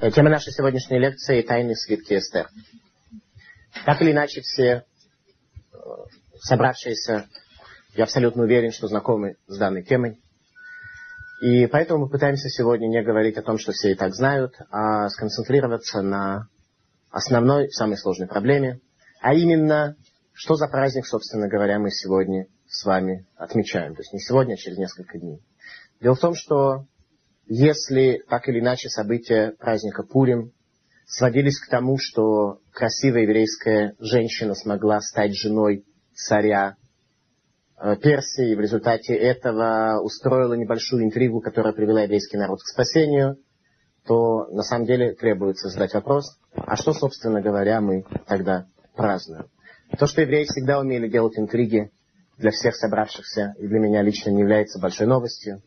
Тема 0.00 0.30
нашей 0.30 0.54
сегодняшней 0.54 0.98
лекции– 0.98 1.42
тайны 1.46 1.76
свитки 1.76 2.14
Эстер. 2.14 2.48
Так 3.84 4.00
или 4.00 4.12
иначе, 4.12 4.40
все 4.40 4.64
э, 4.64 5.76
собравшиеся, 6.40 7.28
я 7.94 8.04
абсолютно 8.04 8.44
уверен, 8.44 8.72
что 8.72 8.88
знакомы 8.88 9.36
с 9.46 9.58
данной 9.58 9.82
темой. 9.82 10.18
И 11.42 11.66
поэтому 11.66 12.06
мы 12.06 12.08
пытаемся 12.08 12.48
сегодня 12.48 12.86
не 12.86 13.02
говорить 13.02 13.36
о 13.36 13.42
том, 13.42 13.58
что 13.58 13.72
все 13.72 13.92
и 13.92 13.94
так 13.94 14.14
знают, 14.14 14.54
а 14.70 15.10
сконцентрироваться 15.10 16.00
на 16.00 16.48
основной, 17.10 17.70
самой 17.70 17.98
сложной 17.98 18.26
проблеме, 18.26 18.80
а 19.20 19.34
именно, 19.34 19.96
что 20.32 20.54
за 20.54 20.66
праздник, 20.68 21.04
собственно 21.04 21.46
говоря, 21.46 21.78
мы 21.78 21.90
сегодня 21.90 22.46
с 22.66 22.86
вами 22.86 23.26
отмечаем. 23.36 23.94
То 23.94 24.00
есть 24.00 24.14
не 24.14 24.20
сегодня, 24.20 24.54
а 24.54 24.56
через 24.56 24.78
несколько 24.78 25.18
дней. 25.18 25.42
Дело 26.00 26.14
в 26.14 26.20
том, 26.20 26.34
что 26.34 26.86
если 27.50 28.22
так 28.28 28.48
или 28.48 28.60
иначе 28.60 28.88
события 28.88 29.52
праздника 29.58 30.04
Пурим 30.04 30.52
сводились 31.04 31.58
к 31.58 31.68
тому, 31.68 31.98
что 31.98 32.60
красивая 32.72 33.22
еврейская 33.22 33.96
женщина 33.98 34.54
смогла 34.54 35.00
стать 35.00 35.34
женой 35.34 35.84
царя 36.14 36.76
э, 37.76 37.96
Персии, 37.96 38.52
и 38.52 38.54
в 38.54 38.60
результате 38.60 39.16
этого 39.16 40.00
устроила 40.00 40.54
небольшую 40.54 41.02
интригу, 41.02 41.40
которая 41.40 41.72
привела 41.72 42.02
еврейский 42.02 42.36
народ 42.36 42.60
к 42.60 42.68
спасению, 42.68 43.36
то 44.06 44.46
на 44.46 44.62
самом 44.62 44.86
деле 44.86 45.14
требуется 45.14 45.70
задать 45.70 45.92
вопрос, 45.94 46.38
а 46.54 46.76
что, 46.76 46.92
собственно 46.92 47.42
говоря, 47.42 47.80
мы 47.80 48.04
тогда 48.28 48.66
празднуем? 48.94 49.46
То, 49.98 50.06
что 50.06 50.20
евреи 50.20 50.44
всегда 50.44 50.78
умели 50.78 51.08
делать 51.08 51.36
интриги 51.36 51.90
для 52.38 52.52
всех 52.52 52.76
собравшихся, 52.76 53.56
и 53.58 53.66
для 53.66 53.80
меня 53.80 54.02
лично 54.02 54.30
не 54.30 54.42
является 54.42 54.78
большой 54.78 55.08
новостью. 55.08 55.62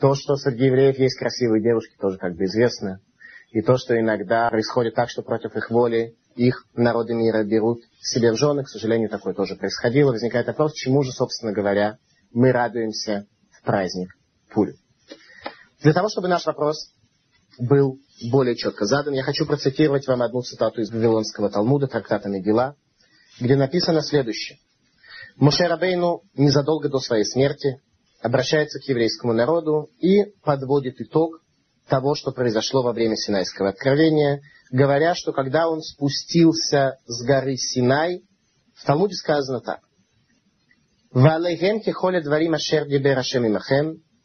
То, 0.00 0.14
что 0.14 0.36
среди 0.36 0.66
евреев 0.66 0.98
есть 0.98 1.18
красивые 1.18 1.62
девушки, 1.62 1.96
тоже 2.00 2.18
как 2.18 2.34
бы 2.36 2.44
известно. 2.44 3.00
И 3.50 3.60
то, 3.62 3.76
что 3.76 3.98
иногда 3.98 4.48
происходит 4.48 4.94
так, 4.94 5.10
что 5.10 5.22
против 5.22 5.54
их 5.56 5.70
воли 5.70 6.16
их 6.34 6.66
народы 6.74 7.14
мира 7.14 7.44
берут 7.44 7.82
себе 8.00 8.32
в 8.32 8.36
жены, 8.36 8.64
к 8.64 8.68
сожалению, 8.68 9.10
такое 9.10 9.34
тоже 9.34 9.56
происходило. 9.56 10.12
Возникает 10.12 10.46
вопрос, 10.46 10.72
чему 10.72 11.02
же, 11.02 11.12
собственно 11.12 11.52
говоря, 11.52 11.98
мы 12.32 12.52
радуемся 12.52 13.26
в 13.50 13.64
праздник 13.64 14.14
Пуль. 14.50 14.74
Для 15.82 15.92
того, 15.92 16.08
чтобы 16.08 16.28
наш 16.28 16.46
вопрос 16.46 16.92
был 17.58 17.98
более 18.30 18.56
четко 18.56 18.86
задан, 18.86 19.14
я 19.14 19.22
хочу 19.22 19.46
процитировать 19.46 20.06
вам 20.06 20.22
одну 20.22 20.42
цитату 20.42 20.80
из 20.80 20.90
Вавилонского 20.90 21.50
Талмуда, 21.50 21.86
трактата 21.86 22.28
Мегила, 22.28 22.76
где 23.40 23.56
написано 23.56 24.00
следующее. 24.02 24.58
Моше 25.36 25.66
Рабейну 25.66 26.22
незадолго 26.34 26.88
до 26.88 26.98
своей 26.98 27.24
смерти 27.24 27.80
обращается 28.22 28.78
к 28.78 28.88
еврейскому 28.88 29.32
народу 29.32 29.90
и 29.98 30.24
подводит 30.42 31.00
итог 31.00 31.42
того, 31.88 32.14
что 32.14 32.30
произошло 32.30 32.82
во 32.82 32.92
время 32.92 33.16
Синайского 33.16 33.70
откровения, 33.70 34.40
говоря, 34.70 35.14
что 35.14 35.32
когда 35.32 35.68
он 35.68 35.82
спустился 35.82 36.98
с 37.04 37.24
горы 37.24 37.56
Синай, 37.56 38.22
в 38.74 38.84
Талмуде 38.84 39.14
сказано 39.14 39.60
так. 39.60 39.80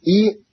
И 0.01 0.43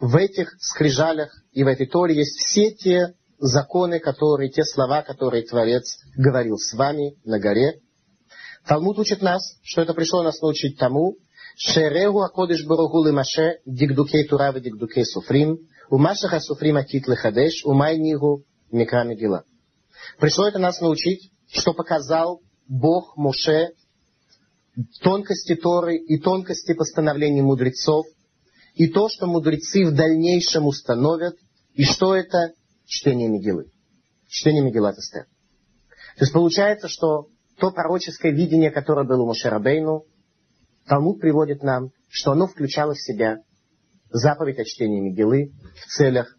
в 0.00 0.16
этих 0.16 0.54
скрижалях 0.60 1.30
и 1.52 1.64
в 1.64 1.66
этой 1.66 1.86
торе 1.86 2.16
есть 2.16 2.38
все 2.38 2.70
те 2.70 3.14
законы, 3.38 3.98
которые, 3.98 4.50
те 4.50 4.64
слова, 4.64 5.02
которые 5.02 5.44
Творец 5.44 5.98
говорил 6.16 6.56
с 6.56 6.72
вами 6.74 7.16
на 7.24 7.38
горе. 7.38 7.80
Талмуд 8.66 8.98
учит 8.98 9.20
нас, 9.20 9.58
что 9.62 9.82
это 9.82 9.94
пришло 9.94 10.22
нас 10.22 10.40
научить 10.40 10.78
тому, 10.78 11.16
Шерегу 11.58 12.20
Акодыш 12.20 12.64
Баругу 12.64 13.04
Лимаше 13.04 13.58
Дигдукей 13.66 14.24
Тура 14.28 14.56
и 14.56 14.60
Дигдукей 14.60 15.04
Суфрим, 15.04 15.58
Умашаха 15.90 16.38
Суфрим 16.38 16.76
Акит 16.76 17.08
Лехадеш, 17.08 17.64
Умайнигу 17.64 18.44
Микра 18.70 19.02
Мегила. 19.02 19.42
Пришло 20.20 20.46
это 20.46 20.60
нас 20.60 20.80
научить, 20.80 21.32
что 21.48 21.74
показал 21.74 22.40
Бог 22.68 23.16
Моше 23.16 23.72
тонкости 25.02 25.56
Торы 25.56 25.96
и 25.96 26.20
тонкости 26.20 26.74
постановлений 26.74 27.42
мудрецов, 27.42 28.06
и 28.74 28.86
то, 28.86 29.08
что 29.08 29.26
мудрецы 29.26 29.84
в 29.84 29.92
дальнейшем 29.92 30.64
установят, 30.64 31.34
и 31.74 31.82
что 31.82 32.14
это 32.14 32.52
чтение 32.86 33.28
Мегилы. 33.28 33.72
Чтение 34.28 34.62
Мегилат 34.62 34.96
Эстер. 34.96 35.24
То 35.24 36.24
есть 36.24 36.32
получается, 36.32 36.86
что 36.86 37.26
то 37.58 37.72
пророческое 37.72 38.30
видение, 38.30 38.70
которое 38.70 39.04
было 39.04 39.22
у 39.22 39.26
Мошерабейну, 39.26 40.04
Талмуд 40.88 41.20
приводит 41.20 41.62
нам, 41.62 41.90
что 42.08 42.32
оно 42.32 42.46
включало 42.46 42.94
в 42.94 43.00
себя 43.00 43.38
заповедь 44.10 44.58
о 44.58 44.64
чтении 44.64 45.00
Мегилы 45.00 45.52
в 45.76 45.86
целях 45.86 46.34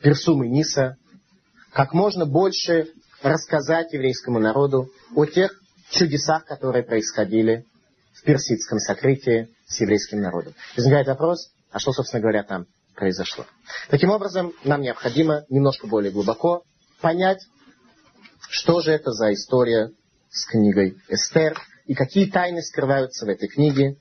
персумы 0.00 0.48
Ниса, 0.48 0.96
как 1.72 1.94
можно 1.94 2.26
больше 2.26 2.88
рассказать 3.22 3.94
еврейскому 3.94 4.38
народу 4.38 4.90
о 5.16 5.24
тех 5.24 5.58
чудесах, 5.90 6.44
которые 6.44 6.84
происходили 6.84 7.64
в 8.12 8.22
персидском 8.22 8.78
сокрытии 8.78 9.48
с 9.66 9.80
еврейским 9.80 10.20
народом. 10.20 10.52
Возникает 10.76 11.06
вопрос, 11.06 11.50
а 11.70 11.78
что, 11.78 11.92
собственно 11.92 12.20
говоря, 12.20 12.42
там 12.42 12.66
произошло. 12.94 13.46
Таким 13.88 14.10
образом, 14.10 14.52
нам 14.64 14.82
необходимо 14.82 15.44
немножко 15.48 15.86
более 15.86 16.12
глубоко 16.12 16.62
понять, 17.00 17.40
что 18.50 18.80
же 18.80 18.92
это 18.92 19.12
за 19.12 19.32
история 19.32 19.90
с 20.30 20.44
книгой 20.46 20.98
Эстер, 21.08 21.58
и 21.86 21.94
какие 21.94 22.30
тайны 22.30 22.62
скрываются 22.62 23.26
в 23.26 23.28
этой 23.28 23.48
книге, 23.48 23.96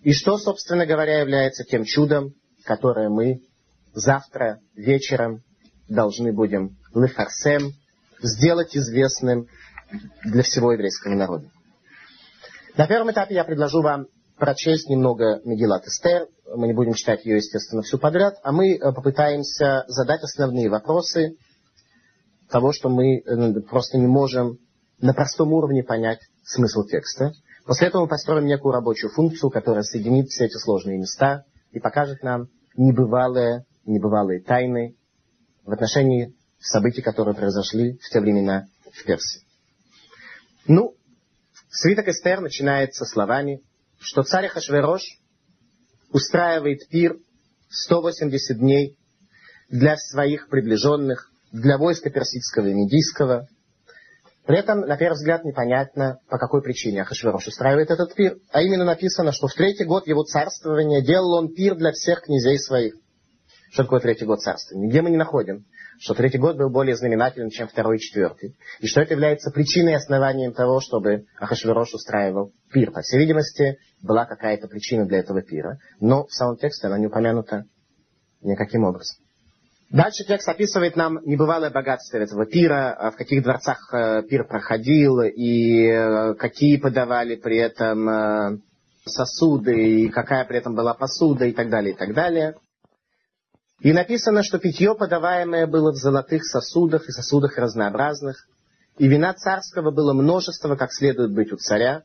и 0.00 0.12
что, 0.12 0.38
собственно 0.38 0.86
говоря, 0.86 1.20
является 1.20 1.64
тем 1.64 1.84
чудом, 1.84 2.34
которое 2.64 3.08
мы 3.08 3.40
завтра 3.94 4.60
вечером 4.74 5.42
должны 5.88 6.32
будем 6.32 6.76
лефарсем 6.94 7.72
сделать 8.20 8.76
известным 8.76 9.46
для 10.24 10.42
всего 10.42 10.72
еврейского 10.72 11.14
народа. 11.14 11.50
На 12.76 12.86
первом 12.86 13.10
этапе 13.10 13.34
я 13.34 13.44
предложу 13.44 13.82
вам 13.82 14.06
прочесть 14.38 14.88
немного 14.88 15.40
Мегилат 15.44 15.86
Эстер. 15.86 16.26
Мы 16.54 16.66
не 16.66 16.72
будем 16.72 16.94
читать 16.94 17.24
ее, 17.24 17.36
естественно, 17.36 17.82
всю 17.82 17.98
подряд, 17.98 18.36
а 18.42 18.52
мы 18.52 18.74
э, 18.74 18.78
попытаемся 18.92 19.84
задать 19.88 20.22
основные 20.22 20.68
вопросы 20.68 21.36
того, 22.48 22.72
что 22.72 22.88
мы 22.88 23.18
э, 23.18 23.60
просто 23.60 23.98
не 23.98 24.06
можем 24.06 24.58
на 25.00 25.12
простом 25.12 25.52
уровне 25.52 25.82
понять 25.82 26.20
смысл 26.44 26.84
текста. 26.84 27.32
После 27.64 27.88
этого 27.88 28.02
мы 28.02 28.08
построим 28.08 28.46
некую 28.46 28.72
рабочую 28.72 29.10
функцию, 29.10 29.50
которая 29.50 29.82
соединит 29.82 30.28
все 30.28 30.46
эти 30.46 30.56
сложные 30.56 30.98
места 30.98 31.44
и 31.70 31.78
покажет 31.78 32.22
нам 32.22 32.48
небывалые, 32.76 33.64
небывалые 33.84 34.42
тайны 34.42 34.96
в 35.64 35.72
отношении 35.72 36.34
событий, 36.58 37.02
которые 37.02 37.34
произошли 37.34 37.98
в 37.98 38.08
те 38.08 38.20
времена 38.20 38.66
в 38.92 39.04
Персии. 39.04 39.42
Ну, 40.66 40.94
свиток 41.70 42.08
Эстер 42.08 42.40
начинается 42.40 43.04
словами, 43.04 43.62
что 43.98 44.22
царь 44.22 44.48
Хашверош 44.48 45.02
устраивает 46.10 46.88
пир 46.88 47.16
180 47.70 48.58
дней 48.58 48.96
для 49.68 49.96
своих 49.96 50.48
приближенных, 50.48 51.30
для 51.52 51.78
войска 51.78 52.10
персидского 52.10 52.66
и 52.66 52.74
медийского, 52.74 53.48
при 54.46 54.58
этом, 54.58 54.80
на 54.80 54.96
первый 54.96 55.14
взгляд, 55.14 55.44
непонятно, 55.44 56.18
по 56.28 56.36
какой 56.36 56.62
причине 56.62 57.02
Ахашвирош 57.02 57.46
устраивает 57.46 57.90
этот 57.90 58.14
пир. 58.14 58.38
А 58.50 58.60
именно 58.60 58.84
написано, 58.84 59.30
что 59.30 59.46
в 59.46 59.54
третий 59.54 59.84
год 59.84 60.06
его 60.08 60.24
царствования 60.24 61.00
делал 61.00 61.34
он 61.34 61.54
пир 61.54 61.76
для 61.76 61.92
всех 61.92 62.22
князей 62.22 62.58
своих. 62.58 62.94
Что 63.70 63.84
такое 63.84 64.00
третий 64.00 64.26
год 64.26 64.40
царствования? 64.40 64.86
Нигде 64.86 65.00
мы 65.00 65.10
не 65.10 65.16
находим, 65.16 65.64
что 65.98 66.14
третий 66.14 66.38
год 66.38 66.56
был 66.56 66.70
более 66.70 66.96
знаменателен, 66.96 67.50
чем 67.50 67.68
второй 67.68 67.96
и 67.96 68.00
четвертый. 68.00 68.56
И 68.80 68.86
что 68.86 69.00
это 69.00 69.14
является 69.14 69.50
причиной 69.50 69.92
и 69.92 69.96
основанием 69.96 70.52
того, 70.52 70.80
чтобы 70.80 71.24
Ахашвирош 71.38 71.94
устраивал 71.94 72.52
пир. 72.72 72.90
По 72.90 73.00
всей 73.00 73.18
видимости, 73.20 73.78
была 74.02 74.26
какая-то 74.26 74.66
причина 74.66 75.06
для 75.06 75.20
этого 75.20 75.40
пира. 75.42 75.78
Но 76.00 76.26
в 76.26 76.32
самом 76.32 76.56
тексте 76.56 76.88
она 76.88 76.98
не 76.98 77.06
упомянута 77.06 77.64
никаким 78.40 78.84
образом. 78.84 79.24
Дальше 79.92 80.24
текст 80.26 80.48
описывает 80.48 80.96
нам 80.96 81.18
небывалое 81.26 81.68
богатство 81.68 82.16
этого 82.16 82.46
пира, 82.46 82.94
а 82.94 83.10
в 83.10 83.16
каких 83.16 83.42
дворцах 83.42 83.92
э, 83.92 84.22
пир 84.22 84.48
проходил, 84.48 85.20
и 85.20 85.86
э, 85.86 86.34
какие 86.34 86.78
подавали 86.78 87.36
при 87.36 87.58
этом 87.58 88.08
э, 88.08 88.58
сосуды, 89.04 90.04
и 90.04 90.08
какая 90.08 90.46
при 90.46 90.56
этом 90.56 90.74
была 90.74 90.94
посуда, 90.94 91.44
и 91.44 91.52
так 91.52 91.68
далее, 91.68 91.92
и 91.92 91.96
так 91.96 92.14
далее. 92.14 92.54
И 93.80 93.92
написано, 93.92 94.42
что 94.42 94.58
питье, 94.58 94.94
подаваемое 94.94 95.66
было 95.66 95.92
в 95.92 95.96
золотых 95.96 96.42
сосудах 96.46 97.06
и 97.06 97.12
сосудах 97.12 97.58
разнообразных, 97.58 98.46
и 98.96 99.06
вина 99.06 99.34
царского 99.34 99.90
было 99.90 100.14
множество, 100.14 100.74
как 100.74 100.90
следует 100.94 101.34
быть 101.34 101.52
у 101.52 101.56
царя. 101.58 102.02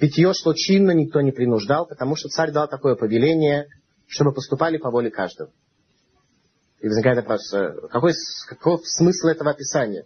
Питье 0.00 0.32
шло 0.34 0.52
чинно, 0.52 0.90
никто 0.90 1.20
не 1.20 1.30
принуждал, 1.30 1.86
потому 1.86 2.16
что 2.16 2.28
царь 2.28 2.50
дал 2.50 2.66
такое 2.66 2.96
повеление, 2.96 3.66
чтобы 4.08 4.32
поступали 4.32 4.78
по 4.78 4.90
воле 4.90 5.12
каждого. 5.12 5.52
И 6.84 6.86
возникает 6.86 7.16
вопрос, 7.16 7.50
какой, 7.90 8.12
какой 8.46 8.78
смысл 8.84 9.28
этого 9.28 9.52
описания? 9.52 10.04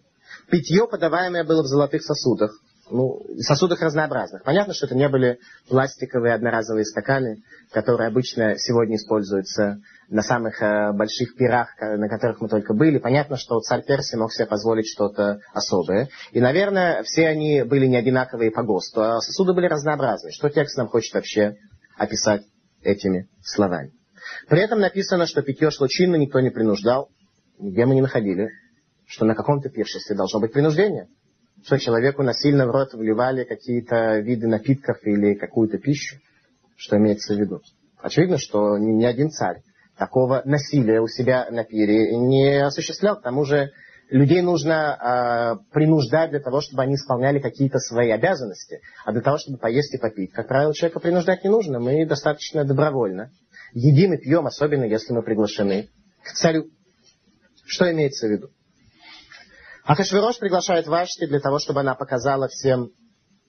Питье, 0.48 0.86
подаваемое 0.86 1.42
было 1.42 1.64
в 1.64 1.66
золотых 1.66 2.04
сосудах. 2.04 2.52
ну, 2.88 3.20
сосудах 3.40 3.82
разнообразных. 3.82 4.44
Понятно, 4.44 4.74
что 4.74 4.86
это 4.86 4.94
не 4.94 5.08
были 5.08 5.40
пластиковые 5.68 6.34
одноразовые 6.34 6.84
стаканы, 6.84 7.42
которые 7.72 8.06
обычно 8.06 8.56
сегодня 8.58 8.94
используются 8.94 9.80
на 10.08 10.22
самых 10.22 10.62
э, 10.62 10.92
больших 10.92 11.34
пирах, 11.34 11.70
на 11.80 12.08
которых 12.08 12.40
мы 12.40 12.48
только 12.48 12.74
были. 12.74 12.98
Понятно, 12.98 13.36
что 13.36 13.58
царь 13.58 13.84
Персии 13.84 14.14
мог 14.14 14.32
себе 14.32 14.46
позволить 14.46 14.86
что-то 14.86 15.40
особое. 15.52 16.08
И, 16.30 16.40
наверное, 16.40 17.02
все 17.02 17.26
они 17.26 17.64
были 17.64 17.86
не 17.86 17.96
одинаковые 17.96 18.52
по 18.52 18.62
ГОСТу, 18.62 19.02
а 19.02 19.20
сосуды 19.20 19.52
были 19.52 19.66
разнообразны. 19.66 20.30
Что 20.30 20.48
текст 20.48 20.78
нам 20.78 20.86
хочет 20.86 21.12
вообще 21.12 21.56
описать 21.96 22.42
этими 22.84 23.28
словами? 23.42 23.97
При 24.48 24.62
этом 24.62 24.80
написано, 24.80 25.26
что 25.26 25.42
питье 25.42 25.70
шло 25.70 25.86
чинно, 25.88 26.16
никто 26.16 26.40
не 26.40 26.50
принуждал. 26.50 27.10
Нигде 27.58 27.84
мы 27.84 27.94
не 27.94 28.00
находили, 28.00 28.48
что 29.06 29.26
на 29.26 29.34
каком-то 29.34 29.68
пиршестве 29.68 30.16
должно 30.16 30.40
быть 30.40 30.52
принуждение. 30.52 31.08
Что 31.64 31.78
человеку 31.78 32.22
насильно 32.22 32.66
в 32.66 32.70
рот 32.70 32.94
вливали 32.94 33.44
какие-то 33.44 34.18
виды 34.20 34.46
напитков 34.46 34.98
или 35.02 35.34
какую-то 35.34 35.78
пищу. 35.78 36.16
Что 36.76 36.96
имеется 36.96 37.34
в 37.34 37.38
виду? 37.38 37.60
Очевидно, 38.00 38.38
что 38.38 38.78
ни, 38.78 39.04
один 39.04 39.30
царь 39.30 39.60
такого 39.98 40.42
насилия 40.44 41.00
у 41.00 41.08
себя 41.08 41.48
на 41.50 41.64
пире 41.64 42.16
не 42.16 42.64
осуществлял. 42.64 43.16
К 43.16 43.22
тому 43.22 43.44
же 43.44 43.72
людей 44.08 44.40
нужно 44.40 45.58
э, 45.60 45.72
принуждать 45.72 46.30
для 46.30 46.40
того, 46.40 46.60
чтобы 46.60 46.84
они 46.84 46.94
исполняли 46.94 47.40
какие-то 47.40 47.80
свои 47.80 48.10
обязанности. 48.10 48.80
А 49.04 49.12
для 49.12 49.20
того, 49.20 49.36
чтобы 49.36 49.58
поесть 49.58 49.92
и 49.92 49.98
попить, 49.98 50.32
как 50.32 50.46
правило, 50.46 50.72
человека 50.72 51.00
принуждать 51.00 51.42
не 51.42 51.50
нужно. 51.50 51.80
Мы 51.80 52.06
достаточно 52.06 52.64
добровольно 52.64 53.30
едим 53.72 54.14
и 54.14 54.18
пьем, 54.18 54.46
особенно 54.46 54.84
если 54.84 55.12
мы 55.12 55.22
приглашены 55.22 55.90
к 56.22 56.32
царю. 56.32 56.66
Что 57.64 57.90
имеется 57.92 58.26
в 58.26 58.30
виду? 58.30 58.48
Ахашвирош 59.84 60.38
приглашает 60.38 60.86
Вашти 60.86 61.26
для 61.26 61.40
того, 61.40 61.58
чтобы 61.58 61.80
она 61.80 61.94
показала 61.94 62.48
всем 62.48 62.90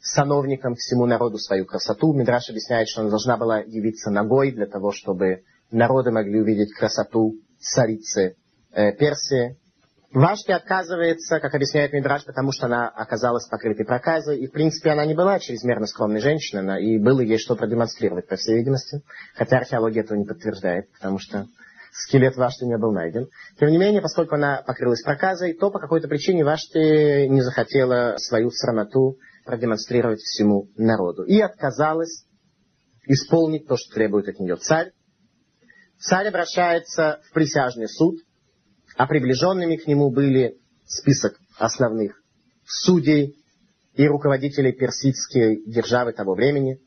сановникам, 0.02 0.76
всему 0.76 1.06
народу 1.06 1.38
свою 1.38 1.66
красоту. 1.66 2.14
Мидраш 2.14 2.50
объясняет, 2.50 2.88
что 2.88 3.02
она 3.02 3.10
должна 3.10 3.38
была 3.38 3.60
явиться 3.60 4.10
ногой 4.10 4.52
для 4.52 4.66
того, 4.66 4.92
чтобы 4.92 5.44
народы 5.72 6.12
могли 6.12 6.40
увидеть 6.40 6.74
красоту 6.74 7.36
царицы 7.60 8.36
э, 8.72 8.94
Персии. 8.94 9.58
Вашти 10.12 10.52
отказывается, 10.52 11.40
как 11.40 11.54
объясняет 11.54 11.94
Мидраш, 11.94 12.26
потому 12.26 12.52
что 12.52 12.66
она 12.66 12.90
оказалась 12.90 13.48
покрытой 13.48 13.86
проказой. 13.86 14.40
И, 14.40 14.48
в 14.48 14.52
принципе, 14.52 14.90
она 14.90 15.06
не 15.06 15.14
была 15.14 15.40
чрезмерно 15.40 15.86
скромной 15.86 16.20
женщиной, 16.20 16.62
она, 16.62 16.80
и 16.80 16.98
было 16.98 17.22
ей 17.22 17.38
что 17.38 17.56
продемонстрировать, 17.56 18.28
по 18.28 18.36
всей 18.36 18.58
видимости. 18.58 19.04
Хотя 19.36 19.58
археология 19.58 20.02
этого 20.02 20.18
не 20.18 20.26
подтверждает, 20.26 20.92
потому 20.94 21.20
что 21.20 21.46
скелет 21.92 22.38
Вашти 22.38 22.64
не 22.64 22.78
был 22.80 22.92
найден. 22.92 23.28
Тем 23.60 23.70
не 23.70 23.78
менее, 23.78 24.02
поскольку 24.02 24.34
она 24.34 24.64
покрылась 24.66 25.04
проказой, 25.04 25.54
то 25.54 25.70
по 25.70 25.78
какой-то 25.78 26.08
причине 26.08 26.44
Вашти 26.44 27.28
не 27.28 27.42
захотела 27.42 28.16
свою 28.18 28.50
срамоту 28.50 29.18
продемонстрировать 29.46 30.22
всему 30.22 30.70
народу. 30.76 31.24
И 31.24 31.40
отказалась 31.40 32.26
исполнить 33.06 33.68
то, 33.68 33.78
что 33.78 33.94
требует 33.94 34.28
от 34.28 34.40
нее 34.40 34.56
царь. 34.56 34.92
Царь 36.00 36.30
обращается 36.30 37.20
в 37.30 37.34
присяжный 37.34 37.88
суд– 37.88 38.16
а 39.00 39.08
приближенными 39.08 39.78
к 39.78 39.88
нему 39.88 40.12
были 40.12 40.58
список 40.86 41.40
основных 41.58 42.22
судей 42.66 43.38
и 43.94 44.06
руководителей 44.06 44.74
персидской 44.74 45.64
державы 45.66 46.12
того 46.12 46.36
времени. 46.36 46.82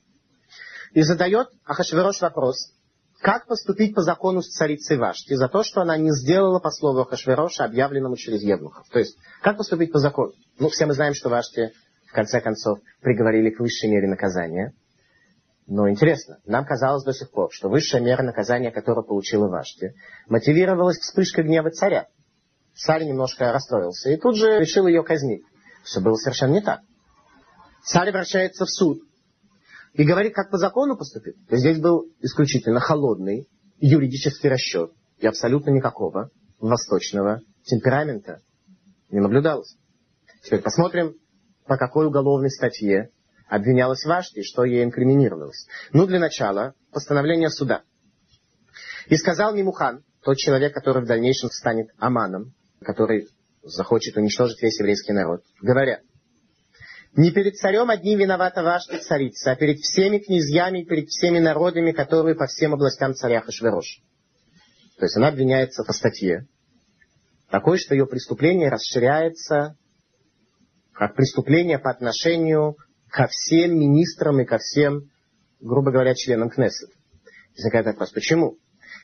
И 0.92 1.00
задает 1.00 1.48
Ахашверош 1.64 2.20
вопрос, 2.20 2.74
как 3.22 3.46
поступить 3.46 3.94
по 3.94 4.02
закону 4.02 4.42
с 4.42 4.50
царицей 4.50 4.98
Вашти 4.98 5.32
за 5.32 5.48
то, 5.48 5.62
что 5.62 5.80
она 5.80 5.96
не 5.96 6.10
сделала 6.10 6.58
по 6.58 6.70
слову 6.70 7.00
Ахашвероша, 7.00 7.64
объявленному 7.64 8.16
через 8.16 8.42
Евнухов. 8.42 8.86
То 8.90 8.98
есть, 8.98 9.16
как 9.40 9.56
поступить 9.56 9.90
по 9.90 9.98
закону? 9.98 10.34
Ну, 10.58 10.68
все 10.68 10.84
мы 10.84 10.92
знаем, 10.92 11.14
что 11.14 11.30
Вашти 11.30 11.72
в 12.08 12.12
конце 12.12 12.42
концов 12.42 12.78
приговорили 13.00 13.48
к 13.48 13.58
высшей 13.58 13.88
мере 13.88 14.06
наказания. 14.06 14.74
Но 15.66 15.88
интересно, 15.88 16.38
нам 16.44 16.64
казалось 16.64 17.04
до 17.04 17.12
сих 17.12 17.30
пор, 17.30 17.50
что 17.52 17.68
высшая 17.68 18.00
мера 18.00 18.22
наказания, 18.22 18.70
которую 18.70 19.04
получила 19.04 19.48
Вашти, 19.48 19.94
мотивировалась 20.28 20.98
вспышкой 20.98 21.44
гнева 21.44 21.70
царя. 21.70 22.08
Царь 22.74 23.04
немножко 23.04 23.52
расстроился 23.52 24.10
и 24.10 24.16
тут 24.16 24.36
же 24.36 24.58
решил 24.58 24.86
ее 24.86 25.04
казнить. 25.04 25.42
Все 25.84 26.00
было 26.00 26.16
совершенно 26.16 26.52
не 26.52 26.62
так. 26.62 26.80
Царь 27.84 28.10
обращается 28.10 28.64
в 28.64 28.70
суд 28.70 29.02
и 29.92 30.04
говорит, 30.04 30.34
как 30.34 30.50
по 30.50 30.58
закону 30.58 30.96
поступить. 30.96 31.36
То 31.48 31.54
есть 31.54 31.64
здесь 31.64 31.80
был 31.80 32.06
исключительно 32.20 32.80
холодный 32.80 33.48
юридический 33.78 34.48
расчет 34.48 34.92
и 35.18 35.26
абсолютно 35.26 35.70
никакого 35.70 36.30
восточного 36.58 37.40
темперамента 37.64 38.40
не 39.10 39.20
наблюдалось. 39.20 39.76
Теперь 40.42 40.62
посмотрим, 40.62 41.14
по 41.66 41.76
какой 41.76 42.06
уголовной 42.06 42.50
статье 42.50 43.10
обвинялась 43.52 44.06
Вашти, 44.06 44.42
что 44.42 44.64
ей 44.64 44.82
инкриминировалось. 44.82 45.66
Ну, 45.92 46.06
для 46.06 46.18
начала, 46.18 46.72
постановление 46.90 47.50
суда. 47.50 47.82
И 49.08 49.16
сказал 49.18 49.54
Мимухан, 49.54 50.04
тот 50.22 50.38
человек, 50.38 50.72
который 50.72 51.02
в 51.02 51.06
дальнейшем 51.06 51.50
станет 51.50 51.88
Аманом, 51.98 52.54
который 52.80 53.28
захочет 53.62 54.16
уничтожить 54.16 54.62
весь 54.62 54.78
еврейский 54.78 55.12
народ, 55.12 55.42
говоря, 55.60 56.00
не 57.14 57.30
перед 57.30 57.56
царем 57.56 57.90
одним 57.90 58.20
виновата 58.20 58.62
Вашти 58.62 58.96
царица, 58.96 59.52
а 59.52 59.56
перед 59.56 59.80
всеми 59.80 60.16
князьями, 60.16 60.84
перед 60.84 61.10
всеми 61.10 61.38
народами, 61.38 61.92
которые 61.92 62.34
по 62.34 62.46
всем 62.46 62.72
областям 62.72 63.12
царя 63.12 63.42
Хашверош. 63.42 64.00
То 64.96 65.04
есть 65.04 65.16
она 65.18 65.28
обвиняется 65.28 65.84
по 65.84 65.92
статье, 65.92 66.46
такой, 67.50 67.76
что 67.76 67.94
ее 67.94 68.06
преступление 68.06 68.70
расширяется 68.70 69.76
как 70.94 71.14
преступление 71.14 71.78
по 71.78 71.90
отношению 71.90 72.76
ко 73.12 73.26
всем 73.26 73.78
министрам 73.78 74.40
и 74.40 74.44
ко 74.44 74.58
всем, 74.58 75.10
грубо 75.60 75.92
говоря, 75.92 76.14
членам 76.14 76.48
Кнессет. 76.48 76.88
Возникает 77.54 77.86
вопрос, 77.86 78.10
почему? 78.10 78.56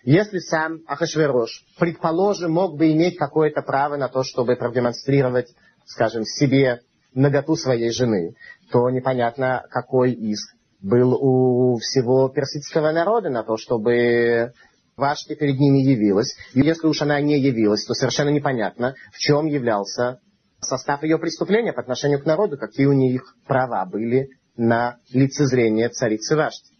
Если 0.02 0.38
сам 0.38 0.80
Ахашверош, 0.86 1.64
предположим, 1.78 2.52
мог 2.52 2.78
бы 2.78 2.90
иметь 2.92 3.18
какое-то 3.18 3.60
право 3.60 3.96
на 3.96 4.08
то, 4.08 4.22
чтобы 4.22 4.56
продемонстрировать, 4.56 5.54
скажем, 5.84 6.24
себе 6.24 6.80
наготу 7.12 7.54
своей 7.56 7.90
жены, 7.90 8.34
то 8.70 8.88
непонятно, 8.88 9.64
какой 9.70 10.12
иск 10.12 10.54
был 10.80 11.14
у 11.14 11.76
всего 11.78 12.28
персидского 12.28 12.92
народа 12.92 13.28
на 13.28 13.42
то, 13.42 13.56
чтобы 13.56 14.52
Вашти 14.96 15.34
перед 15.34 15.58
ними 15.58 15.78
явилась. 15.78 16.34
И 16.54 16.60
если 16.60 16.86
уж 16.86 17.02
она 17.02 17.20
не 17.20 17.38
явилась, 17.38 17.84
то 17.84 17.94
совершенно 17.94 18.30
непонятно, 18.30 18.94
в 19.12 19.18
чем 19.18 19.46
являлся 19.46 20.20
состав 20.60 21.02
ее 21.02 21.18
преступления 21.18 21.72
по 21.72 21.80
отношению 21.80 22.20
к 22.20 22.26
народу, 22.26 22.58
какие 22.58 22.86
у 22.86 22.92
них 22.92 23.36
права 23.46 23.84
были 23.86 24.30
на 24.56 24.98
лицезрение 25.10 25.88
царицы 25.88 26.36
Вашти. 26.36 26.74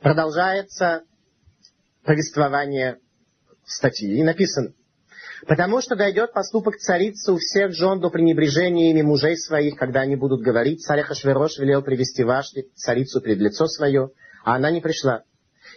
Продолжается 0.00 1.02
повествование 2.04 2.98
статьи 3.64 4.18
и 4.18 4.22
написано. 4.22 4.72
Потому 5.46 5.80
что 5.80 5.96
дойдет 5.96 6.32
поступок 6.32 6.76
царицы 6.76 7.32
у 7.32 7.38
всех 7.38 7.72
жен 7.72 8.00
до 8.00 8.08
пренебрежения 8.08 8.90
ими 8.90 9.02
мужей 9.02 9.36
своих, 9.36 9.76
когда 9.76 10.00
они 10.00 10.16
будут 10.16 10.42
говорить, 10.42 10.82
царь 10.82 11.02
Хашверош 11.02 11.58
велел 11.58 11.82
привести 11.82 12.22
Вашти, 12.22 12.66
царицу 12.74 13.20
пред 13.20 13.38
лицо 13.38 13.66
свое, 13.66 14.10
а 14.44 14.56
она 14.56 14.70
не 14.70 14.80
пришла. 14.80 15.22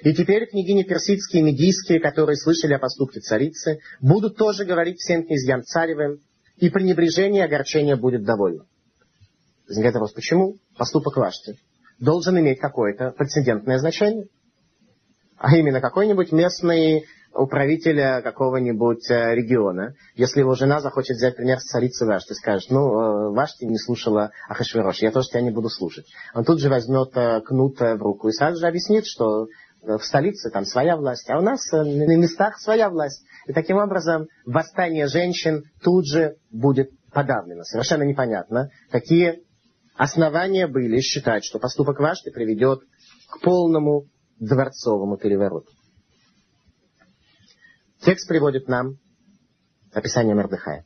И 0.03 0.13
теперь 0.13 0.47
княгини 0.47 0.83
персидские 0.83 1.41
и 1.41 1.45
медийские, 1.45 1.99
которые 1.99 2.37
слышали 2.37 2.73
о 2.73 2.79
поступке 2.79 3.19
царицы, 3.19 3.79
будут 3.99 4.37
тоже 4.37 4.63
говорить 4.63 4.99
всем 4.99 5.25
князьям 5.25 5.63
царевым, 5.63 6.19
и 6.57 6.69
пренебрежение 6.69 7.43
и 7.43 7.45
огорчение 7.45 7.95
будет 7.95 8.23
довольно. 8.23 8.65
Возникает 9.67 9.95
вопрос, 9.95 10.13
почему 10.13 10.55
поступок 10.77 11.17
Вашти 11.17 11.57
должен 11.99 12.39
иметь 12.39 12.59
какое-то 12.59 13.11
прецедентное 13.11 13.79
значение? 13.79 14.27
А 15.37 15.55
именно, 15.55 15.81
какой-нибудь 15.81 16.31
местный 16.31 17.05
управителя 17.33 18.21
какого-нибудь 18.21 19.09
э, 19.11 19.35
региона, 19.35 19.93
если 20.15 20.39
его 20.39 20.55
жена 20.55 20.79
захочет 20.79 21.17
взять 21.17 21.35
пример 21.35 21.59
с 21.59 21.65
царицы 21.65 22.05
Вашти, 22.05 22.33
скажет, 22.33 22.71
ну, 22.71 22.79
э, 22.79 23.29
Вашти 23.35 23.65
не 23.65 23.77
слушала 23.77 24.31
Ахашвирош, 24.49 24.99
я 24.99 25.11
тоже 25.11 25.29
тебя 25.29 25.41
не 25.41 25.51
буду 25.51 25.69
слушать. 25.69 26.05
Он 26.33 26.43
тут 26.43 26.59
же 26.59 26.69
возьмет 26.69 27.15
э, 27.15 27.41
кнут 27.41 27.79
в 27.79 27.97
руку 27.97 28.29
и 28.29 28.31
сразу 28.31 28.59
же 28.59 28.67
объяснит, 28.67 29.05
что 29.05 29.47
в 29.83 29.99
столице 29.99 30.49
там 30.49 30.65
своя 30.65 30.97
власть, 30.97 31.29
а 31.29 31.37
у 31.37 31.41
нас 31.41 31.61
на 31.71 32.15
местах 32.15 32.59
своя 32.59 32.89
власть. 32.89 33.23
И 33.47 33.53
таким 33.53 33.77
образом 33.77 34.27
восстание 34.45 35.07
женщин 35.07 35.63
тут 35.81 36.05
же 36.05 36.35
будет 36.51 36.89
подавлено. 37.11 37.63
Совершенно 37.63 38.03
непонятно, 38.03 38.69
какие 38.91 39.43
основания 39.95 40.67
были 40.67 40.99
считать, 40.99 41.45
что 41.45 41.57
поступок 41.57 41.99
Вашти 41.99 42.29
приведет 42.29 42.81
к 43.29 43.41
полному 43.41 44.07
дворцовому 44.39 45.17
перевороту. 45.17 45.71
Текст 48.01 48.27
приводит 48.27 48.67
нам 48.67 48.97
описание 49.93 50.35
Мердыхая. 50.35 50.83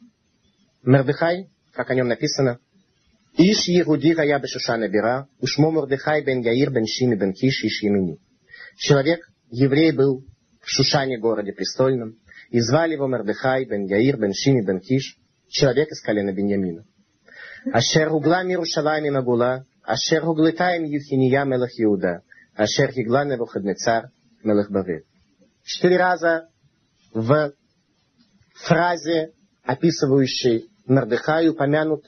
Мердыхай, 0.83 1.49
как 1.73 1.89
о 1.89 1.95
нем 1.95 2.07
написано, 2.07 2.59
Иш 3.37 3.67
Егуди 3.67 4.13
Гая 4.13 4.39
Бешушана 4.39 4.87
Бира, 4.87 5.27
Ушмо 5.39 5.71
Мордыхай 5.71 6.23
бен 6.23 6.41
Яир 6.41 6.71
бен 6.71 6.85
Шими 6.85 7.15
бен 7.15 7.33
Киш 7.33 7.63
Иш 7.63 7.81
Емини. 7.83 8.19
Человек, 8.77 9.27
еврей 9.49 9.91
был 9.91 10.23
в 10.61 10.69
Шушане, 10.69 11.17
городе 11.17 11.53
престольном, 11.53 12.17
и 12.51 12.59
звали 12.59 12.93
его 12.93 13.07
Мордыхай 13.07 13.65
бен 13.65 13.85
Яир 13.85 14.17
бен 14.17 14.33
Шими 14.33 14.61
бен 14.61 14.79
Киш, 14.79 15.17
человек 15.47 15.89
из 15.89 16.01
колена 16.01 16.33
Беньямина. 16.33 16.85
Ашер 17.71 18.11
угла 18.11 18.43
Мирушалайм 18.43 19.05
и 19.05 19.09
Магула, 19.09 19.65
Ашер 19.83 20.27
углетаем 20.27 20.83
Юхиния 20.83 21.45
Мелах 21.45 21.71
Иуда, 21.77 22.23
Ашер 22.55 22.91
Хигла 22.91 23.23
Невухаднецар 23.23 24.09
Мелах 24.43 24.69
Бавид. 24.69 25.05
Четыре 25.63 25.97
раза 25.97 26.49
в 27.13 27.53
фразе, 28.53 29.31
описывающей 29.63 30.69
Мордыхай, 30.85 31.47
упомянут 31.47 32.05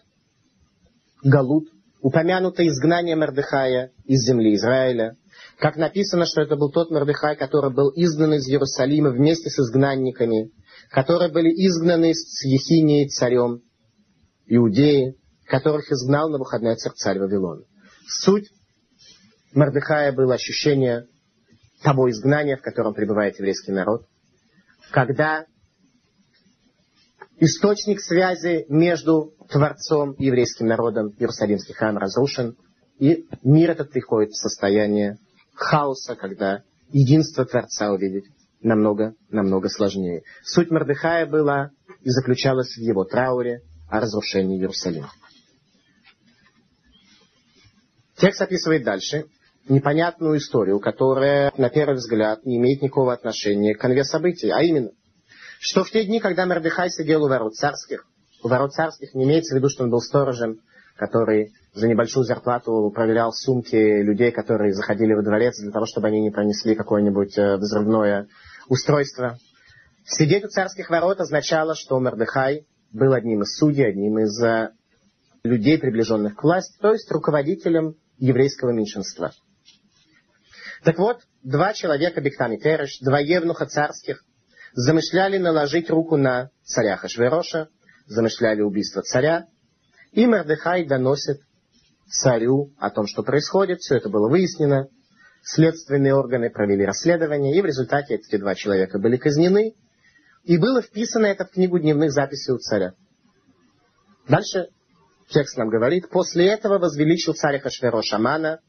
Галут, 1.24 1.70
упомянуто 2.02 2.68
изгнание 2.68 3.16
Мордыхая 3.16 3.92
из 4.04 4.26
земли 4.28 4.56
Израиля, 4.56 5.16
как 5.60 5.76
написано, 5.78 6.26
что 6.26 6.42
это 6.42 6.56
был 6.56 6.72
тот 6.72 6.92
Мордыхай, 6.92 7.36
который 7.36 7.74
был 7.74 7.92
изгнан 7.96 8.34
из 8.34 8.48
Иерусалима 8.48 9.12
вместе 9.12 9.50
с 9.50 9.60
изгнанниками, 9.60 10.52
которые 10.90 11.32
были 11.32 11.50
изгнаны 11.50 12.14
с 12.14 12.44
Ехинией 12.44 13.10
царем 13.10 13.62
Иудеи, 14.46 15.16
которых 15.46 15.92
изгнал 15.92 16.30
на 16.30 16.38
выходной 16.38 16.76
царь 16.76 17.20
Вавилона. 17.20 17.64
Суть 18.08 18.50
Мордыхая 19.54 20.12
было 20.12 20.34
ощущение 20.34 21.06
того 21.84 22.10
изгнания, 22.10 22.58
в 22.58 22.62
котором 22.62 22.94
пребывает 22.94 23.38
еврейский 23.38 23.72
народ, 23.72 24.06
когда 24.92 25.46
источник 27.38 28.02
связи 28.02 28.66
между 28.70 29.34
Творцом 29.50 30.14
и 30.14 30.26
еврейским 30.26 30.68
народом, 30.68 31.10
Иерусалимский 31.18 31.74
храм 31.74 31.98
разрушен, 31.98 32.56
и 33.00 33.26
мир 33.44 33.72
этот 33.72 33.92
приходит 33.92 34.32
в 34.32 34.38
состояние 34.38 35.18
хаоса, 35.54 36.16
когда 36.16 36.64
единство 36.90 37.46
Творца 37.46 37.92
увидеть 37.92 38.26
намного, 38.62 39.16
намного 39.30 39.70
сложнее. 39.70 40.24
Суть 40.44 40.72
Мордыхая 40.72 41.26
была 41.26 41.72
и 42.02 42.10
заключалась 42.10 42.76
в 42.76 42.82
его 42.82 43.04
трауре 43.04 43.62
о 43.90 44.00
разрушении 44.00 44.58
Иерусалима. 44.60 45.12
Текст 48.16 48.42
описывает 48.42 48.84
дальше 48.84 49.26
непонятную 49.68 50.38
историю, 50.38 50.80
которая, 50.80 51.52
на 51.58 51.70
первый 51.70 51.96
взгляд, 51.96 52.46
не 52.46 52.58
имеет 52.58 52.82
никакого 52.82 53.14
отношения 53.14 53.76
к 53.76 53.80
конве 53.80 54.04
событий, 54.04 54.50
а 54.50 54.62
именно, 54.62 54.92
что 55.60 55.84
в 55.84 55.92
те 55.92 56.06
дни, 56.06 56.20
когда 56.20 56.46
Мордыхай 56.46 56.90
сидел 56.90 57.24
у 57.24 57.30
ворот 57.30 57.56
царских, 57.56 58.06
у 58.44 58.48
ворот 58.50 58.74
царских 58.74 59.14
не 59.14 59.24
имеется 59.24 59.56
в 59.56 59.58
виду, 59.58 59.70
что 59.70 59.84
он 59.84 59.90
был 59.90 60.00
сторожем, 60.00 60.60
который 60.96 61.54
за 61.74 61.88
небольшую 61.88 62.24
зарплату 62.24 62.92
проверял 62.94 63.32
сумки 63.32 63.76
людей, 63.76 64.32
которые 64.32 64.74
заходили 64.74 65.14
во 65.14 65.24
дворец 65.24 65.60
для 65.60 65.72
того, 65.72 65.86
чтобы 65.86 66.08
они 66.08 66.22
не 66.22 66.30
пронесли 66.30 66.76
какое-нибудь 66.76 67.38
э, 67.38 67.58
взрывное 67.58 68.28
устройство. 68.70 69.38
Сидеть 70.06 70.46
у 70.46 70.50
царских 70.50 70.90
ворот 70.90 71.20
означало, 71.20 71.74
что 71.76 72.00
Мордыхай 72.00 72.68
был 72.92 73.14
одним 73.14 73.42
из 73.42 73.58
судей, 73.58 73.90
одним 73.90 74.20
из 74.20 74.40
э, 74.44 74.70
людей, 75.44 75.80
приближенных 75.80 76.36
к 76.36 76.44
власти, 76.44 76.78
то 76.80 76.92
есть 76.92 77.12
руководителем 77.12 77.96
еврейского 78.18 78.70
меньшинства. 78.70 79.32
Так 80.84 81.00
вот, 81.00 81.22
два 81.42 81.74
человека, 81.74 82.22
Бектан 82.22 82.52
и 82.54 82.60
Тереш, 82.60 83.00
два 83.00 83.20
евнуха 83.20 83.66
царских, 83.66 84.24
замышляли 84.74 85.40
наложить 85.40 85.90
руку 85.90 86.18
на 86.18 86.52
царя 86.64 86.98
Хашвероша, 86.98 87.70
замышляли 88.06 88.62
убийство 88.62 89.02
царя, 89.02 89.48
и 90.12 90.28
Мордыхай 90.28 90.86
доносит 90.86 91.40
царю 92.08 92.74
о 92.78 92.90
том, 92.90 93.08
что 93.08 93.24
происходит. 93.24 93.80
Все 93.80 93.96
это 93.96 94.10
было 94.10 94.30
выяснено. 94.30 94.88
Следственные 95.44 96.16
органы 96.16 96.50
провели 96.50 96.86
расследование, 96.86 97.58
и 97.58 97.62
в 97.62 97.66
результате 97.66 98.16
эти 98.16 98.38
два 98.38 98.56
человека 98.56 99.00
были 99.00 99.18
казнены. 99.18 99.74
И 100.44 100.58
было 100.58 100.82
вписано 100.82 101.26
это 101.26 101.46
в 101.46 101.52
книгу 101.52 101.80
дневных 101.80 102.12
записей 102.12 102.54
у 102.54 102.58
царя. 102.58 102.94
Дальше 104.28 104.68
текст 105.30 105.58
нам 105.58 105.70
говорит, 105.70 106.10
после 106.10 106.48
этого 106.48 106.80
возвеличил 106.80 107.34
царь 107.34 107.60
Хашверош 107.60 108.14
Амана, 108.14 108.60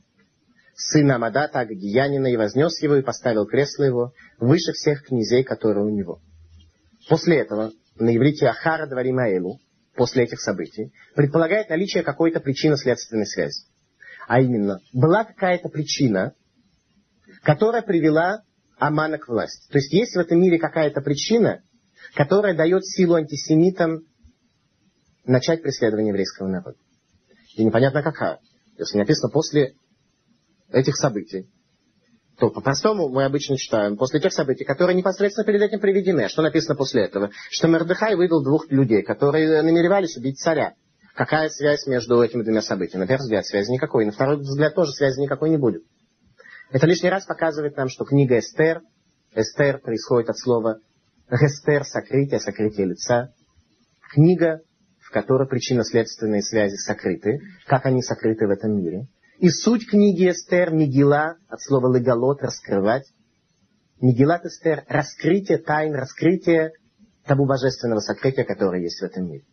сына 0.74 1.16
Амадата, 1.16 1.60
Агагиянина, 1.60 2.28
и 2.28 2.36
вознес 2.36 2.80
его, 2.82 2.96
и 2.96 3.02
поставил 3.02 3.46
кресло 3.46 3.84
его 3.84 4.12
выше 4.38 4.72
всех 4.72 5.04
князей, 5.04 5.44
которые 5.44 5.84
у 5.84 5.90
него. 5.90 6.20
После 7.08 7.38
этого 7.38 7.70
на 7.96 8.16
иврите 8.16 8.46
Ахара 8.46 8.88
Дваримаэлу, 8.88 9.58
после 9.94 10.24
этих 10.24 10.40
событий, 10.40 10.92
предполагает 11.14 11.68
наличие 11.68 12.02
какой-то 12.02 12.40
причинно-следственной 12.40 13.26
связи. 13.26 13.64
А 14.26 14.40
именно, 14.40 14.80
была 14.92 15.24
какая-то 15.24 15.68
причина, 15.68 16.34
которая 17.42 17.82
привела 17.82 18.42
Амана 18.78 19.18
к 19.18 19.28
власти. 19.28 19.70
То 19.70 19.78
есть 19.78 19.92
есть 19.92 20.16
в 20.16 20.18
этом 20.18 20.40
мире 20.40 20.58
какая-то 20.58 21.00
причина, 21.00 21.62
которая 22.14 22.56
дает 22.56 22.84
силу 22.84 23.14
антисемитам 23.14 24.00
начать 25.24 25.62
преследование 25.62 26.10
еврейского 26.10 26.48
народа. 26.48 26.78
И 27.56 27.64
непонятно 27.64 28.02
какая. 28.02 28.40
Если 28.78 28.98
написано 28.98 29.30
после 29.30 29.74
этих 30.70 30.96
событий, 30.96 31.48
то 32.38 32.50
по-простому 32.50 33.08
мы 33.08 33.24
обычно 33.24 33.56
читаем 33.56 33.96
после 33.96 34.20
тех 34.20 34.32
событий, 34.32 34.64
которые 34.64 34.96
непосредственно 34.96 35.46
перед 35.46 35.62
этим 35.62 35.80
приведены. 35.80 36.22
А 36.22 36.28
что 36.28 36.42
написано 36.42 36.74
после 36.74 37.04
этого? 37.04 37.30
Что 37.50 37.68
Мордыхай 37.68 38.16
вывел 38.16 38.42
двух 38.42 38.70
людей, 38.70 39.02
которые 39.02 39.62
намеревались 39.62 40.16
убить 40.16 40.38
царя. 40.38 40.74
Какая 41.14 41.48
связь 41.48 41.86
между 41.86 42.20
этими 42.20 42.42
двумя 42.42 42.60
событиями? 42.60 43.02
На 43.02 43.06
первый 43.06 43.22
взгляд 43.22 43.46
связи 43.46 43.70
никакой, 43.70 44.04
на 44.04 44.10
второй 44.10 44.38
взгляд 44.38 44.74
тоже 44.74 44.90
связи 44.92 45.20
никакой 45.20 45.50
не 45.50 45.58
будет. 45.58 45.82
Это 46.70 46.86
лишний 46.86 47.08
раз 47.08 47.24
показывает 47.24 47.76
нам, 47.76 47.88
что 47.88 48.04
книга 48.04 48.38
Эстер, 48.38 48.82
Эстер 49.32 49.78
происходит 49.78 50.30
от 50.30 50.38
слова 50.38 50.80
Эстер, 51.30 51.84
сокрытие, 51.84 52.40
сокрытие 52.40 52.86
лица. 52.86 53.32
Книга, 54.12 54.60
в 55.00 55.12
которой 55.12 55.48
причинно-следственные 55.48 56.42
связи 56.42 56.74
сокрыты, 56.74 57.38
как 57.66 57.86
они 57.86 58.02
сокрыты 58.02 58.48
в 58.48 58.50
этом 58.50 58.76
мире. 58.76 59.06
И 59.38 59.50
суть 59.50 59.88
книги 59.88 60.30
Эстер, 60.30 60.72
Мигила, 60.72 61.36
от 61.48 61.60
слова 61.60 61.94
легалот, 61.94 62.40
раскрывать. 62.40 63.06
Мигилат 64.00 64.44
Эстер, 64.44 64.84
раскрытие 64.88 65.58
тайн, 65.58 65.94
раскрытие 65.94 66.72
того 67.24 67.44
божественного 67.44 68.00
сокрытия, 68.00 68.44
которое 68.44 68.82
есть 68.82 69.00
в 69.00 69.04
этом 69.04 69.26
мире. 69.26 69.44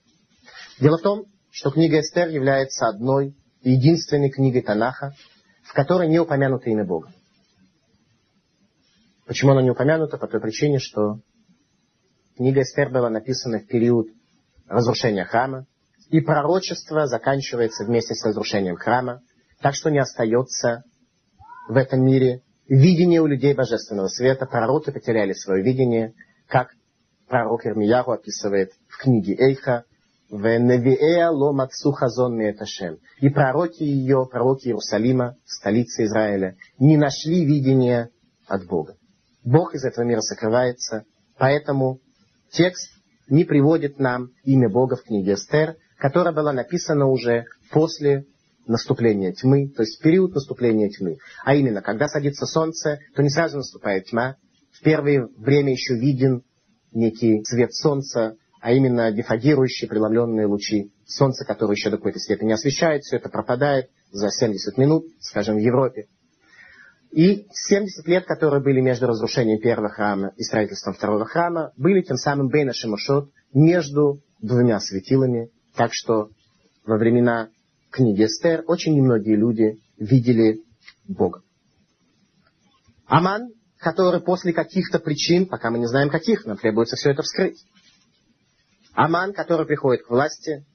Дело 0.80 0.98
в 0.98 1.02
том, 1.02 1.26
что 1.50 1.72
книга 1.72 2.00
Эстер 2.00 2.28
является 2.28 2.88
одной 2.88 3.36
единственной 3.62 4.30
книгой 4.30 4.62
Танаха, 4.62 5.14
в 5.64 5.74
которой 5.74 6.08
не 6.08 6.20
упомянуто 6.20 6.70
имя 6.70 6.86
Бога. 6.86 7.12
Почему 9.26 9.52
она 9.52 9.62
не 9.62 9.72
упомянута? 9.72 10.18
По 10.18 10.28
той 10.28 10.42
причине, 10.42 10.80
что 10.80 11.22
книга 12.36 12.62
Эстер 12.62 12.90
была 12.90 13.10
написана 13.10 13.60
в 13.60 13.68
период 13.68 14.08
разрушения 14.68 15.26
храма, 15.26 15.66
и 16.10 16.20
пророчество 16.20 17.08
заканчивается 17.08 17.86
вместе 17.86 18.14
с 18.14 18.26
разрушением 18.26 18.76
храма, 18.76 19.22
так 19.62 19.76
что 19.76 19.90
не 19.90 20.00
остается 20.00 20.84
в 21.70 21.78
этом 21.78 22.04
мире 22.04 22.42
видение 22.68 23.22
у 23.22 23.28
людей 23.28 23.54
божественного 23.54 24.08
света. 24.08 24.46
Пророки 24.46 24.92
потеряли 24.92 25.34
свое 25.34 25.64
видение, 25.64 26.14
как 26.48 26.70
пророк 27.28 27.66
Ирмияру 27.66 28.12
описывает 28.12 28.72
в 28.88 28.98
книге 28.98 29.36
Эйха. 29.38 29.86
И 33.20 33.30
пророки 33.30 33.84
ее, 33.84 34.26
пророки 34.32 34.68
Иерусалима, 34.68 35.36
столицы 35.46 36.06
Израиля, 36.06 36.56
не 36.80 36.96
нашли 36.96 37.44
видения 37.46 38.10
от 38.48 38.66
Бога. 38.66 38.96
Бог 39.44 39.76
из 39.76 39.84
этого 39.84 40.06
мира 40.06 40.22
сокрывается, 40.22 41.04
поэтому 41.38 42.00
текст 42.52 42.90
не 43.28 43.44
приводит 43.44 44.00
нам 44.00 44.30
имя 44.44 44.70
Бога 44.70 44.96
в 44.96 45.04
книге 45.04 45.34
Эстер, 45.34 45.76
которая 45.98 46.34
была 46.34 46.54
написана 46.54 47.08
уже 47.08 47.46
после 47.72 48.26
наступления 48.68 49.34
тьмы, 49.34 49.70
то 49.70 49.84
есть 49.84 50.02
период 50.02 50.34
наступления 50.34 50.90
тьмы. 50.90 51.18
А 51.44 51.56
именно, 51.56 51.82
когда 51.82 52.08
садится 52.08 52.46
солнце, 52.46 53.00
то 53.16 53.22
не 53.22 53.30
сразу 53.30 53.58
наступает 53.58 54.06
тьма. 54.06 54.36
В 54.72 54.82
первое 54.82 55.28
время 55.38 55.72
еще 55.72 55.96
виден 55.96 56.44
некий 56.92 57.44
свет 57.44 57.74
солнца, 57.74 58.36
а 58.62 58.72
именно 58.72 59.12
дефагирующие 59.12 59.90
преломленные 59.90 60.46
лучи 60.46 60.92
солнца, 61.06 61.46
которые 61.46 61.76
еще 61.76 61.90
до 61.90 61.98
какой-то 61.98 62.20
степени 62.20 62.54
освещают, 62.54 63.04
все 63.04 63.18
это 63.18 63.30
пропадает 63.30 63.90
за 64.12 64.30
70 64.30 64.78
минут, 64.78 65.06
скажем, 65.20 65.56
в 65.56 65.60
Европе. 65.60 66.08
И 67.12 67.48
70 67.52 68.08
лет, 68.08 68.26
которые 68.26 68.64
были 68.64 68.80
между 68.80 69.08
разрушением 69.08 69.60
первого 69.60 69.90
храма 69.90 70.32
и 70.38 70.44
строительством 70.44 70.94
второго 70.94 71.26
храма, 71.26 71.72
были 71.76 72.02
тем 72.02 72.16
самым 72.16 72.48
Бейна 72.48 72.72
между 73.54 74.22
двумя 74.40 74.80
светилами, 74.80 75.50
так 75.76 75.92
что 75.94 76.30
во 76.86 76.98
времена 76.98 77.50
книги 77.92 78.26
Эстер 78.26 78.64
очень 78.68 78.96
немногие 78.96 79.36
люди 79.36 79.78
видели 79.98 80.62
Бога. 81.08 81.42
Аман, 83.06 83.50
который 83.78 84.22
после 84.22 84.54
каких-то 84.54 85.00
причин, 85.00 85.46
пока 85.46 85.70
мы 85.70 85.80
не 85.80 85.88
знаем 85.88 86.10
каких, 86.10 86.46
нам 86.46 86.58
требуется 86.58 86.96
все 86.96 87.12
это 87.12 87.22
вскрыть. 87.22 87.66
Аман, 88.94 89.34
который 89.34 89.66
приходит 89.66 90.06
к 90.06 90.10
власти, 90.10 90.66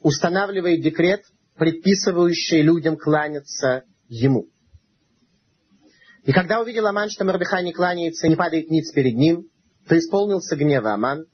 устанавливает 0.00 0.82
декрет, 0.82 1.22
предписывающий 1.56 2.60
людям 2.60 2.96
кланяться 2.96 3.84
ему. 4.08 4.46
И 6.24 6.32
когда 6.32 6.60
увидел 6.60 6.86
Аман, 6.86 7.08
что 7.08 7.24
Мордыхай 7.24 7.64
не 7.64 7.72
кланяется, 7.72 8.28
не 8.28 8.36
падает 8.36 8.70
ниц 8.70 8.92
перед 8.92 9.14
ним, 9.14 9.48
то 9.88 9.96
исполнился 9.96 10.56
гнева 10.56 10.92
Аман, 10.92 11.24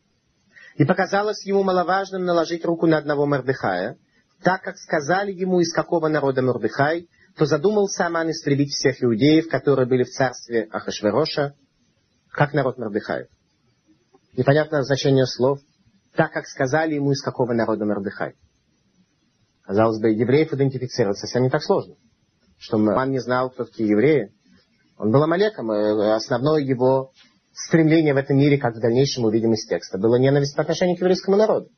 и 0.77 0.85
показалось 0.85 1.45
ему 1.45 1.63
маловажным 1.63 2.25
наложить 2.25 2.65
руку 2.65 2.87
на 2.87 2.99
одного 2.99 3.27
Мордыхая, 3.27 3.97
так 4.43 4.63
как 4.63 4.77
сказали 4.77 5.33
ему, 5.33 5.61
из 5.61 5.73
какого 5.73 6.09
народа 6.09 6.43
Мордыхай, 6.43 7.09
то 7.37 7.47
задумался 7.47 8.07
Аман 8.07 8.31
истребить 8.31 8.71
всех 8.71 9.03
иудеев, 9.03 9.49
которые 9.49 9.87
были 9.87 10.05
в 10.05 10.11
царстве 10.11 10.69
Ахашвероша, 10.71 11.55
как 12.31 12.53
народ 12.53 12.79
Мордыхаев. 12.79 13.29
Непонятное 14.37 14.83
значение 14.83 15.27
слов, 15.27 15.61
так 16.15 16.33
как 16.33 16.47
сказали 16.47 16.95
ему, 16.95 17.13
из 17.13 17.23
какого 17.23 17.53
народа 17.53 17.85
Мордыхай. 17.85 18.35
Казалось 19.63 20.01
бы, 20.01 20.11
евреев 20.11 20.53
идентифицировать 20.53 21.19
совсем 21.19 21.43
не 21.43 21.51
так 21.51 21.63
сложно. 21.63 21.95
Что 22.59 22.77
Аман 22.77 23.11
не 23.11 23.19
знал, 23.19 23.51
кто 23.51 23.65
такие 23.65 23.89
евреи. 23.89 24.33
Он 24.99 25.11
был 25.11 25.23
Амалеком, 25.23 25.73
и 25.73 26.11
основное 26.11 26.61
его 26.61 27.13
стремление 27.53 28.15
в 28.15 28.19
этом 28.19 28.37
мире, 28.37 28.59
как 28.59 28.75
в 28.75 28.81
дальнейшем 28.81 29.25
увидим 29.25 29.53
из 29.53 29.67
текста, 29.67 29.99
было 29.99 30.17
ненависть 30.17 30.57
по 30.57 30.63
отношению 30.63 30.97
к 30.97 31.01
еврейскому 31.01 31.37
народу. 31.37 31.69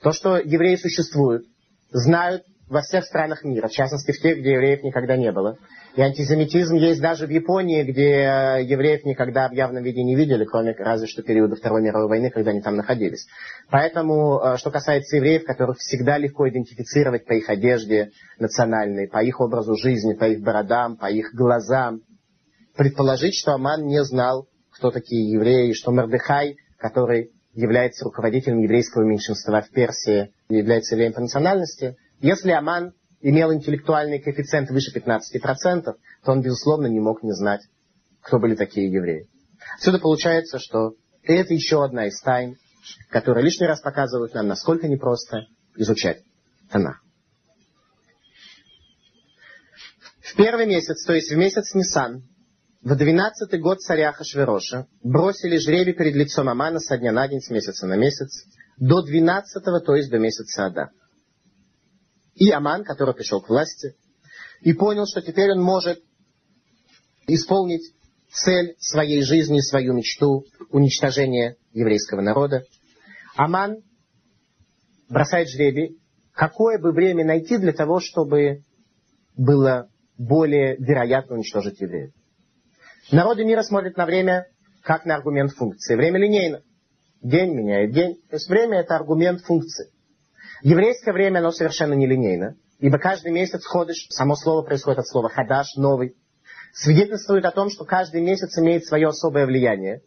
То, 0.00 0.12
что 0.12 0.38
евреи 0.38 0.76
существуют, 0.76 1.46
знают 1.94 2.42
во 2.68 2.80
всех 2.80 3.04
странах 3.04 3.44
мира, 3.44 3.68
в 3.68 3.72
частности 3.72 4.12
в 4.12 4.20
тех, 4.20 4.38
где 4.38 4.52
евреев 4.54 4.82
никогда 4.82 5.16
не 5.16 5.30
было. 5.30 5.58
И 5.96 6.00
антисемитизм 6.00 6.74
есть 6.74 7.00
даже 7.00 7.26
в 7.26 7.30
Японии, 7.30 7.84
где 7.84 8.24
э, 8.24 8.64
евреев 8.64 9.04
никогда 9.04 9.48
в 9.48 9.52
явном 9.52 9.84
виде 9.84 10.02
не 10.02 10.16
видели, 10.16 10.44
кроме 10.44 10.74
разве 10.76 11.06
что 11.06 11.22
периода 11.22 11.54
Второй 11.54 11.82
мировой 11.82 12.08
войны, 12.08 12.30
когда 12.30 12.50
они 12.50 12.62
там 12.62 12.74
находились. 12.76 13.26
Поэтому, 13.70 14.40
э, 14.40 14.56
что 14.56 14.70
касается 14.70 15.16
евреев, 15.16 15.44
которых 15.44 15.76
всегда 15.78 16.18
легко 16.18 16.48
идентифицировать 16.48 17.26
по 17.26 17.34
их 17.34 17.48
одежде 17.48 18.10
национальной, 18.38 19.08
по 19.08 19.22
их 19.22 19.40
образу 19.40 19.76
жизни, 19.76 20.14
по 20.14 20.24
их 20.24 20.42
бородам, 20.42 20.96
по 20.96 21.10
их 21.10 21.32
глазам, 21.32 22.00
предположить, 22.76 23.34
что 23.34 23.52
Аман 23.52 23.86
не 23.86 24.02
знал, 24.04 24.48
кто 24.72 24.90
такие 24.90 25.30
евреи, 25.30 25.74
что 25.74 25.92
Мордыхай, 25.92 26.56
который 26.78 27.30
является 27.54 28.04
руководителем 28.04 28.58
еврейского 28.58 29.04
меньшинства 29.04 29.60
в 29.60 29.70
Персии, 29.70 30.32
является 30.48 30.94
евреем 30.94 31.12
по 31.12 31.20
национальности, 31.20 31.96
если 32.20 32.50
Аман 32.50 32.92
имел 33.20 33.52
интеллектуальный 33.52 34.18
коэффициент 34.18 34.70
выше 34.70 34.96
15%, 34.96 35.82
то 35.82 35.96
он, 36.26 36.42
безусловно, 36.42 36.86
не 36.86 37.00
мог 37.00 37.22
не 37.22 37.32
знать, 37.32 37.62
кто 38.20 38.38
были 38.38 38.54
такие 38.54 38.90
евреи. 38.90 39.28
Отсюда 39.76 39.98
получается, 39.98 40.58
что 40.58 40.94
это 41.22 41.54
еще 41.54 41.82
одна 41.84 42.06
из 42.06 42.20
тайн, 42.20 42.56
которые 43.10 43.44
лишний 43.44 43.66
раз 43.66 43.80
показывают 43.80 44.34
нам, 44.34 44.46
насколько 44.46 44.88
непросто 44.88 45.46
изучать 45.76 46.22
Танах. 46.70 47.02
В 50.20 50.36
первый 50.36 50.66
месяц, 50.66 51.04
то 51.04 51.14
есть 51.14 51.30
в 51.30 51.36
месяц 51.36 51.74
Нисан, 51.74 52.24
в 52.84 52.94
двенадцатый 52.96 53.58
год 53.60 53.80
царя 53.80 54.12
Хашвероша 54.12 54.86
бросили 55.02 55.56
жребий 55.56 55.94
перед 55.94 56.14
лицом 56.14 56.50
Амана 56.50 56.80
со 56.80 56.98
дня 56.98 57.12
на 57.12 57.26
день, 57.26 57.40
с 57.40 57.48
месяца 57.48 57.86
на 57.86 57.96
месяц, 57.96 58.44
до 58.76 59.00
двенадцатого, 59.00 59.80
то 59.80 59.94
есть 59.94 60.10
до 60.10 60.18
месяца 60.18 60.66
Ада. 60.66 60.90
И 62.34 62.50
Аман, 62.50 62.84
который 62.84 63.14
пришел 63.14 63.40
к 63.40 63.48
власти, 63.48 63.96
и 64.60 64.74
понял, 64.74 65.06
что 65.06 65.22
теперь 65.22 65.52
он 65.52 65.62
может 65.62 66.02
исполнить 67.26 67.94
цель 68.30 68.74
своей 68.78 69.22
жизни, 69.22 69.60
свою 69.60 69.94
мечту, 69.94 70.44
уничтожение 70.68 71.56
еврейского 71.72 72.20
народа. 72.20 72.64
Аман 73.34 73.78
бросает 75.08 75.48
жребий, 75.48 75.98
какое 76.34 76.78
бы 76.78 76.92
время 76.92 77.24
найти 77.24 77.56
для 77.56 77.72
того, 77.72 78.00
чтобы 78.00 78.62
было 79.38 79.88
более 80.18 80.76
вероятно 80.76 81.36
уничтожить 81.36 81.80
евреев. 81.80 82.12
Народы 83.10 83.44
мира 83.44 83.62
смотрят 83.62 83.96
на 83.96 84.06
время 84.06 84.46
как 84.82 85.04
на 85.04 85.14
аргумент 85.14 85.52
функции. 85.52 85.94
Время 85.94 86.18
линейно. 86.18 86.62
День 87.22 87.54
меняет 87.54 87.92
день. 87.92 88.16
То 88.28 88.36
есть 88.36 88.48
время 88.48 88.80
это 88.80 88.96
аргумент 88.96 89.40
функции. 89.42 89.90
Еврейское 90.62 91.12
время, 91.12 91.38
оно 91.38 91.50
совершенно 91.50 91.94
нелинейно. 91.94 92.56
Ибо 92.80 92.98
каждый 92.98 93.32
месяц 93.32 93.64
ходишь, 93.64 94.06
само 94.10 94.36
слово 94.36 94.62
происходит 94.62 95.00
от 95.00 95.08
слова 95.08 95.28
хадаш, 95.28 95.74
новый. 95.76 96.16
Свидетельствует 96.74 97.44
о 97.44 97.50
том, 97.50 97.70
что 97.70 97.84
каждый 97.84 98.20
месяц 98.20 98.58
имеет 98.58 98.84
свое 98.84 99.08
особое 99.08 99.46
влияние. 99.46 100.02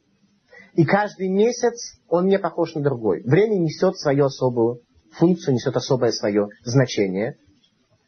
И 0.73 0.85
каждый 0.85 1.29
месяц 1.29 1.97
он 2.07 2.27
не 2.27 2.37
похож 2.37 2.75
на 2.75 2.81
другой. 2.81 3.23
Время 3.23 3.55
несет 3.55 3.97
свою 3.97 4.25
особую 4.25 4.81
функцию, 5.11 5.55
несет 5.55 5.75
особое 5.75 6.11
свое 6.11 6.49
значение. 6.63 7.37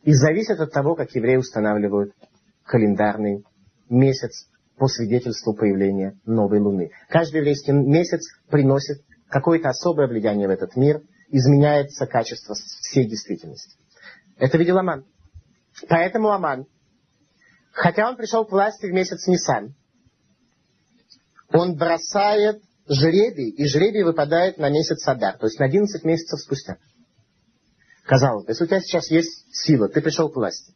И 0.04 0.14
зависит 0.14 0.60
от 0.60 0.72
того, 0.72 0.96
как 0.96 1.12
евреи 1.16 1.38
устанавливают 1.38 2.14
календарный 2.64 3.44
месяц 3.90 4.48
по 4.80 4.88
свидетельству 4.88 5.54
появления 5.54 6.18
новой 6.26 6.60
луны. 6.60 6.92
Каждый 7.10 7.38
еврейский 7.38 7.74
месяц 7.74 8.22
приносит 8.50 9.04
какое-то 9.28 9.70
особое 9.70 10.08
влияние 10.08 10.48
в 10.48 10.52
этот 10.52 10.76
мир, 10.76 11.02
изменяется 11.28 12.08
качество 12.08 12.56
всей 12.56 13.08
действительности. 13.08 13.78
Это 14.38 14.58
видел 14.58 14.78
Аман. 14.78 15.06
Поэтому 15.88 16.30
Аман, 16.30 16.66
хотя 17.72 18.10
он 18.10 18.16
пришел 18.16 18.46
к 18.46 18.52
власти 18.52 18.86
в 18.88 18.94
месяц 18.94 19.28
Нисан, 19.28 19.76
он 21.50 21.76
бросает 21.76 22.62
жребий, 22.88 23.50
и 23.50 23.68
жребий 23.68 24.04
выпадает 24.04 24.58
на 24.58 24.70
месяц 24.70 25.06
Адар, 25.08 25.38
то 25.38 25.46
есть 25.46 25.60
на 25.60 25.66
11 25.66 26.04
месяцев 26.06 26.40
спустя. 26.40 26.78
Казалось 28.06 28.46
бы, 28.46 28.52
если 28.52 28.64
у 28.64 28.68
тебя 28.68 28.82
сейчас 28.82 29.12
есть 29.12 29.46
сила, 29.52 29.90
ты 29.90 30.02
пришел 30.02 30.30
к 30.30 30.36
власти, 30.36 30.74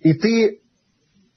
и 0.00 0.14
ты 0.14 0.63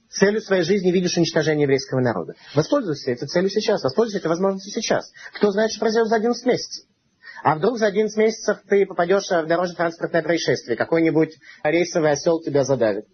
целью 0.10 0.42
своей 0.42 0.64
жизни 0.64 0.92
видишь 0.92 1.18
уничтожение 1.18 1.64
еврейского 1.64 2.00
народа. 2.00 2.34
Воспользуйся 2.56 3.12
этой 3.12 3.28
целью 3.28 3.50
сейчас, 3.50 3.84
воспользуйся 3.84 4.20
этой 4.20 4.28
возможностью 4.28 4.72
сейчас. 4.72 5.12
Кто 5.34 5.52
знает, 5.52 5.72
что 5.72 5.80
произойдет 5.80 6.10
за 6.10 6.16
11 6.16 6.46
месяцев. 6.46 6.86
А 7.44 7.56
вдруг 7.56 7.78
за 7.78 7.88
11 7.88 8.18
месяцев 8.18 8.60
ты 8.68 8.86
попадешь 8.86 9.30
в 9.30 9.46
дорожно-транспортное 9.46 10.24
происшествие, 10.24 10.76
какой-нибудь 10.76 11.38
рейсовый 11.64 12.12
осел 12.12 12.42
тебя 12.42 12.64
задавит. 12.64 13.06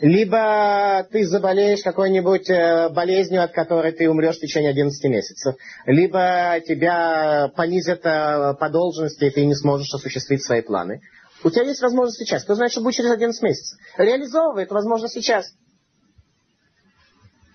Либо 0.00 1.06
ты 1.12 1.24
заболеешь 1.24 1.82
какой-нибудь 1.82 2.50
э, 2.50 2.88
болезнью, 2.90 3.44
от 3.44 3.52
которой 3.52 3.92
ты 3.92 4.10
умрешь 4.10 4.36
в 4.36 4.40
течение 4.40 4.70
11 4.70 5.04
месяцев. 5.08 5.54
Либо 5.86 6.60
тебя 6.66 7.48
понизят 7.56 8.00
э, 8.04 8.54
по 8.58 8.68
должности, 8.70 9.24
и 9.24 9.30
ты 9.30 9.46
не 9.46 9.54
сможешь 9.54 9.94
осуществить 9.94 10.44
свои 10.44 10.62
планы. 10.62 11.00
У 11.44 11.50
тебя 11.50 11.64
есть 11.64 11.82
возможность 11.82 12.18
сейчас. 12.18 12.42
Кто 12.42 12.54
знает, 12.54 12.72
что 12.72 12.80
будет 12.80 12.94
через 12.94 13.10
11 13.12 13.42
месяцев? 13.42 13.78
Реализовывай 13.98 14.64
эту 14.64 14.74
возможность 14.74 15.12
сейчас. 15.12 15.46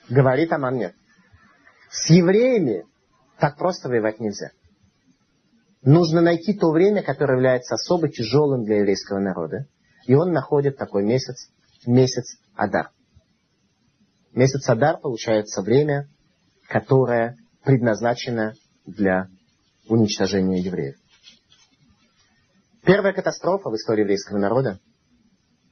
Говорит 0.08 0.54
Аман 0.54 0.78
нет. 0.78 0.94
С 1.90 2.10
евреями 2.12 2.86
так 3.40 3.58
просто 3.58 3.90
воевать 3.90 4.20
нельзя. 4.20 4.52
Нужно 5.82 6.22
найти 6.22 6.54
то 6.54 6.72
время, 6.72 7.02
которое 7.02 7.36
является 7.36 7.76
особо 7.76 8.10
тяжелым 8.10 8.64
для 8.64 8.78
еврейского 8.78 9.20
народа. 9.20 9.66
И 10.06 10.14
он 10.14 10.34
находит 10.34 10.78
такой 10.78 11.04
месяц, 11.04 11.50
месяц 11.86 12.38
Адар. 12.56 12.92
Месяц 14.34 14.70
Адар 14.70 15.00
получается 15.00 15.62
время, 15.64 16.10
которое 16.68 17.38
предназначено 17.64 18.54
для 18.86 19.30
уничтожения 19.88 20.62
евреев. 20.62 20.96
Первая 22.90 23.14
катастрофа 23.14 23.70
в 23.70 23.76
истории 23.76 24.02
еврейского 24.02 24.40
народа 24.40 24.80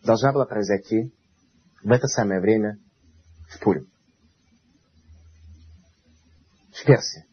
должна 0.04 0.32
была 0.32 0.46
произойти 0.46 1.12
в 1.82 1.92
это 1.92 2.06
самое 2.06 2.40
время 2.40 2.78
в 3.50 3.60
Пурим. 3.60 3.88
В 6.72 6.86
Персии. 6.86 7.26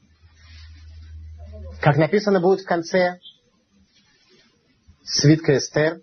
Как 1.82 1.98
написано 1.98 2.40
будет 2.40 2.62
в 2.62 2.66
конце 2.66 3.18
свитка 5.02 5.58
Эстер, 5.58 6.00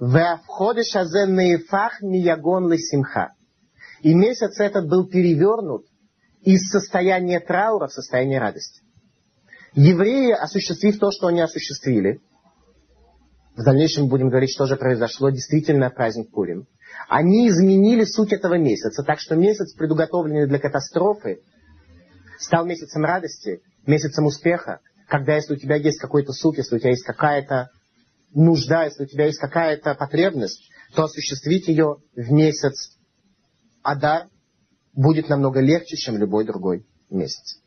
«Веавходиш 0.00 0.94
азен 0.94 1.34
наифах 1.34 2.00
миягон 2.00 2.72
симха». 2.78 3.32
И 4.02 4.14
месяц 4.14 4.60
этот 4.60 4.88
был 4.88 5.08
перевернут 5.08 5.84
из 6.42 6.70
состояния 6.70 7.40
траура 7.40 7.88
в 7.88 7.92
состояние 7.92 8.38
радости. 8.38 8.82
Евреи, 9.74 10.30
осуществив 10.30 10.96
то, 11.00 11.10
что 11.10 11.26
они 11.26 11.40
осуществили, 11.40 12.20
в 13.58 13.64
дальнейшем 13.64 14.06
будем 14.08 14.28
говорить, 14.28 14.52
что 14.52 14.66
же 14.66 14.76
произошло, 14.76 15.30
действительно 15.30 15.90
праздник 15.90 16.30
Пурим, 16.30 16.68
они 17.08 17.48
изменили 17.48 18.04
суть 18.04 18.32
этого 18.32 18.56
месяца, 18.56 19.02
так 19.02 19.18
что 19.18 19.34
месяц, 19.34 19.74
предуготовленный 19.74 20.46
для 20.46 20.60
катастрофы, 20.60 21.40
стал 22.38 22.66
месяцем 22.66 23.04
радости, 23.04 23.60
месяцем 23.84 24.26
успеха, 24.26 24.78
когда 25.08 25.34
если 25.34 25.54
у 25.54 25.56
тебя 25.56 25.74
есть 25.74 25.98
какой-то 25.98 26.32
суд, 26.32 26.56
если 26.56 26.76
у 26.76 26.78
тебя 26.78 26.90
есть 26.90 27.02
какая-то 27.02 27.70
нужда, 28.32 28.84
если 28.84 29.02
у 29.02 29.06
тебя 29.06 29.26
есть 29.26 29.40
какая-то 29.40 29.96
потребность, 29.96 30.70
то 30.94 31.02
осуществить 31.04 31.66
ее 31.66 31.96
в 32.14 32.30
месяц 32.30 32.96
Адар 33.82 34.28
будет 34.92 35.28
намного 35.28 35.58
легче, 35.58 35.96
чем 35.96 36.16
любой 36.16 36.44
другой 36.44 36.86
месяц. 37.10 37.60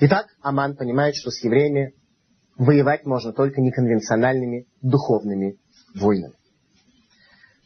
Итак, 0.00 0.28
Аман 0.40 0.76
понимает, 0.76 1.14
что 1.14 1.30
с 1.30 1.44
евреями 1.44 1.92
воевать 2.58 3.04
можно 3.04 3.32
только 3.32 3.60
неконвенциональными 3.60 4.66
духовными 4.82 5.58
войнами. 5.94 6.34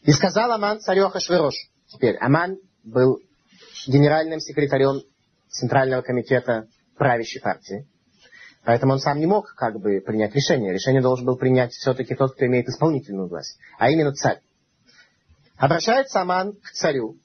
И 0.03 0.12
сказал 0.12 0.53
Аман 0.53 0.81
царю 0.81 1.07
Ахашверош. 1.07 1.55
Теперь, 1.88 2.16
Аман 2.16 2.59
был 2.85 3.20
генеральным 3.87 4.40
секретарем 4.40 5.03
Центрального 5.48 6.03
комитета 6.03 6.68
правящей 6.96 7.40
партии. 7.40 7.87
Поэтому 8.64 8.92
он 8.92 8.98
сам 8.98 9.18
не 9.18 9.26
мог 9.26 9.55
как 9.55 9.81
бы 9.81 10.00
принять 10.00 10.35
решение. 10.35 10.72
Решение 10.72 11.03
должен 11.03 11.26
был 11.26 11.37
принять 11.37 11.72
все-таки 11.72 12.14
тот, 12.14 12.35
кто 12.35 12.46
имеет 12.46 12.68
исполнительную 12.68 13.29
власть, 13.29 13.59
а 13.79 13.90
именно 13.90 14.12
царь. 14.12 14.40
Обращается 15.57 16.20
Аман 16.20 16.53
к 16.53 16.70
царю 16.72 17.16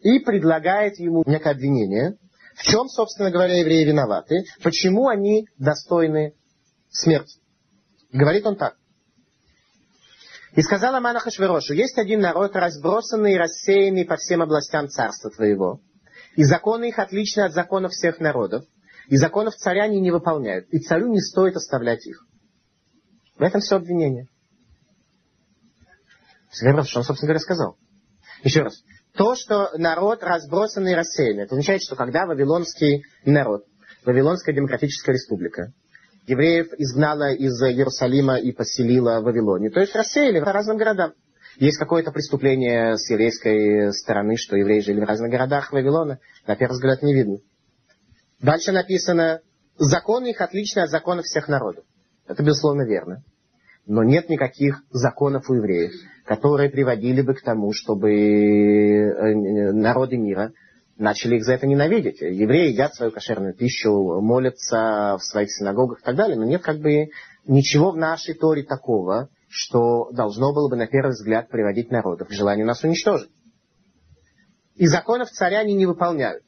и 0.00 0.18
предлагает 0.18 0.98
ему 0.98 1.22
некое 1.26 1.50
обвинение, 1.50 2.16
в 2.54 2.62
чем, 2.62 2.88
собственно 2.88 3.30
говоря, 3.30 3.58
евреи 3.58 3.84
виноваты, 3.84 4.44
почему 4.62 5.08
они 5.08 5.46
достойны 5.58 6.34
смерти. 6.92 7.40
Говорит 8.12 8.46
он 8.46 8.56
так. 8.56 8.76
И 10.54 10.60
сказал 10.60 10.94
Аман 10.94 11.16
Ахашверошу, 11.16 11.72
есть 11.72 11.96
один 11.96 12.20
народ, 12.20 12.54
разбросанный 12.54 13.34
и 13.34 13.38
рассеянный 13.38 14.04
по 14.04 14.16
всем 14.16 14.42
областям 14.42 14.88
царства 14.88 15.30
твоего, 15.30 15.80
и 16.36 16.44
законы 16.44 16.90
их 16.90 16.98
отличны 16.98 17.42
от 17.42 17.52
законов 17.52 17.92
всех 17.92 18.20
народов, 18.20 18.64
и 19.08 19.16
законов 19.16 19.54
царя 19.56 19.84
они 19.84 20.00
не 20.00 20.10
выполняют, 20.10 20.68
и 20.68 20.78
царю 20.78 21.08
не 21.08 21.20
стоит 21.20 21.56
оставлять 21.56 22.06
их. 22.06 22.26
В 23.36 23.42
этом 23.42 23.62
все 23.62 23.76
обвинение. 23.76 24.28
Что 26.50 26.68
он, 26.68 26.84
собственно 26.84 27.28
говоря, 27.28 27.38
сказал. 27.38 27.78
Еще 28.44 28.60
раз. 28.60 28.82
То, 29.14 29.34
что 29.34 29.70
народ 29.78 30.22
разбросанный 30.22 30.92
и 30.92 30.94
рассеянный, 30.94 31.44
это 31.44 31.54
означает, 31.54 31.82
что 31.82 31.96
когда 31.96 32.26
вавилонский 32.26 33.04
народ, 33.24 33.64
Вавилонская 34.04 34.54
демократическая 34.54 35.12
республика, 35.12 35.72
евреев 36.26 36.72
изгнала 36.78 37.32
из 37.32 37.60
Иерусалима 37.62 38.36
и 38.38 38.52
поселила 38.52 39.20
в 39.20 39.24
Вавилоне, 39.24 39.70
то 39.70 39.80
есть 39.80 39.94
рассеяли 39.94 40.40
по 40.40 40.52
разным 40.52 40.76
городам. 40.76 41.12
Есть 41.56 41.78
какое-то 41.78 42.12
преступление 42.12 42.96
с 42.96 43.10
еврейской 43.10 43.92
стороны, 43.92 44.36
что 44.36 44.56
евреи 44.56 44.80
жили 44.80 45.00
в 45.00 45.04
разных 45.04 45.30
городах 45.30 45.72
Вавилона, 45.72 46.18
на 46.46 46.56
первый 46.56 46.74
взгляд 46.74 47.02
не 47.02 47.14
видно. 47.14 47.38
Дальше 48.40 48.72
написано, 48.72 49.40
законы 49.76 50.30
их 50.30 50.40
отличны 50.40 50.80
от 50.80 50.90
законов 50.90 51.26
всех 51.26 51.48
народов. 51.48 51.84
Это 52.26 52.42
безусловно 52.42 52.82
верно. 52.86 53.22
Но 53.86 54.02
нет 54.02 54.28
никаких 54.28 54.82
законов 54.90 55.50
у 55.50 55.54
евреев, 55.54 55.92
которые 56.24 56.70
приводили 56.70 57.20
бы 57.20 57.34
к 57.34 57.42
тому, 57.42 57.72
чтобы 57.72 58.12
э, 58.12 59.72
народы 59.72 60.16
мира 60.16 60.52
начали 60.96 61.36
их 61.36 61.44
за 61.44 61.54
это 61.54 61.66
ненавидеть. 61.66 62.20
Евреи 62.20 62.72
едят 62.72 62.94
свою 62.94 63.12
кошерную 63.12 63.54
пищу, 63.54 64.20
молятся 64.20 65.16
в 65.18 65.24
своих 65.24 65.50
синагогах 65.50 66.00
и 66.00 66.04
так 66.04 66.16
далее, 66.16 66.36
но 66.36 66.44
нет 66.44 66.62
как 66.62 66.78
бы 66.78 67.08
ничего 67.46 67.90
в 67.90 67.96
нашей 67.96 68.34
Торе 68.34 68.62
такого, 68.62 69.28
что 69.48 70.10
должно 70.12 70.52
было 70.52 70.68
бы 70.68 70.76
на 70.76 70.86
первый 70.86 71.12
взгляд 71.12 71.48
приводить 71.48 71.90
народов 71.90 72.28
к 72.28 72.32
желанию 72.32 72.66
нас 72.66 72.82
уничтожить. 72.84 73.30
И 74.76 74.86
законов 74.86 75.30
царя 75.30 75.60
они 75.60 75.74
не 75.74 75.86
выполняют. 75.86 76.42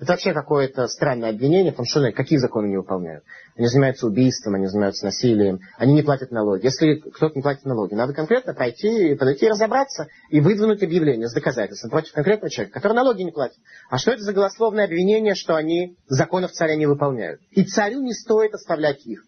Это 0.00 0.12
вообще 0.12 0.32
какое-то 0.32 0.86
странное 0.86 1.30
обвинение, 1.30 1.72
потому 1.72 1.86
что 1.86 2.12
какие 2.12 2.38
законы 2.38 2.68
не 2.68 2.76
выполняют. 2.76 3.24
Они 3.56 3.66
занимаются 3.66 4.06
убийством, 4.06 4.54
они 4.54 4.66
занимаются 4.66 5.04
насилием, 5.04 5.58
они 5.76 5.92
не 5.92 6.02
платят 6.02 6.30
налоги. 6.30 6.66
Если 6.66 7.00
кто-то 7.00 7.34
не 7.34 7.42
платит 7.42 7.64
налоги, 7.64 7.94
надо 7.94 8.14
конкретно 8.14 8.54
пройти, 8.54 9.16
подойти, 9.16 9.48
разобраться 9.48 10.06
и 10.30 10.40
выдвинуть 10.40 10.84
объявление 10.84 11.26
с 11.26 11.34
доказательством 11.34 11.90
против 11.90 12.12
конкретного 12.12 12.48
человека, 12.48 12.78
который 12.78 12.92
налоги 12.94 13.22
не 13.22 13.32
платит. 13.32 13.58
А 13.90 13.98
что 13.98 14.12
это 14.12 14.22
за 14.22 14.32
голословное 14.32 14.84
обвинение, 14.84 15.34
что 15.34 15.56
они 15.56 15.96
законов 16.06 16.52
царя 16.52 16.76
не 16.76 16.86
выполняют? 16.86 17.40
И 17.50 17.64
царю 17.64 18.00
не 18.00 18.14
стоит 18.14 18.54
оставлять 18.54 19.04
их. 19.04 19.24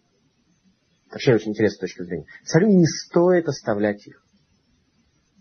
Вообще 1.11 1.33
очень 1.33 1.51
интересная 1.51 1.81
точка 1.81 2.05
зрения. 2.05 2.27
Царю 2.45 2.67
не 2.67 2.85
стоит 2.85 3.49
оставлять 3.49 4.07
их. 4.07 4.23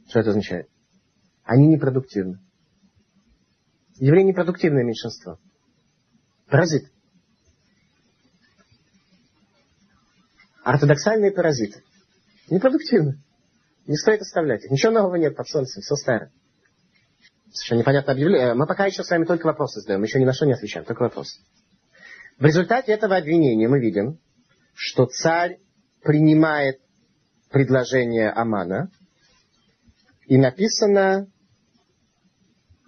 Что 0.08 0.18
это 0.18 0.30
означает? 0.30 0.66
Они 1.44 1.68
непродуктивны. 1.68 2.40
Евреи 4.00 4.22
непродуктивное 4.22 4.82
меньшинство. 4.82 5.38
Паразит. 6.48 6.90
Ортодоксальные 10.64 11.32
паразиты. 11.32 11.84
Непродуктивны. 12.48 13.22
Не 13.86 13.96
стоит 13.96 14.22
оставлять 14.22 14.64
их. 14.64 14.70
Ничего 14.70 14.92
нового 14.92 15.16
нет 15.16 15.36
под 15.36 15.46
солнцем, 15.48 15.82
все 15.82 15.96
старое. 15.96 16.32
Совершенно 17.52 17.80
непонятно 17.80 18.12
объявление. 18.14 18.54
Мы 18.54 18.66
пока 18.66 18.86
еще 18.86 19.04
с 19.04 19.10
вами 19.10 19.26
только 19.26 19.46
вопросы 19.46 19.80
задаем, 19.80 20.02
еще 20.02 20.18
ни 20.18 20.24
на 20.24 20.32
что 20.32 20.46
не 20.46 20.54
отвечаем, 20.54 20.86
только 20.86 21.02
вопросы. 21.02 21.42
В 22.38 22.44
результате 22.46 22.92
этого 22.92 23.16
обвинения 23.16 23.68
мы 23.68 23.80
видим, 23.80 24.18
что 24.72 25.06
царь 25.06 25.58
принимает 26.02 26.80
предложение 27.50 28.30
Амана, 28.30 28.90
и 30.24 30.38
написано 30.38 31.26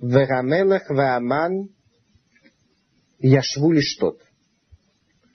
Верамелах 0.02 0.90
Вааман 0.90 1.68
Яшву 3.20 3.70
лишь 3.70 3.94
тот. 4.00 4.20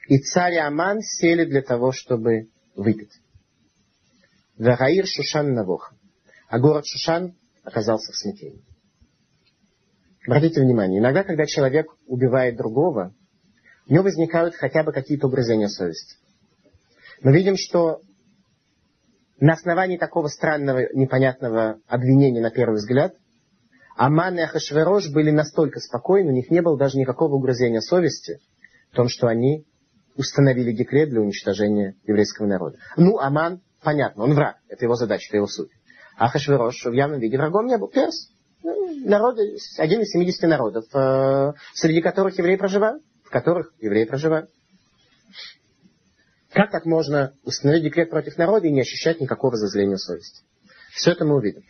И 0.10 0.20
царь 0.20 0.56
и 0.56 0.58
Аман 0.58 1.00
сели 1.02 1.46
для 1.46 1.62
того, 1.62 1.94
чтобы 1.94 2.50
выпить. 2.76 3.14
Вераир 4.58 5.06
Шушан 5.08 5.54
Навох. 5.54 5.94
А 6.50 6.60
город 6.60 6.86
Шушан 6.86 7.38
оказался 7.64 8.12
в 8.12 8.18
смятении. 8.18 8.62
Обратите 10.26 10.60
внимание, 10.60 11.00
иногда, 11.00 11.24
когда 11.24 11.46
человек 11.46 11.88
убивает 12.06 12.58
другого, 12.58 13.14
у 13.88 13.94
него 13.94 14.04
возникают 14.04 14.56
хотя 14.56 14.84
бы 14.84 14.92
какие-то 14.92 15.28
угрызения 15.28 15.70
совести. 15.70 16.18
Мы 17.22 17.34
видим, 17.34 17.56
что 17.56 18.02
на 19.40 19.54
основании 19.54 19.98
такого 19.98 20.28
странного, 20.28 20.94
непонятного 20.94 21.80
обвинения 21.88 22.42
на 22.42 22.52
первый 22.52 22.76
взгляд– 22.76 23.16
Аман 23.98 24.38
и 24.38 24.44
Ахашверош 24.44 25.10
были 25.10 25.32
настолько 25.32 25.80
спокойны, 25.80 26.30
у 26.30 26.36
них 26.36 26.52
не 26.52 26.62
было 26.62 26.78
даже 26.78 27.00
никакого 27.00 27.34
угрызения 27.34 27.82
совести 27.82 28.40
в 28.92 28.96
том, 28.96 29.10
что 29.10 29.28
они 29.28 29.66
установили 30.16 30.72
декрет 30.72 31.10
для 31.10 31.20
уничтожения 31.20 31.96
еврейского 32.06 32.46
народа. 32.46 32.78
Ну, 32.96 33.18
Аман, 33.18 33.62
понятно, 33.82 34.24
он 34.24 34.36
враг, 34.36 34.58
это 34.70 34.86
его 34.86 34.94
задача, 34.94 35.30
это 35.30 35.38
его 35.38 35.48
суть. 35.48 35.72
Ахашверош 36.16 36.86
в 36.86 36.94
явном 36.94 37.20
виде 37.20 37.38
врагом 37.38 37.66
не 37.66 37.78
был, 37.78 37.88
перс. 37.88 38.30
Ну, 38.64 39.08
народ, 39.08 39.40
один 39.80 40.02
из 40.02 40.12
70 40.12 40.44
народов, 40.44 40.86
э, 40.94 41.54
среди 41.74 42.02
которых 42.02 42.38
евреи 42.38 42.56
проживают, 42.56 43.02
в 43.24 43.32
которых 43.32 43.74
евреи 43.80 44.06
проживают. 44.06 44.52
Как 46.52 46.70
так 46.72 46.86
можно 46.86 47.34
установить 47.44 47.84
декрет 47.84 48.12
против 48.12 48.38
народа 48.38 48.68
и 48.68 48.72
не 48.72 48.82
ощущать 48.82 49.20
никакого 49.22 49.58
зазрения 49.58 49.98
совести? 49.98 50.44
Все 50.94 51.12
это 51.12 51.26
мы 51.26 51.36
увидим 51.36 51.64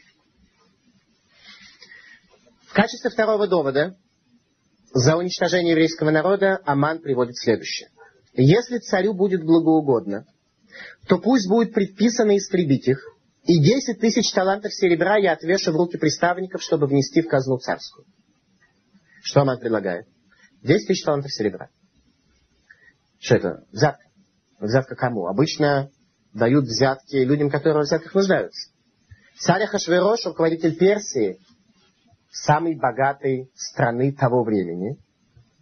качестве 2.77 3.09
второго 3.09 3.47
довода 3.47 3.97
за 4.93 5.17
уничтожение 5.17 5.71
еврейского 5.71 6.11
народа 6.11 6.61
Аман 6.63 6.99
приводит 6.99 7.35
следующее. 7.35 7.89
Если 8.33 8.77
царю 8.77 9.15
будет 9.15 9.43
благоугодно, 9.43 10.27
то 11.07 11.17
пусть 11.17 11.49
будет 11.49 11.73
предписано 11.73 12.37
истребить 12.37 12.87
их, 12.87 13.03
и 13.45 13.59
10 13.59 13.99
тысяч 13.99 14.31
талантов 14.31 14.75
серебра 14.75 15.17
я 15.17 15.31
отвешу 15.31 15.71
в 15.71 15.75
руки 15.75 15.97
приставников, 15.97 16.61
чтобы 16.61 16.85
внести 16.85 17.23
в 17.23 17.27
казну 17.27 17.57
царскую. 17.57 18.05
Что 19.23 19.41
Аман 19.41 19.59
предлагает? 19.59 20.05
10 20.61 20.87
тысяч 20.87 21.03
талантов 21.03 21.33
серебра. 21.33 21.69
Что 23.19 23.35
это? 23.37 23.63
Взятка. 23.71 24.03
Взятка 24.59 24.95
кому? 24.95 25.25
Обычно 25.25 25.89
дают 26.31 26.65
взятки 26.65 27.15
людям, 27.15 27.49
которые 27.49 27.81
в 27.81 27.87
взятках 27.87 28.13
нуждаются. 28.13 28.69
Царь 29.39 29.63
Ахашверош, 29.63 30.25
руководитель 30.25 30.77
Персии, 30.77 31.39
самой 32.31 32.75
богатой 32.75 33.49
страны 33.55 34.11
того 34.11 34.43
времени, 34.43 34.97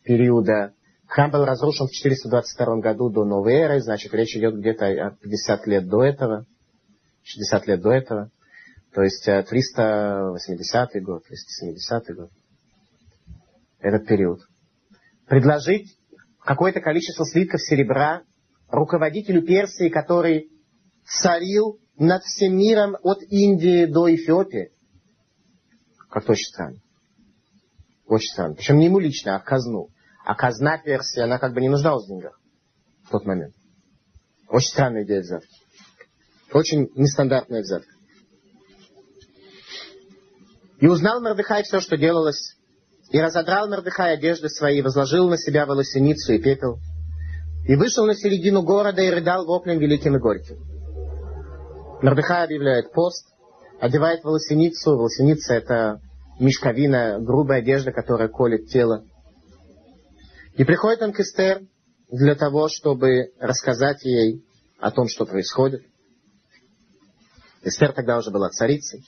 периода. 0.04 0.74
Храм 1.08 1.32
был 1.32 1.46
разрушен 1.46 1.88
в 1.88 1.92
422 1.92 2.78
году 2.78 3.10
до 3.10 3.26
новой 3.26 3.54
эры, 3.54 3.82
значит, 3.82 4.14
речь 4.14 4.36
идет 4.36 4.56
где-то 4.56 4.86
о 4.86 5.12
50 5.12 5.68
лет 5.68 5.88
до 5.88 6.04
этого, 6.04 6.46
60 7.24 7.68
лет 7.68 7.82
до 7.82 7.92
этого, 7.92 8.32
то 8.94 9.02
есть 9.04 9.26
380 9.26 11.04
год, 11.04 11.24
370 11.26 12.16
год. 12.16 12.30
Этот 13.80 14.08
период. 14.08 14.42
Предложить 15.28 15.96
какое-то 16.40 16.82
количество 16.82 17.26
слитков 17.26 17.62
серебра 17.62 18.24
руководителю 18.70 19.44
Персии, 19.46 19.90
который 19.90 20.50
царил 21.06 21.80
над 21.98 22.24
всем 22.24 22.58
миром 22.58 22.96
от 23.04 23.22
Индии 23.30 23.86
до 23.86 24.14
Эфиопии, 24.14 24.72
очень 26.28 26.46
странно. 26.46 26.78
Очень 28.06 28.30
странно. 28.30 28.56
Причем 28.56 28.78
не 28.78 28.86
ему 28.86 29.00
лично, 29.00 29.36
а 29.36 29.40
казну. 29.40 29.90
А 30.26 30.36
казна 30.36 30.78
Персии, 30.78 31.22
она 31.22 31.38
как 31.38 31.54
бы 31.54 31.62
не 31.62 31.70
нуждалась 31.70 32.06
в 32.06 32.08
деньгах 32.08 32.40
в 33.04 33.12
тот 33.12 33.26
момент. 33.26 33.54
Очень 34.50 34.70
странная 34.70 35.04
идея 35.04 35.22
взятки. 35.22 35.56
Очень 36.52 36.90
нестандартная 36.96 37.62
взятка. 37.62 37.92
И 40.80 40.88
узнал 40.88 41.22
Мордыхай 41.22 41.64
все, 41.64 41.80
что 41.80 41.98
делалось, 41.98 42.56
и 43.10 43.20
разодрал 43.20 43.70
Мордыхай 43.70 44.14
одежды 44.14 44.50
свои, 44.50 44.82
возложил 44.82 45.30
на 45.30 45.38
себя 45.38 45.66
волосеницу 45.66 46.34
и 46.34 46.40
пепел, 46.40 46.80
и 47.68 47.76
вышел 47.76 48.06
на 48.06 48.16
середину 48.16 48.62
города 48.62 49.02
и 49.02 49.10
рыдал 49.10 49.46
воплем 49.46 49.80
великим 49.80 50.16
и 50.16 50.20
горьким. 50.20 50.58
Мордыхай 52.02 52.44
объявляет 52.44 52.92
пост, 52.92 53.26
одевает 53.80 54.24
волосеницу. 54.24 54.92
Волосеница– 54.92 55.54
это 55.56 56.02
мешковина, 56.40 57.20
грубая 57.20 57.60
одежда, 57.60 57.92
которая 57.92 58.28
колет 58.28 58.68
тело. 58.68 59.06
И 60.56 60.64
приходит 60.64 61.02
он 61.02 61.14
к 61.14 61.20
Эстер, 61.20 61.62
для 62.10 62.36
того, 62.36 62.70
чтобы 62.70 63.32
рассказать 63.40 64.04
ей 64.04 64.46
о 64.80 64.92
том, 64.92 65.08
что 65.08 65.26
происходит. 65.26 65.82
Эстер 67.64 67.94
тогда 67.94 68.18
уже 68.18 68.32
была 68.32 68.50
царицей. 68.50 69.04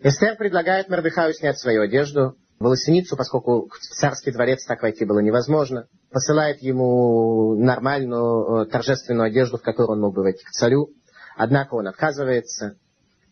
Эстер 0.00 0.36
предлагает 0.36 0.88
Мордыхаю 0.88 1.34
снять 1.34 1.58
свою 1.58 1.82
одежду, 1.82 2.36
волосиницу, 2.58 3.16
поскольку 3.16 3.68
в 3.68 3.78
царский 3.78 4.30
дворец 4.30 4.64
так 4.64 4.82
войти 4.82 5.04
было 5.04 5.18
невозможно. 5.18 5.88
Посылает 6.10 6.62
ему 6.62 7.56
нормальную 7.56 8.62
э, 8.62 8.66
торжественную 8.66 9.26
одежду, 9.26 9.58
в 9.58 9.62
которую 9.62 9.96
он 9.96 10.00
мог 10.00 10.14
бы 10.14 10.22
войти 10.22 10.44
к 10.44 10.50
царю. 10.50 10.90
Однако 11.36 11.74
он 11.74 11.88
отказывается. 11.88 12.76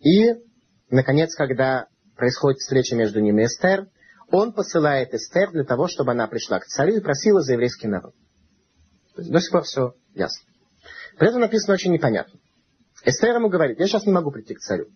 И, 0.00 0.34
наконец, 0.90 1.34
когда 1.36 1.86
происходит 2.16 2.58
встреча 2.58 2.94
между 2.96 3.20
ними 3.20 3.42
и 3.42 3.46
Эстер, 3.46 3.88
он 4.30 4.52
посылает 4.52 5.12
Эстер 5.12 5.50
для 5.50 5.64
того, 5.64 5.88
чтобы 5.88 6.12
она 6.12 6.26
пришла 6.26 6.58
к 6.58 6.66
царю 6.66 6.96
и 6.96 7.00
просила 7.00 7.40
за 7.40 7.52
еврейский 7.52 7.88
народ. 7.88 8.14
То 9.14 9.22
до 9.22 9.40
сих 9.40 9.50
пор 9.50 9.62
все 9.64 9.94
ясно. 10.14 10.50
При 11.18 11.28
этом 11.28 11.40
написано 11.40 11.74
очень 11.74 11.92
непонятно. 11.92 12.40
Эстер 13.04 13.34
ему 13.34 13.48
говорит, 13.48 13.78
я 13.78 13.86
сейчас 13.86 14.06
не 14.06 14.12
могу 14.12 14.30
прийти 14.30 14.54
к 14.54 14.60
царю. 14.60 14.86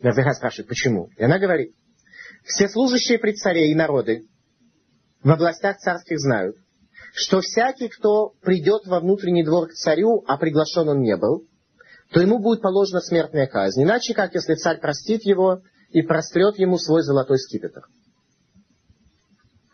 Мердыха 0.00 0.32
спрашивает, 0.32 0.68
почему? 0.68 1.10
И 1.16 1.22
она 1.22 1.38
говорит, 1.38 1.74
все 2.44 2.68
служащие 2.68 3.18
при 3.18 3.32
царе 3.32 3.70
и 3.70 3.74
народы 3.74 4.26
в 5.22 5.30
областях 5.30 5.78
царских 5.78 6.18
знают, 6.18 6.56
что 7.14 7.40
всякий, 7.40 7.88
кто 7.88 8.34
придет 8.42 8.86
во 8.86 9.00
внутренний 9.00 9.44
двор 9.44 9.68
к 9.68 9.72
царю, 9.72 10.22
а 10.26 10.36
приглашен 10.36 10.88
он 10.88 11.00
не 11.00 11.16
был, 11.16 11.46
то 12.12 12.20
ему 12.20 12.38
будет 12.38 12.62
положена 12.62 13.00
смертная 13.00 13.46
казнь. 13.46 13.82
Иначе 13.82 14.14
как, 14.14 14.34
если 14.34 14.54
царь 14.54 14.80
простит 14.80 15.24
его 15.24 15.62
и 15.90 16.02
прострет 16.02 16.58
ему 16.58 16.78
свой 16.78 17.02
золотой 17.02 17.38
скипетр. 17.38 17.82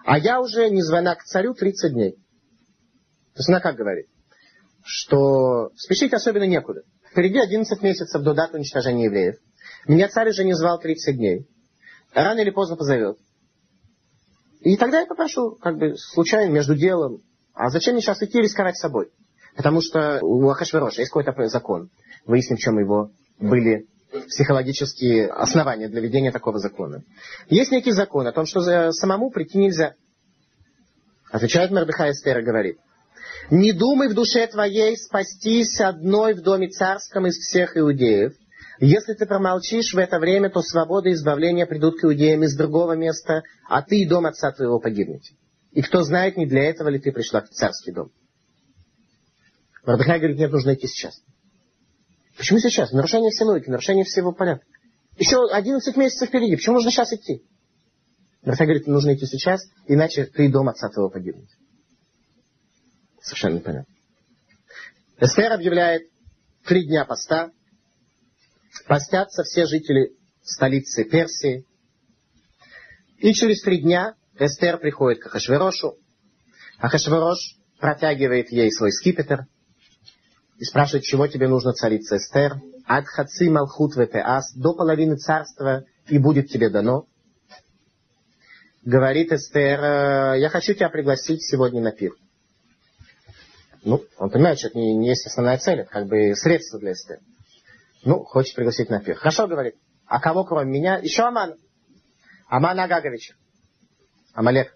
А 0.04 0.18
я 0.18 0.40
уже 0.40 0.68
не 0.70 0.82
звона 0.82 1.14
к 1.14 1.22
царю 1.24 1.54
30 1.54 1.92
дней. 1.92 2.12
То 2.12 3.38
есть 3.38 3.48
она 3.48 3.60
как 3.60 3.76
говорит? 3.76 4.06
Что 4.84 5.70
спешить 5.76 6.12
особенно 6.12 6.44
некуда. 6.44 6.82
Впереди 7.10 7.38
11 7.38 7.82
месяцев 7.82 8.22
до 8.22 8.34
даты 8.34 8.56
уничтожения 8.56 9.04
евреев. 9.04 9.36
Меня 9.86 10.08
царь 10.08 10.30
уже 10.30 10.44
не 10.44 10.54
звал 10.54 10.78
30 10.80 11.16
дней. 11.16 11.46
Рано 12.14 12.40
или 12.40 12.50
поздно 12.50 12.76
позовет. 12.76 13.18
И 14.60 14.76
тогда 14.76 15.00
я 15.00 15.06
попрошу, 15.06 15.56
как 15.56 15.76
бы, 15.76 15.96
случайно, 15.96 16.50
между 16.50 16.74
делом. 16.74 17.22
А 17.54 17.68
зачем 17.70 17.94
мне 17.94 18.02
сейчас 18.02 18.22
идти 18.22 18.38
рисковать 18.38 18.76
собой? 18.76 19.10
Потому 19.56 19.80
что 19.80 20.20
у 20.22 20.48
Ахашвероша 20.48 21.02
есть 21.02 21.12
какой-то 21.12 21.46
закон. 21.48 21.90
Выясним, 22.24 22.56
в 22.56 22.60
чем 22.60 22.78
его 22.78 23.10
были 23.38 23.86
психологические 24.28 25.28
основания 25.28 25.88
для 25.88 26.00
ведения 26.00 26.30
такого 26.30 26.58
закона. 26.58 27.02
Есть 27.48 27.72
некий 27.72 27.92
закон 27.92 28.26
о 28.26 28.32
том, 28.32 28.46
что 28.46 28.92
самому 28.92 29.30
прийти 29.30 29.58
нельзя. 29.58 29.94
Отвечает 31.30 31.70
Мордыхай 31.70 32.10
Эстер 32.10 32.38
и 32.38 32.44
говорит, 32.44 32.78
«Не 33.50 33.72
думай 33.72 34.08
в 34.08 34.14
душе 34.14 34.46
твоей 34.46 34.96
спастись 34.96 35.80
одной 35.80 36.34
в 36.34 36.42
доме 36.42 36.68
царском 36.68 37.26
из 37.26 37.36
всех 37.36 37.76
иудеев, 37.76 38.34
если 38.78 39.14
ты 39.14 39.26
промолчишь 39.26 39.94
в 39.94 39.98
это 39.98 40.18
время, 40.18 40.50
то 40.50 40.60
свобода 40.60 41.08
и 41.08 41.12
избавление 41.12 41.66
придут 41.66 42.00
к 42.00 42.04
иудеям 42.04 42.42
из 42.42 42.56
другого 42.56 42.94
места, 42.94 43.42
а 43.68 43.80
ты 43.80 44.00
и 44.00 44.08
дом 44.08 44.26
отца 44.26 44.50
твоего 44.50 44.80
погибнете. 44.80 45.34
И 45.70 45.82
кто 45.82 46.02
знает, 46.02 46.36
не 46.36 46.46
для 46.46 46.64
этого 46.64 46.88
ли 46.88 46.98
ты 46.98 47.12
пришла 47.12 47.42
в 47.42 47.48
царский 47.48 47.92
дом. 47.92 48.10
Мордыхай 49.86 50.18
говорит, 50.18 50.38
нет, 50.38 50.50
нужно 50.50 50.74
идти 50.74 50.86
сейчас. 50.86 51.14
Почему 52.36 52.58
сейчас? 52.58 52.92
Нарушение 52.92 53.30
всей 53.30 53.44
логики, 53.44 53.68
нарушение 53.68 54.04
всего 54.04 54.32
порядка. 54.32 54.66
Еще 55.16 55.36
11 55.50 55.96
месяцев 55.96 56.28
впереди. 56.28 56.56
Почему 56.56 56.76
нужно 56.76 56.90
сейчас 56.90 57.12
идти? 57.12 57.42
Мордыхай 58.42 58.66
говорит, 58.66 58.86
нужно 58.86 59.14
идти 59.14 59.26
сейчас, 59.26 59.62
иначе 59.86 60.24
ты 60.24 60.46
и 60.46 60.48
дом 60.48 60.68
отца 60.68 60.88
твоего 60.88 61.10
погибнете. 61.10 61.54
Совершенно 63.20 63.56
непонятно. 63.56 63.94
Эстер 65.20 65.52
объявляет 65.52 66.02
три 66.64 66.86
дня 66.86 67.04
поста, 67.04 67.52
Постятся 68.86 69.42
все 69.44 69.66
жители 69.66 70.12
столицы 70.42 71.04
Персии. 71.04 71.66
И 73.18 73.32
через 73.32 73.62
три 73.62 73.80
дня 73.80 74.14
Эстер 74.38 74.78
приходит 74.78 75.22
к 75.22 75.26
Ахашверошу. 75.26 75.96
Ахашверош 76.78 77.56
протягивает 77.78 78.50
ей 78.50 78.72
свой 78.72 78.92
скипетр 78.92 79.46
и 80.62 80.64
спрашивает, 80.64 81.02
чего 81.02 81.26
тебе 81.26 81.48
нужно, 81.48 81.72
царица 81.72 82.18
Эстер. 82.18 82.54
Ад 82.86 83.04
хаци 83.06 83.50
малхут 83.50 83.96
ветеас, 83.96 84.54
до 84.54 84.74
половины 84.74 85.16
царства, 85.16 85.82
и 86.06 86.18
будет 86.18 86.50
тебе 86.50 86.70
дано. 86.70 87.06
Говорит 88.84 89.32
Эстер, 89.32 89.80
«Э, 89.82 90.38
я 90.38 90.48
хочу 90.50 90.74
тебя 90.74 90.88
пригласить 90.88 91.42
сегодня 91.42 91.82
на 91.82 91.90
пир. 91.90 92.12
Ну, 93.82 94.04
он 94.18 94.30
понимает, 94.30 94.60
что 94.60 94.68
это 94.68 94.78
не, 94.78 94.94
не 94.94 95.08
есть 95.08 95.26
основная 95.26 95.58
цель, 95.58 95.80
это 95.80 95.90
как 95.90 96.06
бы 96.06 96.32
средство 96.36 96.78
для 96.78 96.92
Эстер. 96.92 97.18
Ну, 98.04 98.22
хочет 98.22 98.54
пригласить 98.54 98.88
на 98.88 99.00
пир. 99.00 99.16
Хорошо, 99.16 99.48
говорит. 99.48 99.74
А 100.06 100.20
кого 100.20 100.44
кроме 100.44 100.70
меня? 100.70 100.98
Еще 100.98 101.24
Аман. 101.24 101.56
Аман 102.46 102.78
Агагович. 102.78 103.32
Амалек. 104.32 104.72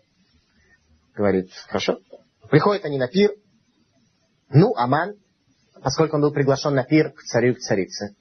Говорит, 1.15 1.53
хорошо. 1.69 2.01
Приходят 2.51 2.85
они 2.85 2.99
на 2.99 3.07
пир. 3.07 3.31
Ну, 4.49 4.75
Аман, 4.75 5.15
поскольку 5.83 6.17
он 6.17 6.23
был 6.23 6.33
приглашен 6.33 6.75
на 6.75 6.85
пир 6.85 7.13
к 7.13 7.23
царю 7.23 7.53
и 7.53 7.55
к 7.55 7.59
царице, 7.59 8.15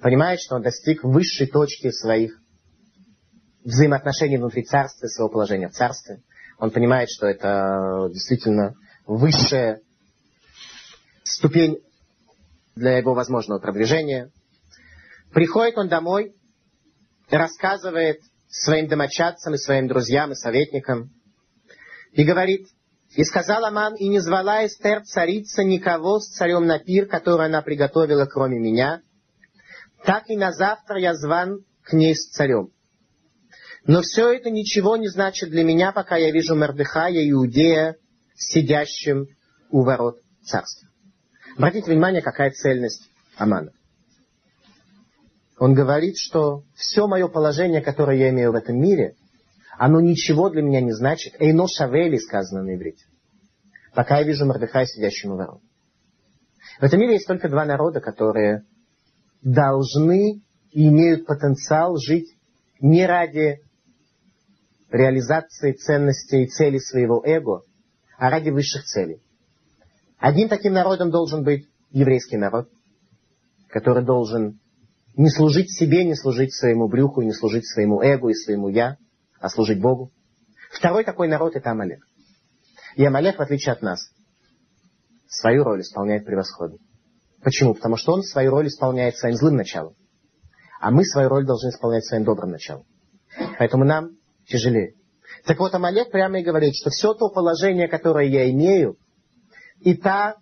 понимает, 0.00 0.40
что 0.40 0.56
он 0.56 0.62
достиг 0.62 1.02
высшей 1.04 1.46
точки 1.46 1.90
своих 1.90 2.38
взаимоотношений 3.64 4.38
внутри 4.38 4.64
царства, 4.64 5.06
своего 5.08 5.30
положения 5.30 5.68
в 5.68 5.72
царстве. 5.72 6.22
Он 6.58 6.70
понимает, 6.70 7.08
что 7.10 7.26
это 7.26 8.08
действительно 8.12 8.74
высшая 9.06 9.80
ступень 11.22 11.78
для 12.74 12.98
его 12.98 13.14
возможного 13.14 13.58
продвижения. 13.58 14.30
Приходит 15.32 15.76
он 15.76 15.88
домой, 15.88 16.34
рассказывает 17.30 18.20
своим 18.48 18.88
домочадцам 18.88 19.54
и 19.54 19.58
своим 19.58 19.88
друзьям 19.88 20.32
и 20.32 20.34
советникам, 20.34 21.10
и 22.12 22.24
говорит, 22.24 22.66
и 23.18 23.24
сказал 23.24 23.64
Аман, 23.64 23.96
и 23.96 24.06
не 24.06 24.20
звала 24.20 24.64
Эстер 24.64 25.02
царица 25.02 25.64
никого 25.64 26.20
с 26.20 26.28
царем 26.28 26.66
на 26.66 26.78
пир, 26.78 27.06
который 27.06 27.46
она 27.46 27.62
приготовила, 27.62 28.26
кроме 28.26 28.60
меня. 28.60 29.02
Так 30.04 30.30
и 30.30 30.36
на 30.36 30.52
завтра 30.52 31.00
я 31.00 31.14
зван 31.16 31.64
к 31.82 31.94
ней 31.94 32.14
с 32.14 32.28
царем. 32.28 32.68
Но 33.84 34.02
все 34.02 34.32
это 34.32 34.50
ничего 34.50 34.96
не 34.96 35.08
значит 35.08 35.50
для 35.50 35.64
меня, 35.64 35.90
пока 35.90 36.14
я 36.14 36.30
вижу 36.30 36.54
Мордыхая, 36.54 37.28
Иудея, 37.28 37.96
сидящим 38.36 39.26
у 39.72 39.82
ворот 39.82 40.20
царства. 40.44 40.86
Обратите 41.56 41.90
внимание, 41.90 42.22
какая 42.22 42.52
цельность 42.52 43.10
Амана. 43.36 43.72
Он 45.58 45.74
говорит, 45.74 46.18
что 46.18 46.62
все 46.76 47.08
мое 47.08 47.26
положение, 47.26 47.80
которое 47.80 48.16
я 48.16 48.28
имею 48.28 48.52
в 48.52 48.54
этом 48.54 48.80
мире, 48.80 49.16
оно 49.76 50.00
ничего 50.00 50.50
для 50.50 50.62
меня 50.62 50.80
не 50.80 50.92
значит. 50.92 51.34
Эйно 51.40 51.66
шавели 51.66 52.18
сказано 52.18 52.62
на 52.62 52.76
иврите. 52.76 53.07
Пока 53.98 54.18
я 54.18 54.24
вижу 54.24 54.46
Мордыхая, 54.46 54.86
сидящему 54.86 55.34
ворот. 55.34 55.60
В 56.78 56.84
этом 56.84 57.00
мире 57.00 57.14
есть 57.14 57.26
только 57.26 57.48
два 57.48 57.64
народа, 57.64 58.00
которые 58.00 58.62
должны 59.42 60.40
и 60.70 60.86
имеют 60.86 61.26
потенциал 61.26 61.96
жить 61.96 62.28
не 62.80 63.04
ради 63.06 63.58
реализации 64.88 65.72
ценностей 65.72 66.44
и 66.44 66.46
целей 66.46 66.78
своего 66.78 67.24
эго, 67.26 67.62
а 68.16 68.30
ради 68.30 68.50
высших 68.50 68.84
целей. 68.84 69.20
Одним 70.16 70.48
таким 70.48 70.74
народом 70.74 71.10
должен 71.10 71.42
быть 71.42 71.66
еврейский 71.90 72.36
народ, 72.36 72.68
который 73.68 74.04
должен 74.04 74.60
не 75.16 75.28
служить 75.28 75.76
себе, 75.76 76.04
не 76.04 76.14
служить 76.14 76.54
своему 76.54 76.86
брюху, 76.86 77.22
не 77.22 77.32
служить 77.32 77.66
своему 77.66 78.00
эго 78.00 78.28
и 78.28 78.34
своему 78.34 78.68
я, 78.68 78.96
а 79.40 79.48
служить 79.48 79.80
Богу. 79.80 80.12
Второй 80.70 81.02
такой 81.02 81.26
народ 81.26 81.56
это 81.56 81.72
Амалек. 81.72 82.07
И 82.98 83.04
Амалек, 83.04 83.38
в 83.38 83.40
отличие 83.40 83.74
от 83.74 83.80
нас, 83.80 84.00
свою 85.28 85.62
роль 85.62 85.82
исполняет 85.82 86.26
превосходно. 86.26 86.78
Почему? 87.44 87.74
Потому 87.74 87.96
что 87.96 88.12
он 88.12 88.24
свою 88.24 88.50
роль 88.50 88.66
исполняет 88.66 89.16
своим 89.16 89.36
злым 89.36 89.54
началом. 89.54 89.94
А 90.80 90.90
мы 90.90 91.04
свою 91.04 91.28
роль 91.28 91.46
должны 91.46 91.68
исполнять 91.68 92.04
своим 92.04 92.24
добрым 92.24 92.50
началом. 92.50 92.84
Поэтому 93.56 93.84
нам 93.84 94.16
тяжелее. 94.48 94.94
Так 95.44 95.60
вот, 95.60 95.72
Амалек 95.74 96.10
прямо 96.10 96.40
и 96.40 96.42
говорит, 96.42 96.74
что 96.74 96.90
все 96.90 97.14
то 97.14 97.28
положение, 97.28 97.86
которое 97.86 98.26
я 98.26 98.50
имею, 98.50 98.96
и 99.78 99.94
та 99.94 100.34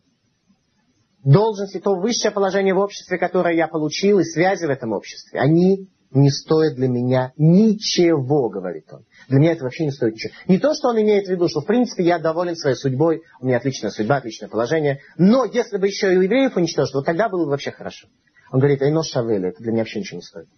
должность 1.22 1.76
и 1.76 1.78
то 1.78 1.94
высшее 1.94 2.32
положение 2.32 2.72
в 2.72 2.78
обществе, 2.78 3.18
которое 3.18 3.54
я 3.54 3.68
получил, 3.68 4.18
и 4.18 4.24
связи 4.24 4.64
в 4.64 4.70
этом 4.70 4.92
обществе, 4.92 5.40
они 5.40 5.90
не 6.10 6.30
стоят 6.30 6.74
для 6.74 6.88
меня 6.88 7.32
ничего, 7.36 8.48
говорит 8.48 8.84
он. 8.92 9.04
Для 9.28 9.38
меня 9.38 9.52
это 9.52 9.64
вообще 9.64 9.84
не 9.84 9.90
стоит 9.90 10.14
ничего. 10.14 10.32
Не 10.48 10.58
то, 10.58 10.74
что 10.74 10.88
он 10.88 11.00
имеет 11.00 11.26
в 11.26 11.30
виду, 11.30 11.48
что 11.48 11.60
в 11.60 11.66
принципе 11.66 12.04
я 12.04 12.18
доволен 12.18 12.56
своей 12.56 12.76
судьбой, 12.76 13.22
у 13.40 13.46
меня 13.46 13.58
отличная 13.58 13.90
судьба, 13.90 14.16
отличное 14.16 14.48
положение, 14.48 15.00
но 15.18 15.44
если 15.44 15.78
бы 15.78 15.86
еще 15.86 16.12
и 16.12 16.14
евреев 16.14 16.56
уничтожить, 16.56 16.94
вот 16.94 17.04
тогда 17.04 17.28
было 17.28 17.44
бы 17.44 17.50
вообще 17.50 17.70
хорошо. 17.70 18.08
Он 18.50 18.60
говорит, 18.60 18.80
Айно 18.82 19.02
Шавели, 19.02 19.48
это 19.48 19.62
для 19.62 19.72
меня 19.72 19.82
вообще 19.82 20.00
ничего 20.00 20.18
не 20.18 20.22
стоит. 20.22 20.48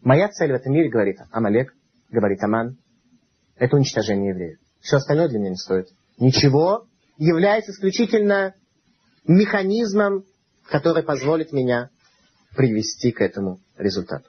Моя 0.00 0.28
цель 0.28 0.50
в 0.50 0.54
этом 0.54 0.72
мире, 0.72 0.88
говорит 0.88 1.18
Амалек, 1.30 1.74
говорит 2.10 2.42
Аман, 2.42 2.78
это 3.56 3.76
уничтожение 3.76 4.30
евреев. 4.30 4.58
Все 4.80 4.96
остальное 4.96 5.28
для 5.28 5.38
меня 5.38 5.50
не 5.50 5.56
стоит. 5.56 5.86
Ничего 6.18 6.86
является 7.18 7.70
исключительно 7.70 8.54
механизмом, 9.26 10.24
который 10.68 11.02
позволит 11.02 11.52
меня 11.52 11.90
привести 12.56 13.12
к 13.12 13.20
этому 13.20 13.60
результату. 13.82 14.28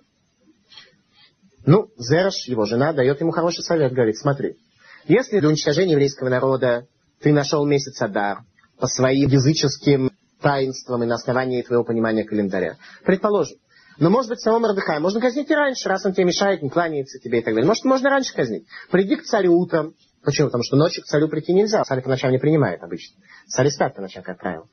Ну, 1.65 1.87
Зераш, 1.97 2.47
его 2.47 2.65
жена, 2.65 2.93
дает 2.93 3.21
ему 3.21 3.31
хороший 3.31 3.63
совет, 3.63 3.93
говорит, 3.93 4.17
смотри, 4.17 4.57
если 5.05 5.39
для 5.39 5.49
уничтожения 5.49 5.93
еврейского 5.93 6.29
народа 6.29 6.87
ты 7.21 7.31
нашел 7.31 7.65
месяц 7.65 8.01
Адар 8.01 8.39
по 8.79 8.87
своим 8.87 9.29
языческим 9.29 10.11
таинствам 10.41 11.03
и 11.03 11.05
на 11.05 11.15
основании 11.15 11.61
твоего 11.61 11.85
понимания 11.85 12.25
календаря, 12.25 12.77
предположим, 13.05 13.57
но, 13.97 14.09
может 14.09 14.29
быть, 14.29 14.39
самого 14.39 14.59
Мордыхая 14.59 14.99
можно 14.99 15.21
казнить 15.21 15.49
и 15.49 15.55
раньше, 15.55 15.87
раз 15.87 16.05
он 16.05 16.13
тебе 16.13 16.25
мешает, 16.25 16.63
не 16.63 16.69
кланяется 16.69 17.19
тебе 17.19 17.39
и 17.39 17.41
так 17.43 17.53
далее. 17.53 17.67
Может, 17.67 17.85
можно 17.85 18.09
раньше 18.09 18.33
казнить. 18.33 18.65
Приди 18.89 19.15
к 19.15 19.23
царю 19.23 19.53
утром. 19.53 19.93
Почему? 20.23 20.47
Потому 20.47 20.63
что 20.63 20.77
ночью 20.77 21.03
к 21.03 21.05
царю 21.05 21.27
прийти 21.27 21.53
нельзя. 21.53 21.83
Царь 21.83 22.01
по 22.01 22.09
ночам 22.09 22.31
не 22.31 22.39
принимает 22.39 22.81
обычно. 22.81 23.21
Царь 23.47 23.69
спят 23.69 23.95
по 23.95 24.01
ночам, 24.01 24.23
как 24.23 24.39
правило. 24.39 24.67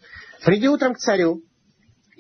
Приди 0.45 0.69
утром 0.69 0.95
к 0.95 0.99
царю 0.99 1.43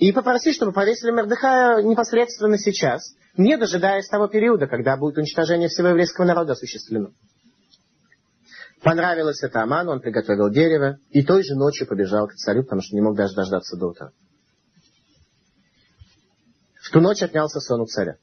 и 0.00 0.12
попроси, 0.12 0.52
чтобы 0.54 0.72
повесили 0.72 1.10
Мордыхая 1.10 1.82
непосредственно 1.82 2.56
сейчас, 2.56 3.14
не 3.36 3.58
дожидаясь 3.58 4.08
того 4.08 4.28
периода, 4.28 4.66
когда 4.66 4.96
будет 4.96 5.18
уничтожение 5.18 5.68
всего 5.68 5.88
еврейского 5.88 6.24
народа 6.24 6.54
осуществлено. 6.54 7.10
Понравилось 8.82 9.42
это 9.42 9.62
Аману, 9.62 9.92
он 9.92 10.00
приготовил 10.00 10.48
дерево, 10.48 10.98
и 11.10 11.22
той 11.22 11.44
же 11.44 11.54
ночью 11.54 11.86
побежал 11.86 12.28
к 12.28 12.32
царю, 12.32 12.62
потому 12.62 12.80
что 12.80 12.96
не 12.96 13.02
мог 13.02 13.14
даже 13.14 13.34
дождаться 13.34 13.76
до 13.76 13.88
утра. 13.88 14.12
В 16.82 16.90
ту 16.90 17.00
ночь 17.00 17.22
отнялся 17.22 17.60
сон 17.60 17.82
у 17.82 17.86
царя. 17.86 18.16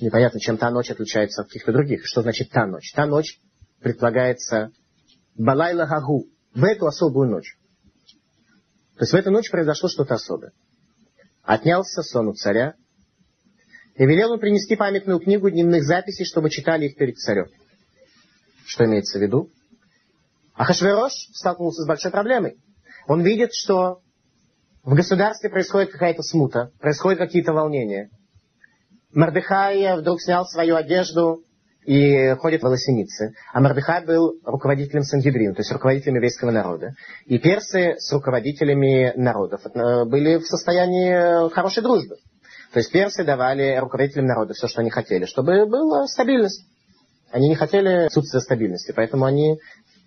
Непонятно, 0.00 0.40
чем 0.40 0.56
та 0.56 0.70
ночь 0.70 0.90
отличается 0.90 1.42
от 1.42 1.48
каких-то 1.48 1.72
других. 1.72 2.06
Что 2.06 2.22
значит 2.22 2.50
та 2.50 2.66
ночь? 2.66 2.92
Та 2.94 3.04
ночь 3.04 3.38
предполагается 3.80 4.70
Балайла 5.36 5.84
Гагу, 5.84 6.28
в 6.54 6.64
эту 6.64 6.86
особую 6.86 7.28
ночь. 7.28 7.58
То 8.98 9.04
есть 9.04 9.12
в 9.12 9.16
эту 9.16 9.30
ночь 9.30 9.48
произошло 9.48 9.88
что-то 9.88 10.14
особое. 10.14 10.50
Отнялся 11.44 12.02
сон 12.02 12.26
у 12.26 12.32
царя, 12.34 12.74
и 13.94 14.04
велел 14.04 14.32
он 14.32 14.40
принести 14.40 14.74
памятную 14.74 15.20
книгу 15.20 15.48
дневных 15.50 15.84
записей, 15.84 16.24
чтобы 16.24 16.50
читали 16.50 16.86
их 16.86 16.96
перед 16.96 17.16
царем. 17.16 17.46
Что 18.66 18.86
имеется 18.86 19.18
в 19.18 19.22
виду? 19.22 19.50
Ахашверош 20.54 21.12
столкнулся 21.32 21.82
с 21.82 21.86
большой 21.86 22.10
проблемой. 22.10 22.56
Он 23.06 23.22
видит, 23.22 23.54
что 23.54 24.00
в 24.82 24.94
государстве 24.94 25.48
происходит 25.48 25.92
какая-то 25.92 26.22
смута, 26.22 26.72
происходят 26.80 27.20
какие-то 27.20 27.52
волнения. 27.52 28.10
Мордыхай 29.12 29.96
вдруг 29.96 30.20
снял 30.20 30.44
свою 30.44 30.74
одежду 30.74 31.44
и 31.88 32.34
ходит 32.34 32.60
в 32.60 32.64
волосенице. 32.64 33.32
А 33.50 33.62
Мордыхай 33.62 34.04
был 34.04 34.34
руководителем 34.44 35.04
Сангидрина, 35.04 35.54
то 35.54 35.60
есть 35.60 35.72
руководителем 35.72 36.16
еврейского 36.16 36.50
народа. 36.50 36.92
И 37.24 37.38
персы 37.38 37.94
с 37.96 38.12
руководителями 38.12 39.14
народов 39.16 39.62
э, 39.64 40.04
были 40.04 40.36
в 40.36 40.44
состоянии 40.44 41.48
хорошей 41.48 41.82
дружбы. 41.82 42.16
То 42.74 42.80
есть 42.80 42.92
персы 42.92 43.24
давали 43.24 43.78
руководителям 43.78 44.26
народа 44.26 44.52
все, 44.52 44.68
что 44.68 44.82
они 44.82 44.90
хотели, 44.90 45.24
чтобы 45.24 45.64
была 45.64 46.06
стабильность. 46.06 46.62
Они 47.30 47.48
не 47.48 47.54
хотели 47.54 48.04
отсутствия 48.04 48.40
стабильности, 48.40 48.92
поэтому 48.94 49.24
они 49.24 49.58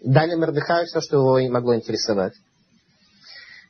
дали 0.03 0.35
Мордыхаю 0.35 0.85
все, 0.85 1.01
что 1.01 1.39
его 1.39 1.51
могло 1.51 1.75
интересовать. 1.75 2.33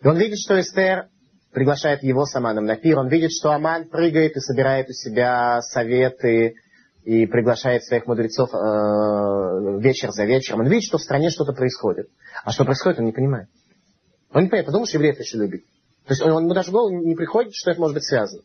И 0.03 0.07
он 0.07 0.17
видит, 0.17 0.39
что 0.39 0.59
Эстер 0.59 1.05
приглашает 1.53 2.03
его 2.03 2.25
с 2.25 2.35
Аманом 2.35 2.65
на 2.65 2.75
пир. 2.75 2.99
Он 2.99 3.07
видит, 3.07 3.31
что 3.31 3.51
Аман 3.51 3.87
прыгает 3.87 4.35
и 4.35 4.41
собирает 4.41 4.89
у 4.89 4.93
себя 4.93 5.61
советы 5.61 6.55
и 7.03 7.25
приглашает 7.25 7.83
своих 7.83 8.05
мудрецов 8.05 8.53
э, 8.53 8.57
вечер 9.79 10.11
за 10.11 10.25
вечером. 10.25 10.61
Он 10.61 10.67
видит, 10.67 10.83
что 10.83 10.97
в 10.97 11.01
стране 11.01 11.29
что-то 11.29 11.53
происходит. 11.53 12.07
А 12.43 12.51
что 12.51 12.63
происходит, 12.63 12.99
он 12.99 13.05
не 13.05 13.11
понимает. 13.11 13.47
Он 14.33 14.43
не 14.43 14.49
понимает, 14.49 14.67
подумаешь, 14.67 14.93
евреев 14.93 15.19
еще 15.19 15.37
любит. 15.37 15.63
То 16.05 16.13
есть 16.13 16.21
он, 16.21 16.31
он 16.31 16.43
ему 16.43 16.53
даже 16.53 16.69
в 16.69 16.73
голову 16.73 16.95
не 16.95 17.15
приходит, 17.15 17.53
что 17.55 17.71
это 17.71 17.79
может 17.79 17.95
быть 17.95 18.03
связано. 18.03 18.43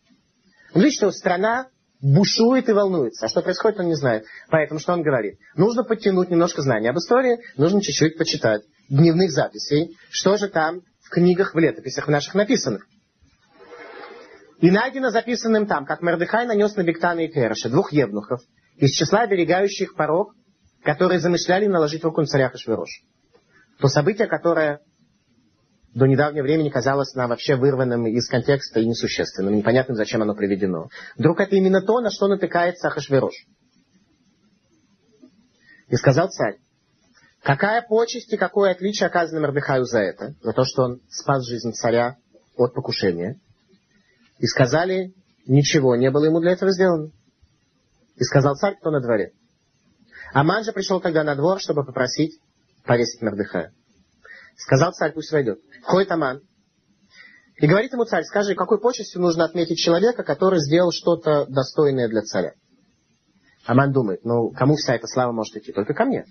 Он 0.74 0.82
видит, 0.82 0.96
что 0.96 1.10
страна 1.10 1.68
бушует 2.00 2.68
и 2.68 2.72
волнуется. 2.72 3.26
А 3.26 3.28
что 3.28 3.42
происходит, 3.42 3.80
он 3.80 3.86
не 3.86 3.94
знает. 3.94 4.24
Поэтому 4.50 4.80
что 4.80 4.92
он 4.92 5.02
говорит? 5.02 5.38
Нужно 5.54 5.84
подтянуть 5.84 6.30
немножко 6.30 6.62
знаний 6.62 6.88
об 6.88 6.96
истории, 6.96 7.38
нужно 7.56 7.80
чуть-чуть 7.80 8.18
почитать 8.18 8.62
дневных 8.88 9.30
записей, 9.30 9.96
что 10.10 10.36
же 10.36 10.48
там 10.48 10.80
в 11.02 11.10
книгах, 11.10 11.54
в 11.54 11.58
летописях 11.58 12.06
в 12.06 12.10
наших 12.10 12.34
написанных. 12.34 12.86
И 14.60 14.70
найдено 14.70 15.10
записанным 15.10 15.66
там, 15.66 15.84
как 15.84 16.00
Мордыхай 16.00 16.46
нанес 16.46 16.74
на 16.76 16.82
Бектана 16.82 17.20
и 17.20 17.28
Тереша 17.28 17.68
двух 17.68 17.92
евнухов 17.92 18.40
из 18.76 18.90
числа 18.90 19.20
оберегающих 19.20 19.94
порог, 19.94 20.34
которые 20.82 21.20
замышляли 21.20 21.66
наложить 21.66 22.04
руку 22.04 22.20
на 22.20 22.26
царя 22.26 22.48
Хашвирош. 22.48 23.02
То 23.78 23.88
событие, 23.88 24.26
которое 24.26 24.80
до 25.94 26.06
недавнего 26.06 26.44
времени 26.44 26.70
казалось 26.70 27.14
нам 27.14 27.30
вообще 27.30 27.56
вырванным 27.56 28.06
из 28.06 28.28
контекста 28.28 28.80
и 28.80 28.86
несущественным, 28.86 29.54
непонятным, 29.54 29.96
зачем 29.96 30.22
оно 30.22 30.34
приведено. 30.34 30.88
Вдруг 31.16 31.40
это 31.40 31.56
именно 31.56 31.82
то, 31.82 32.00
на 32.00 32.10
что 32.10 32.28
натыкается 32.28 32.88
Ахашвирош. 32.88 33.34
И 35.88 35.96
сказал 35.96 36.28
царь, 36.28 36.58
Какая 37.46 37.80
почесть 37.80 38.32
и 38.32 38.36
какое 38.36 38.72
отличие 38.72 39.06
оказано 39.06 39.40
Мордыхаю 39.40 39.84
за 39.84 40.00
это? 40.00 40.34
За 40.40 40.52
то, 40.52 40.64
что 40.64 40.82
он 40.82 41.00
спас 41.08 41.46
жизнь 41.46 41.70
царя 41.74 42.16
от 42.56 42.74
покушения. 42.74 43.38
И 44.38 44.46
сказали, 44.46 45.14
ничего 45.46 45.96
не 45.96 46.10
было 46.10 46.24
ему 46.24 46.40
для 46.40 46.52
этого 46.52 46.72
сделано. 46.72 47.10
И 48.16 48.24
сказал 48.24 48.54
царь, 48.56 48.76
кто 48.76 48.90
на 48.90 49.00
дворе. 49.00 49.32
Аман 50.32 50.64
же 50.64 50.72
пришел 50.72 51.00
тогда 51.00 51.24
на 51.24 51.34
двор, 51.34 51.60
чтобы 51.60 51.84
попросить 51.84 52.38
повесить 52.84 53.22
Мордыхая. 53.22 53.72
Сказал 54.56 54.92
царь, 54.92 55.12
пусть 55.12 55.32
войдет. 55.32 55.58
Входит 55.82 56.10
Аман. 56.10 56.40
И 57.56 57.66
говорит 57.66 57.92
ему 57.92 58.04
царь, 58.04 58.24
скажи, 58.24 58.54
какой 58.54 58.80
почестью 58.80 59.20
нужно 59.20 59.44
отметить 59.44 59.78
человека, 59.78 60.22
который 60.22 60.60
сделал 60.60 60.92
что-то 60.92 61.46
достойное 61.46 62.08
для 62.08 62.22
царя? 62.22 62.52
Аман 63.64 63.92
думает, 63.92 64.24
ну, 64.24 64.50
кому 64.50 64.76
вся 64.76 64.94
эта 64.94 65.06
слава 65.06 65.32
может 65.32 65.56
идти? 65.56 65.72
Только 65.72 65.94
ко 65.94 66.04
мне 66.04 66.26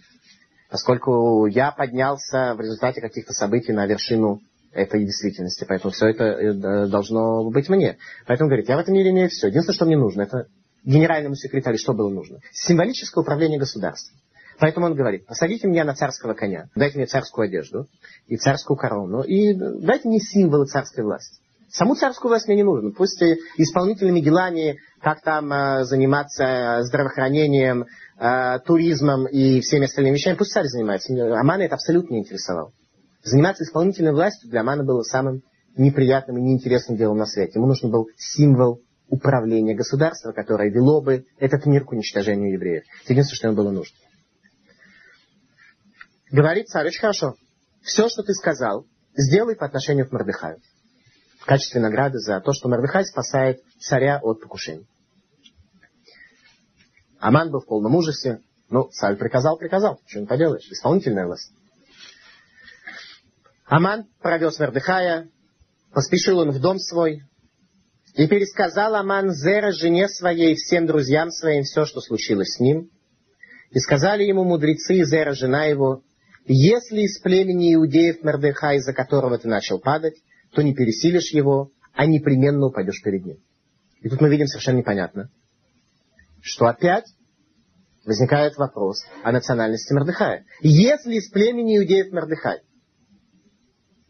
поскольку 0.69 1.45
я 1.45 1.71
поднялся 1.71 2.53
в 2.55 2.59
результате 2.59 3.01
каких-то 3.01 3.33
событий 3.33 3.71
на 3.71 3.85
вершину 3.85 4.41
этой 4.75 5.03
действительности. 5.03 5.65
Поэтому 5.67 5.91
все 5.91 6.07
это 6.07 6.23
э, 6.23 6.87
должно 6.87 7.49
быть 7.49 7.69
мне. 7.69 7.97
Поэтому 8.27 8.49
говорит, 8.49 8.69
я 8.69 8.77
в 8.77 8.79
этом 8.79 8.93
мире 8.93 9.11
имею 9.11 9.29
все. 9.29 9.47
Единственное, 9.47 9.75
что 9.75 9.85
мне 9.85 9.97
нужно, 9.97 10.23
это 10.23 10.47
генеральному 10.83 11.35
секретарю 11.35 11.77
что 11.77 11.93
было 11.93 12.09
нужно? 12.09 12.39
Символическое 12.51 13.21
управление 13.21 13.59
государством. 13.59 14.19
Поэтому 14.59 14.85
он 14.85 14.95
говорит, 14.95 15.25
посадите 15.25 15.67
меня 15.67 15.83
на 15.83 15.95
царского 15.95 16.33
коня, 16.33 16.69
дайте 16.75 16.97
мне 16.97 17.07
царскую 17.07 17.45
одежду 17.45 17.87
и 18.27 18.37
царскую 18.37 18.77
корону, 18.77 19.21
и 19.21 19.53
дайте 19.53 20.07
мне 20.07 20.19
символы 20.19 20.65
царской 20.65 21.03
власти. 21.03 21.41
Саму 21.69 21.95
царскую 21.95 22.29
власть 22.29 22.47
мне 22.47 22.55
не 22.57 22.63
нужно. 22.63 22.91
Пусть 22.91 23.21
исполнительными 23.57 24.21
делами, 24.21 24.77
как 25.01 25.21
там 25.21 25.51
э, 25.51 25.83
заниматься 25.83 26.79
здравоохранением, 26.83 27.85
э, 28.17 28.59
туризмом 28.65 29.27
и 29.27 29.59
всеми 29.59 29.85
остальными 29.85 30.15
вещами, 30.15 30.35
пусть 30.35 30.51
царь 30.51 30.67
занимается. 30.67 31.11
Амана 31.37 31.63
это 31.63 31.75
абсолютно 31.75 32.13
не 32.13 32.21
интересовал. 32.21 32.71
Заниматься 33.25 33.63
исполнительной 33.63 34.11
властью 34.11 34.51
для 34.51 34.61
Амана 34.61 34.83
было 34.83 35.01
самым 35.01 35.41
неприятным 35.75 36.37
и 36.37 36.41
неинтересным 36.41 36.95
делом 36.95 37.17
на 37.17 37.25
свете. 37.25 37.53
Ему 37.55 37.65
нужен 37.65 37.89
был 37.89 38.07
символ 38.17 38.83
управления 39.07 39.73
государства, 39.73 40.31
которое 40.31 40.69
вело 40.69 41.01
бы 41.01 41.25
этот 41.39 41.65
мир 41.65 41.85
к 41.85 41.91
уничтожению 41.91 42.53
евреев. 42.53 42.83
Это 43.03 43.13
единственное, 43.13 43.37
что 43.37 43.47
ему 43.47 43.57
было 43.57 43.71
нужно. 43.71 43.97
Говорит 46.31 46.67
царь, 46.67 46.85
очень 46.85 46.99
хорошо. 46.99 47.33
Все, 47.81 48.09
что 48.09 48.21
ты 48.21 48.33
сказал, 48.33 48.85
сделай 49.15 49.55
по 49.55 49.65
отношению 49.65 50.07
к 50.07 50.11
Мордыхаю. 50.11 50.59
В 51.39 51.45
качестве 51.47 51.81
награды 51.81 52.19
за 52.19 52.39
то, 52.41 52.53
что 52.53 52.69
Мордыхай 52.69 53.05
спасает 53.05 53.59
царя 53.79 54.19
от 54.21 54.39
покушений. 54.39 54.87
Аман 57.19 57.49
был 57.49 57.61
в 57.61 57.65
полном 57.65 57.95
ужасе. 57.95 58.41
Ну, 58.69 58.87
царь 58.89 59.15
приказал, 59.15 59.57
приказал. 59.57 59.99
Что 60.05 60.19
не 60.19 60.27
поделаешь. 60.27 60.69
Исполнительная 60.69 61.25
власть. 61.25 61.51
Аман 63.65 64.05
провез 64.21 64.59
Вердыхая, 64.59 65.29
поспешил 65.91 66.39
он 66.39 66.51
в 66.51 66.59
дом 66.59 66.77
свой, 66.79 67.23
и 68.13 68.27
пересказал 68.27 68.95
Аман 68.95 69.31
Зера 69.31 69.71
жене 69.71 70.07
своей 70.07 70.55
всем 70.55 70.85
друзьям 70.85 71.31
своим 71.31 71.63
все, 71.63 71.85
что 71.85 71.99
случилось 71.99 72.55
с 72.55 72.59
ним. 72.59 72.89
И 73.71 73.79
сказали 73.79 74.23
ему 74.23 74.43
мудрецы 74.43 75.03
Зера, 75.03 75.33
жена 75.33 75.65
его, 75.65 76.03
если 76.45 77.01
из 77.01 77.19
племени 77.19 77.73
иудеев 77.73 78.23
Мердыхай, 78.23 78.79
за 78.79 78.93
которого 78.93 79.37
ты 79.37 79.47
начал 79.47 79.79
падать, 79.79 80.15
то 80.53 80.61
не 80.61 80.73
пересилишь 80.73 81.33
его, 81.33 81.71
а 81.93 82.05
непременно 82.05 82.67
упадешь 82.67 83.01
перед 83.03 83.25
ним. 83.25 83.37
И 84.01 84.09
тут 84.09 84.21
мы 84.21 84.29
видим 84.29 84.47
совершенно 84.47 84.77
непонятно, 84.77 85.29
что 86.41 86.67
опять 86.67 87.05
возникает 88.05 88.55
вопрос 88.57 89.03
о 89.23 89.31
национальности 89.31 89.91
Мордыхая. 89.91 90.45
Если 90.61 91.15
из 91.15 91.29
племени 91.31 91.79
иудеев 91.79 92.13
Мордыхай, 92.13 92.59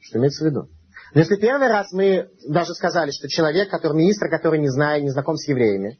что 0.06 0.20
имеется 0.20 0.43
в 0.43 0.47
виду? 0.47 0.70
Но 1.14 1.22
если 1.22 1.36
первый 1.36 1.68
раз 1.68 1.91
мы 1.91 2.30
даже 2.47 2.74
сказали, 2.74 3.12
что 3.12 3.28
человек, 3.28 3.70
который 3.70 3.97
министр, 3.97 4.30
который 4.30 4.60
не 4.60 4.70
знает, 4.70 5.03
не 5.03 5.10
знаком 5.10 5.36
с 5.38 5.47
евреями, 5.47 5.99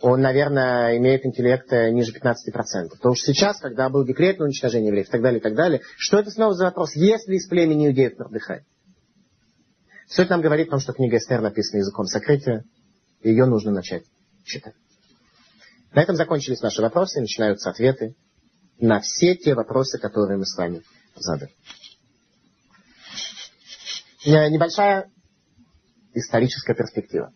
он, 0.00 0.20
наверное, 0.20 0.98
имеет 0.98 1.24
интеллект 1.24 1.72
э, 1.72 1.90
ниже 1.90 2.12
15%. 2.12 2.90
То 3.00 3.10
уж 3.10 3.20
сейчас, 3.20 3.58
когда 3.60 3.88
был 3.88 4.04
декрет 4.04 4.38
на 4.38 4.44
уничтожение 4.44 4.88
евреев 4.88 5.08
и 5.08 5.10
так 5.10 5.22
далее, 5.22 5.40
и 5.40 5.42
так 5.42 5.54
далее, 5.54 5.80
что 5.96 6.18
это 6.18 6.30
снова 6.30 6.54
за 6.54 6.64
вопрос? 6.64 6.94
Есть 6.94 7.28
ли 7.28 7.36
из 7.36 7.46
племени 7.46 7.86
иудеев 7.86 8.18
Мордыхай? 8.18 8.64
Все 10.08 10.22
это 10.22 10.32
нам 10.32 10.42
говорит 10.42 10.68
о 10.68 10.72
том, 10.72 10.80
что 10.80 10.92
книга 10.92 11.16
Эстер 11.16 11.40
написана 11.40 11.78
языком 11.80 12.06
сокрытия, 12.06 12.64
и 13.22 13.30
ее 13.30 13.46
нужно 13.46 13.70
начать 13.70 14.02
читать. 14.44 14.74
На 15.94 16.02
этом 16.02 16.16
закончились 16.16 16.60
наши 16.60 16.82
вопросы, 16.82 17.20
начинаются 17.20 17.70
ответы 17.70 18.14
на 18.78 19.00
все 19.00 19.36
те 19.36 19.54
вопросы, 19.54 19.98
которые 19.98 20.38
мы 20.38 20.44
с 20.44 20.56
вами 20.56 20.82
задали. 21.16 21.52
Небольшая 24.24 25.10
историческая 26.14 26.74
перспектива. 26.74 27.32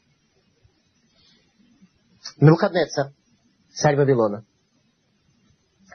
Навуходнецер, 2.38 3.12
царь 3.74 3.96
Вавилона, 3.96 4.46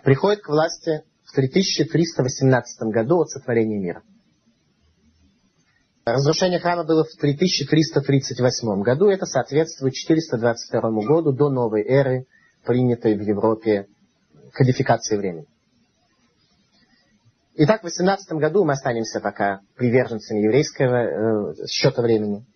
приходит 0.04 0.41
к 0.44 0.50
власти 0.50 1.04
в 1.24 1.32
3318 1.34 2.91
году 2.91 3.22
от 3.22 3.30
сотворения 3.30 3.80
мира. 3.80 4.04
Разрушение 6.06 6.60
храма 6.60 6.84
было 6.84 7.06
в 7.06 7.16
3338 7.18 8.82
году. 8.82 9.08
Это 9.08 9.26
соответствует 9.26 9.94
422 9.94 10.82
году 11.08 11.32
до 11.32 11.50
новой 11.50 11.84
эры, 11.84 12.28
принятой 12.66 13.18
в 13.18 13.22
Европе 13.22 13.88
кодификации 14.52 15.18
времени. 15.18 15.48
Итак, 17.56 17.82
в 17.82 17.84
18 17.84 18.32
году 18.39 18.66
мы 18.66 18.74
останемся 18.74 19.20
пока 19.20 19.60
приверженцами 19.76 20.39
еврейского 20.39 21.51
э, 21.51 21.68
счета 21.68 22.01
времени. 22.01 22.47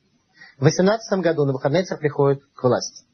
В 0.57 0.63
18 0.63 1.19
году 1.19 1.45
на 1.45 1.53
выходные 1.53 1.83
царь 1.83 1.99
приходит 1.99 2.41
к 2.55 2.63
власти. 2.63 3.05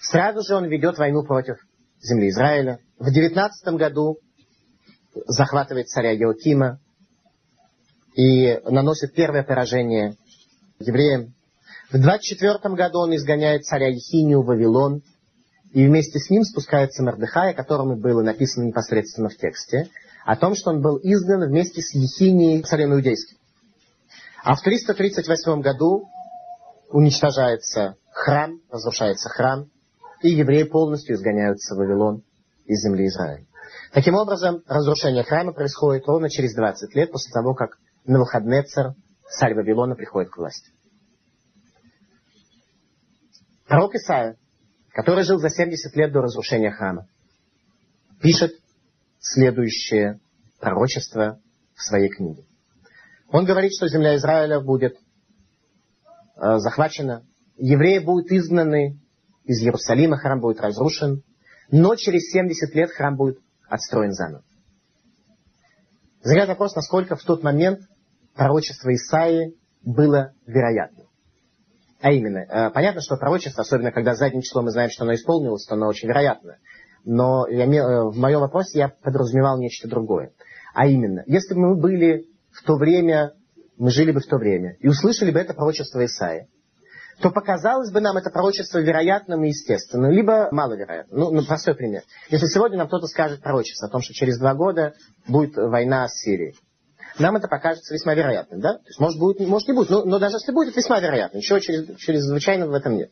Сразу 0.00 0.42
же 0.42 0.54
он 0.54 0.64
ведет 0.64 0.96
войну 0.96 1.22
против 1.22 1.56
земли 2.00 2.30
Израиля. 2.30 2.78
В 2.98 3.12
19 3.12 3.74
году 3.74 4.16
захватывает 5.26 5.88
царя 5.88 6.12
Еокима 6.12 6.80
и 8.16 8.58
наносит 8.64 9.12
первое 9.12 9.42
поражение 9.42 10.16
евреям. 10.78 11.34
В 11.90 12.00
24 12.00 12.74
году 12.74 13.00
он 13.00 13.14
изгоняет 13.14 13.64
царя 13.66 13.88
Ехинию 13.88 14.40
в 14.40 14.46
Вавилон, 14.46 15.02
и 15.74 15.86
вместе 15.86 16.18
с 16.20 16.30
ним 16.30 16.44
спускается 16.44 17.02
Мордыхай, 17.02 17.50
о 17.50 17.54
котором 17.54 18.00
было 18.00 18.22
написано 18.22 18.64
непосредственно 18.64 19.28
в 19.28 19.36
тексте, 19.36 19.90
о 20.24 20.36
том, 20.36 20.54
что 20.54 20.70
он 20.70 20.80
был 20.80 20.98
изгнан 21.02 21.48
вместе 21.48 21.82
с 21.82 21.94
Ехинией 21.94 22.62
царем 22.62 22.94
иудейским. 22.94 23.36
А 24.42 24.54
в 24.54 24.62
338 24.62 25.60
году 25.60 26.08
уничтожается 26.90 27.96
храм, 28.10 28.60
разрушается 28.70 29.28
храм, 29.28 29.70
и 30.22 30.30
евреи 30.30 30.64
полностью 30.64 31.16
изгоняются 31.16 31.74
в 31.74 31.78
Вавилон 31.78 32.22
из 32.64 32.82
земли 32.82 33.06
Израиля. 33.06 33.46
Таким 33.92 34.14
образом, 34.14 34.62
разрушение 34.66 35.24
храма 35.24 35.52
происходит 35.52 36.06
ровно 36.06 36.30
через 36.30 36.54
20 36.54 36.94
лет 36.94 37.12
после 37.12 37.32
того, 37.32 37.54
как 37.54 37.78
Навуходнецер, 38.06 38.94
царь 39.30 39.54
Вавилона, 39.54 39.94
приходит 39.94 40.30
к 40.30 40.36
власти. 40.36 40.70
Пророк 43.66 43.94
Исаия, 43.94 44.36
который 44.90 45.24
жил 45.24 45.38
за 45.38 45.48
70 45.48 45.94
лет 45.96 46.12
до 46.12 46.20
разрушения 46.20 46.70
храма, 46.70 47.06
пишет 48.20 48.52
следующее 49.26 50.20
пророчество 50.60 51.40
в 51.74 51.82
своей 51.82 52.08
книге. 52.08 52.44
Он 53.28 53.44
говорит, 53.44 53.72
что 53.74 53.88
земля 53.88 54.16
Израиля 54.16 54.60
будет 54.60 54.94
э, 54.94 56.58
захвачена, 56.58 57.24
евреи 57.56 57.98
будут 57.98 58.30
изгнаны 58.30 59.00
из 59.44 59.62
Иерусалима, 59.62 60.16
храм 60.16 60.40
будет 60.40 60.60
разрушен, 60.60 61.22
но 61.70 61.96
через 61.96 62.30
70 62.30 62.74
лет 62.74 62.90
храм 62.90 63.16
будет 63.16 63.38
отстроен 63.68 64.12
заново. 64.12 64.44
Возникает 66.22 66.48
вопрос, 66.48 66.74
насколько 66.74 67.16
в 67.16 67.22
тот 67.22 67.42
момент 67.42 67.80
пророчество 68.34 68.94
Исаии 68.94 69.54
было 69.82 70.32
вероятным. 70.46 71.08
А 72.00 72.12
именно, 72.12 72.38
э, 72.38 72.70
понятно, 72.70 73.00
что 73.00 73.16
пророчество, 73.16 73.62
особенно 73.62 73.90
когда 73.90 74.14
задним 74.14 74.42
числом 74.42 74.66
мы 74.66 74.70
знаем, 74.70 74.90
что 74.90 75.04
оно 75.04 75.14
исполнилось, 75.14 75.66
то 75.66 75.74
оно 75.74 75.88
очень 75.88 76.08
вероятно. 76.08 76.58
Но 77.04 77.46
я, 77.48 77.64
э, 77.66 78.04
в 78.04 78.16
моем 78.16 78.40
вопросе 78.40 78.78
я 78.78 78.88
подразумевал 78.88 79.58
нечто 79.58 79.88
другое. 79.88 80.32
А 80.74 80.86
именно, 80.86 81.22
если 81.26 81.54
бы 81.54 81.60
мы 81.60 81.76
были 81.76 82.26
в 82.50 82.62
то 82.64 82.76
время, 82.76 83.34
мы 83.76 83.90
жили 83.90 84.12
бы 84.12 84.20
в 84.20 84.26
то 84.26 84.36
время, 84.36 84.76
и 84.80 84.88
услышали 84.88 85.30
бы 85.30 85.38
это 85.38 85.54
пророчество 85.54 86.04
Исаия, 86.04 86.48
то 87.20 87.30
показалось 87.30 87.92
бы 87.92 88.00
нам 88.00 88.16
это 88.16 88.30
пророчество 88.30 88.78
вероятным 88.78 89.44
и 89.44 89.48
естественным, 89.48 90.10
либо 90.10 90.48
маловероятным. 90.50 91.18
Ну, 91.18 91.30
ну, 91.30 91.44
простой 91.44 91.74
пример. 91.74 92.02
Если 92.28 92.46
сегодня 92.46 92.78
нам 92.78 92.88
кто-то 92.88 93.06
скажет 93.06 93.40
пророчество 93.40 93.88
о 93.88 93.90
том, 93.90 94.00
что 94.00 94.14
через 94.14 94.38
два 94.38 94.54
года 94.54 94.94
будет 95.28 95.56
война 95.56 96.08
с 96.08 96.22
Сирией, 96.22 96.56
нам 97.18 97.36
это 97.36 97.46
покажется 97.46 97.94
весьма 97.94 98.14
вероятным, 98.14 98.60
да? 98.60 98.74
То 98.74 98.86
есть, 98.86 98.98
может, 98.98 99.18
будет, 99.18 99.38
может 99.46 99.68
не 99.68 99.74
будет, 99.74 99.90
но, 99.90 100.04
но 100.04 100.18
даже 100.18 100.36
если 100.36 100.52
будет, 100.52 100.74
весьма 100.74 100.98
вероятно. 100.98 101.38
Ничего 101.38 101.60
чрезвычайного 101.60 102.70
в 102.70 102.74
этом 102.74 102.96
нет. 102.96 103.10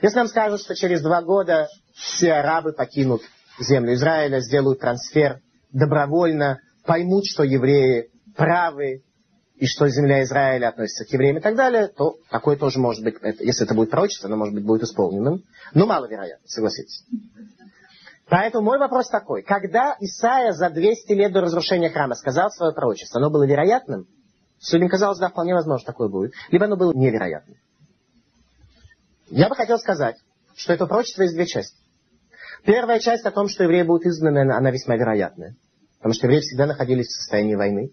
Если 0.00 0.16
нам 0.16 0.28
скажут, 0.28 0.60
что 0.60 0.74
через 0.74 1.02
два 1.02 1.22
года 1.22 1.68
все 1.94 2.34
арабы 2.34 2.72
покинут 2.72 3.22
землю 3.58 3.94
Израиля, 3.94 4.40
сделают 4.40 4.80
трансфер 4.80 5.40
добровольно, 5.72 6.60
поймут, 6.84 7.26
что 7.26 7.42
евреи 7.42 8.10
правы, 8.36 9.02
и 9.58 9.66
что 9.66 9.88
земля 9.88 10.22
Израиля 10.22 10.68
относится 10.68 11.04
к 11.04 11.12
евреям 11.12 11.38
и 11.38 11.40
так 11.40 11.56
далее, 11.56 11.88
то 11.88 12.16
такое 12.30 12.56
тоже 12.56 12.78
может 12.78 13.02
быть, 13.02 13.16
если 13.40 13.66
это 13.66 13.74
будет 13.74 13.90
пророчество, 13.90 14.28
оно 14.28 14.36
может 14.36 14.54
быть 14.54 14.64
будет 14.64 14.84
исполненным, 14.84 15.42
но 15.74 15.86
маловероятно, 15.86 16.46
согласитесь. 16.46 17.04
Поэтому 18.28 18.64
мой 18.64 18.78
вопрос 18.78 19.08
такой. 19.08 19.42
Когда 19.42 19.96
Исаия 19.98 20.52
за 20.52 20.70
200 20.70 21.12
лет 21.12 21.32
до 21.32 21.40
разрушения 21.40 21.90
храма 21.90 22.14
сказал 22.14 22.50
свое 22.50 22.72
пророчество, 22.72 23.20
оно 23.20 23.30
было 23.30 23.44
вероятным? 23.44 24.06
Сегодня 24.60 24.88
казалось, 24.88 25.18
да, 25.18 25.28
вполне 25.28 25.54
возможно, 25.54 25.86
такое 25.86 26.08
будет. 26.08 26.32
Либо 26.50 26.66
оно 26.66 26.76
было 26.76 26.92
невероятным. 26.92 27.56
Я 29.30 29.48
бы 29.48 29.54
хотел 29.54 29.78
сказать, 29.78 30.16
что 30.56 30.72
это 30.72 30.86
пророчество 30.86 31.22
есть 31.22 31.34
две 31.34 31.46
части. 31.46 31.76
Первая 32.64 32.98
часть 32.98 33.24
о 33.24 33.30
том, 33.30 33.48
что 33.48 33.64
евреи 33.64 33.82
будут 33.82 34.06
изгнаны, 34.06 34.50
она 34.52 34.70
весьма 34.70 34.96
вероятная. 34.96 35.54
Потому 35.98 36.14
что 36.14 36.26
евреи 36.26 36.40
всегда 36.40 36.66
находились 36.66 37.06
в 37.06 37.16
состоянии 37.16 37.54
войны 37.54 37.90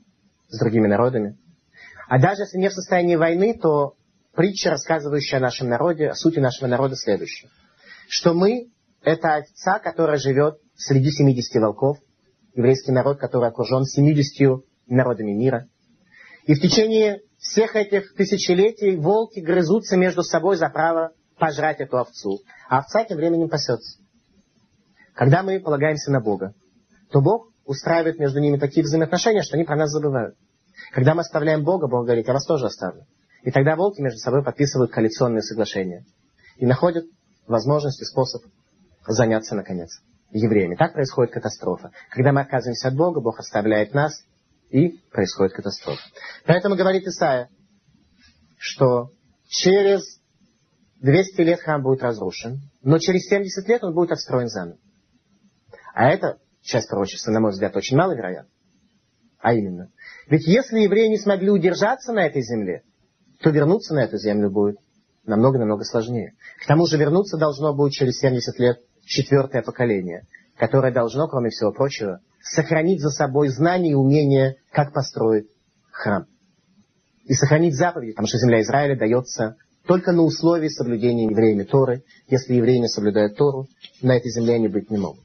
с 0.48 0.60
другими 0.60 0.88
народами. 0.88 1.38
А 2.08 2.20
даже 2.20 2.44
если 2.44 2.58
не 2.58 2.70
в 2.70 2.74
состоянии 2.74 3.16
войны, 3.16 3.58
то 3.60 3.96
притча, 4.34 4.70
рассказывающая 4.70 5.38
о 5.38 5.42
нашем 5.42 5.70
народе, 5.70 6.10
о 6.10 6.16
сути 6.16 6.40
нашего 6.40 6.68
народа, 6.68 6.96
следующая. 6.96 7.50
Что 8.08 8.34
мы 8.34 8.70
это 9.02 9.36
овца, 9.36 9.80
которая 9.80 10.18
живет 10.18 10.58
среди 10.76 11.12
70 11.12 11.62
волков, 11.62 11.98
еврейский 12.54 12.92
народ, 12.92 13.20
который 13.20 13.50
окружен 13.50 13.84
70 13.84 14.64
народами 14.88 15.32
мира. 15.32 15.68
И 16.46 16.54
в 16.54 16.62
течение 16.62 17.22
всех 17.38 17.76
этих 17.76 18.14
тысячелетий 18.16 18.96
волки 18.98 19.40
грызутся 19.40 19.98
между 19.98 20.24
собой 20.24 20.58
за 20.58 20.70
право 20.70 21.12
пожрать 21.38 21.80
эту 21.80 21.98
овцу. 21.98 22.40
А 22.70 22.80
овца 22.80 23.04
тем 23.04 23.18
временем 23.18 23.50
пасется. 23.50 24.00
Когда 25.14 25.44
мы 25.44 25.60
полагаемся 25.60 26.12
на 26.12 26.20
Бога, 26.20 26.54
то 27.12 27.22
Бог 27.22 27.50
устраивает 27.66 28.20
между 28.20 28.40
ними 28.40 28.58
такие 28.58 28.84
взаимоотношения, 28.84 29.42
что 29.42 29.56
они 29.56 29.64
про 29.64 29.76
нас 29.76 29.90
забывают. 29.92 30.36
Когда 30.92 31.16
мы 31.16 31.22
оставляем 31.22 31.64
Бога, 31.64 31.88
Бог 31.88 32.06
говорит, 32.06 32.28
я 32.28 32.34
вас 32.34 32.46
тоже 32.46 32.66
оставлю. 32.66 33.06
И 33.44 33.52
тогда 33.52 33.76
волки 33.76 34.02
между 34.02 34.20
собой 34.20 34.44
подписывают 34.44 34.92
коалиционные 34.92 35.42
соглашения. 35.42 36.06
И 36.58 36.66
находят 36.66 37.06
возможность 37.48 38.02
и 38.02 38.06
способ 38.06 38.44
заняться, 39.08 39.56
наконец, 39.56 40.02
евреями. 40.32 40.76
Так 40.76 40.94
происходит 40.94 41.34
катастрофа. 41.34 41.92
Когда 42.10 42.32
мы 42.32 42.42
отказываемся 42.42 42.90
от 42.90 42.96
Бога, 42.96 43.22
Бог 43.22 43.40
оставляет 43.40 43.94
нас, 43.94 44.24
и 44.70 44.98
происходит 45.12 45.54
катастрофа. 45.54 46.02
Поэтому 46.46 46.76
говорит 46.76 47.06
Исаия, 47.08 47.50
что 48.58 49.12
через 49.48 50.20
200 51.06 51.42
лет 51.42 51.60
храм 51.60 51.84
будет 51.84 52.02
разрушен, 52.02 52.62
но 52.82 52.98
через 52.98 53.28
70 53.28 53.68
лет 53.68 53.84
он 53.84 53.94
будет 53.94 54.12
отстроен 54.12 54.48
заново. 54.48 54.80
А 55.94 56.10
это 56.10 56.40
часть 56.64 56.90
пророчества, 56.90 57.32
на 57.32 57.40
мой 57.40 57.52
взгляд, 57.52 57.76
очень 57.76 57.96
маловероятна. 57.96 58.50
А 59.40 59.54
именно, 59.54 59.92
ведь 60.28 60.48
если 60.48 60.80
евреи 60.80 61.08
не 61.08 61.20
смогли 61.20 61.52
удержаться 61.52 62.12
на 62.12 62.26
этой 62.26 62.42
земле, 62.42 62.82
то 63.40 63.52
вернуться 63.52 63.94
на 63.94 64.04
эту 64.04 64.18
землю 64.18 64.50
будет 64.50 64.78
намного-намного 65.26 65.84
сложнее. 65.84 66.34
К 66.60 66.66
тому 66.66 66.88
же 66.88 66.98
вернуться 66.98 67.38
должно 67.38 67.76
будет 67.76 67.94
через 67.94 68.18
70 68.18 68.58
лет 68.58 68.80
четвертое 69.06 69.62
поколение, 69.62 70.26
которое 70.58 70.92
должно, 70.92 71.28
кроме 71.28 71.52
всего 71.52 71.72
прочего, 71.72 72.22
сохранить 72.42 73.02
за 73.02 73.12
собой 73.12 73.50
знания 73.50 73.92
и 73.92 73.96
умения, 73.96 74.56
как 74.72 74.92
построить 74.92 75.50
храм. 75.92 76.26
И 77.26 77.34
сохранить 77.34 77.76
заповеди, 77.76 78.14
потому 78.14 78.28
что 78.28 78.40
земля 78.40 78.62
Израиля 78.62 78.98
дается 78.98 79.58
только 79.88 80.12
на 80.12 80.24
условии 80.24 80.70
соблюдения 80.70 81.26
евреями 81.26 81.64
Торы. 81.64 82.04
Если 82.28 82.56
евреи 82.56 82.78
не 82.78 82.88
соблюдают 82.88 83.38
Тору, 83.38 83.68
на 84.02 84.18
этой 84.18 84.32
земле 84.32 84.56
они 84.56 84.68
быть 84.68 84.90
не 84.90 84.98
могут. 84.98 85.24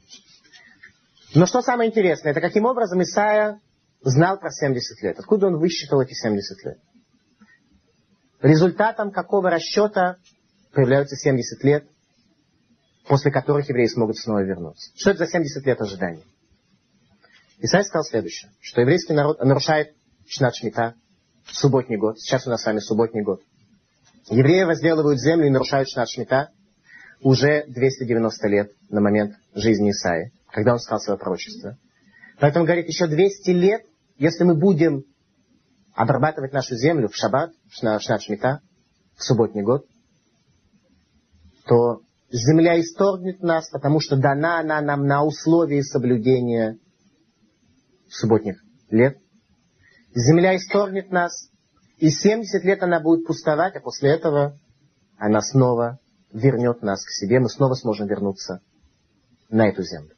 Но 1.33 1.45
что 1.45 1.61
самое 1.61 1.89
интересное, 1.89 2.31
это 2.31 2.41
каким 2.41 2.65
образом 2.65 3.01
Исаия 3.01 3.59
знал 4.01 4.39
про 4.39 4.51
70 4.51 5.01
лет. 5.01 5.19
Откуда 5.19 5.47
он 5.47 5.57
высчитал 5.57 6.01
эти 6.01 6.13
70 6.13 6.65
лет? 6.65 6.77
Результатом 8.41 9.11
какого 9.11 9.49
расчета 9.49 10.17
появляются 10.73 11.15
70 11.15 11.63
лет 11.63 11.85
после 13.11 13.29
которых 13.29 13.67
евреи 13.67 13.87
смогут 13.87 14.17
снова 14.17 14.43
вернуться. 14.43 14.91
Что 14.95 15.11
это 15.11 15.25
за 15.25 15.31
70 15.31 15.65
лет 15.65 15.81
ожидания? 15.81 16.23
Исаия 17.59 17.83
сказал 17.83 18.03
следующее, 18.05 18.51
что 18.61 18.81
еврейский 18.81 19.13
народ 19.13 19.39
нарушает 19.43 19.93
Шнат 20.27 20.55
Шмита, 20.55 20.95
субботний 21.45 21.97
год. 21.97 22.19
Сейчас 22.19 22.47
у 22.47 22.49
нас 22.49 22.61
с 22.61 22.65
вами 22.65 22.79
субботний 22.79 23.21
год. 23.21 23.41
Евреи 24.31 24.63
возделывают 24.63 25.19
землю 25.19 25.47
и 25.47 25.49
нарушают 25.49 25.89
Шнат 25.89 26.07
Шмита 26.07 26.51
уже 27.21 27.65
290 27.67 28.47
лет 28.47 28.71
на 28.89 29.01
момент 29.01 29.35
жизни 29.53 29.91
Исаи, 29.91 30.31
когда 30.47 30.71
он 30.71 30.79
сказал 30.79 31.01
свое 31.01 31.19
пророчество. 31.19 31.77
Поэтому, 32.39 32.63
говорит, 32.63 32.87
еще 32.87 33.07
200 33.07 33.49
лет, 33.51 33.81
если 34.17 34.45
мы 34.45 34.55
будем 34.55 35.03
обрабатывать 35.93 36.53
нашу 36.53 36.75
землю 36.75 37.09
в 37.09 37.15
шаббат, 37.15 37.51
в 37.69 37.75
Шнат 37.75 38.21
Шмита, 38.21 38.61
в 39.17 39.23
субботний 39.23 39.63
год, 39.63 39.85
то 41.65 41.99
земля 42.31 42.79
исторгнет 42.79 43.41
нас, 43.41 43.69
потому 43.69 43.99
что 43.99 44.15
дана 44.15 44.61
она 44.61 44.79
нам 44.79 45.05
на 45.05 45.25
условии 45.25 45.81
соблюдения 45.81 46.77
субботних 48.09 48.63
лет. 48.89 49.17
Земля 50.15 50.55
исторгнет 50.55 51.11
нас, 51.11 51.49
и 52.01 52.09
70 52.09 52.63
лет 52.63 52.81
она 52.81 52.99
будет 52.99 53.27
пустовать, 53.27 53.75
а 53.75 53.79
после 53.79 54.09
этого 54.09 54.57
она 55.17 55.39
снова 55.41 55.99
вернет 56.33 56.81
нас 56.81 57.05
к 57.05 57.11
себе, 57.11 57.39
мы 57.39 57.47
снова 57.47 57.75
сможем 57.75 58.07
вернуться 58.07 58.59
на 59.49 59.69
эту 59.69 59.83
землю. 59.83 60.15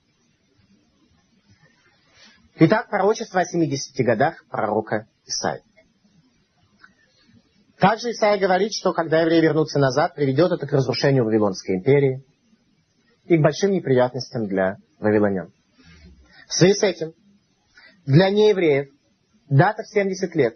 Итак, 2.56 2.90
пророчество 2.90 3.42
о 3.42 3.46
70 3.46 4.06
годах 4.06 4.46
пророка 4.50 5.08
Исаия. 5.26 5.62
Также 7.80 8.12
Исаия 8.12 8.40
говорит, 8.40 8.72
что 8.72 8.94
когда 8.94 9.20
евреи 9.20 9.42
вернутся 9.42 9.78
назад, 9.78 10.16
приведет 10.16 10.54
это 10.54 10.66
к 10.66 10.72
разрушению 10.72 11.26
Вавилонской 11.26 11.76
империи 11.76 12.24
и 13.26 13.38
к 13.38 13.42
большим 13.42 13.72
неприятностям 13.72 14.48
для 14.48 14.78
вавилонян. 15.00 15.52
В 16.48 16.54
связи 16.54 16.76
с 16.76 16.84
этим, 16.84 17.14
для 18.06 18.30
неевреев 18.30 18.88
дата 19.50 19.84
в 19.84 19.90
70 19.90 20.34
лет 20.36 20.56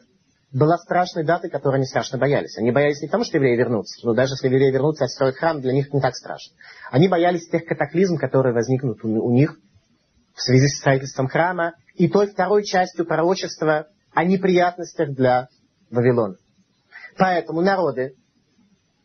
была 0.53 0.77
страшной 0.77 1.25
датой, 1.25 1.49
которой 1.49 1.75
они 1.75 1.85
страшно 1.85 2.17
боялись. 2.17 2.57
Они 2.57 2.71
боялись 2.71 3.01
не 3.01 3.07
потому, 3.07 3.25
что 3.25 3.37
евреи 3.37 3.57
вернутся, 3.57 4.05
но 4.05 4.13
даже 4.13 4.33
если 4.33 4.47
евреи 4.47 4.71
вернутся 4.71 5.03
и 5.03 5.05
отстроят 5.05 5.35
храм, 5.35 5.61
для 5.61 5.73
них 5.73 5.93
не 5.93 5.99
так 5.99 6.15
страшно. 6.15 6.55
Они 6.89 7.07
боялись 7.07 7.47
тех 7.49 7.65
катаклизм, 7.65 8.17
которые 8.17 8.53
возникнут 8.53 9.03
у 9.03 9.31
них 9.31 9.57
в 10.33 10.41
связи 10.41 10.67
с 10.67 10.79
строительством 10.79 11.27
храма 11.27 11.73
и 11.95 12.07
той 12.07 12.27
второй 12.27 12.63
частью 12.63 13.05
пророчества 13.05 13.87
о 14.13 14.23
неприятностях 14.23 15.09
для 15.09 15.47
Вавилона. 15.89 16.35
Поэтому 17.17 17.61
народы, 17.61 18.13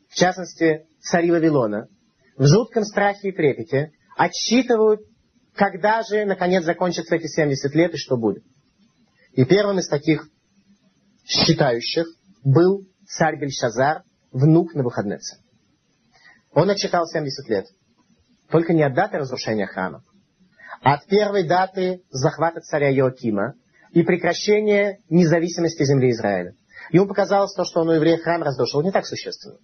в 0.08 0.14
частности 0.14 0.86
цари 1.00 1.30
Вавилона, 1.30 1.88
в 2.36 2.46
жутком 2.46 2.84
страхе 2.84 3.28
и 3.28 3.32
трепете 3.32 3.92
отсчитывают, 4.16 5.00
когда 5.54 6.02
же, 6.02 6.24
наконец, 6.24 6.64
закончатся 6.64 7.16
эти 7.16 7.26
70 7.26 7.74
лет 7.74 7.94
и 7.94 7.98
что 7.98 8.16
будет. 8.16 8.44
И 9.32 9.44
первым 9.44 9.78
из 9.78 9.88
таких 9.88 10.28
считающих 11.24 12.06
был 12.44 12.86
царь 13.06 13.38
Бельшазар, 13.38 14.02
внук 14.32 14.74
на 14.74 14.82
выходнеца. 14.82 15.38
Он 16.52 16.70
отчитал 16.70 17.06
70 17.06 17.48
лет. 17.48 17.66
Только 18.50 18.72
не 18.72 18.82
от 18.82 18.94
даты 18.94 19.18
разрушения 19.18 19.66
храма, 19.66 20.04
а 20.82 20.94
от 20.94 21.06
первой 21.06 21.46
даты 21.46 22.02
захвата 22.10 22.60
царя 22.60 22.92
Иоакима 22.94 23.54
и 23.92 24.02
прекращения 24.02 24.98
независимости 25.08 25.84
земли 25.84 26.10
Израиля. 26.10 26.54
Ему 26.90 27.06
показалось 27.06 27.54
то, 27.54 27.64
что 27.64 27.80
он 27.80 27.88
у 27.88 27.92
евреев 27.92 28.22
храм 28.22 28.42
разрушил, 28.42 28.82
не 28.82 28.90
так 28.90 29.06
существенно. 29.06 29.56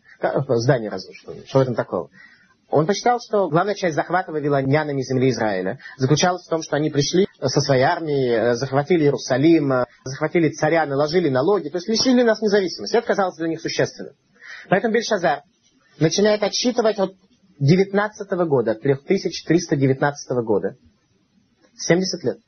Здание 0.56 0.88
разрушил. 0.90 1.34
Что 1.46 1.59
в 1.59 1.62
этом 1.62 1.74
такого? 1.74 2.11
Он 2.70 2.86
посчитал, 2.86 3.18
что 3.20 3.48
главная 3.48 3.74
часть 3.74 3.96
захвата 3.96 4.30
вавилонянами 4.30 5.00
земли 5.02 5.30
Израиля 5.30 5.78
заключалась 5.96 6.46
в 6.46 6.50
том, 6.50 6.62
что 6.62 6.76
они 6.76 6.90
пришли 6.90 7.26
со 7.40 7.61
своей 7.61 7.82
армией, 7.82 8.30
э, 8.30 8.54
захватили 8.54 9.04
Иерусалим, 9.04 9.72
э, 9.72 9.84
захватили 10.09 10.50
царя, 10.50 10.86
наложили 10.86 11.28
налоги, 11.28 11.68
то 11.68 11.78
есть 11.78 11.88
лишили 11.88 12.22
нас 12.22 12.40
независимости. 12.40 12.96
Это 12.96 13.06
казалось 13.06 13.36
для 13.36 13.48
них 13.48 13.61
существенным. 13.61 14.14
Поэтому 14.68 14.94
Бельшазар 14.94 15.42
начинает 15.98 16.42
отсчитывать 16.42 16.98
от 16.98 17.14
19 17.59 18.30
года, 18.48 18.72
от 18.72 18.82
3319 18.82 20.30
года, 20.44 20.76
70 21.76 22.24
лет. 22.24 22.38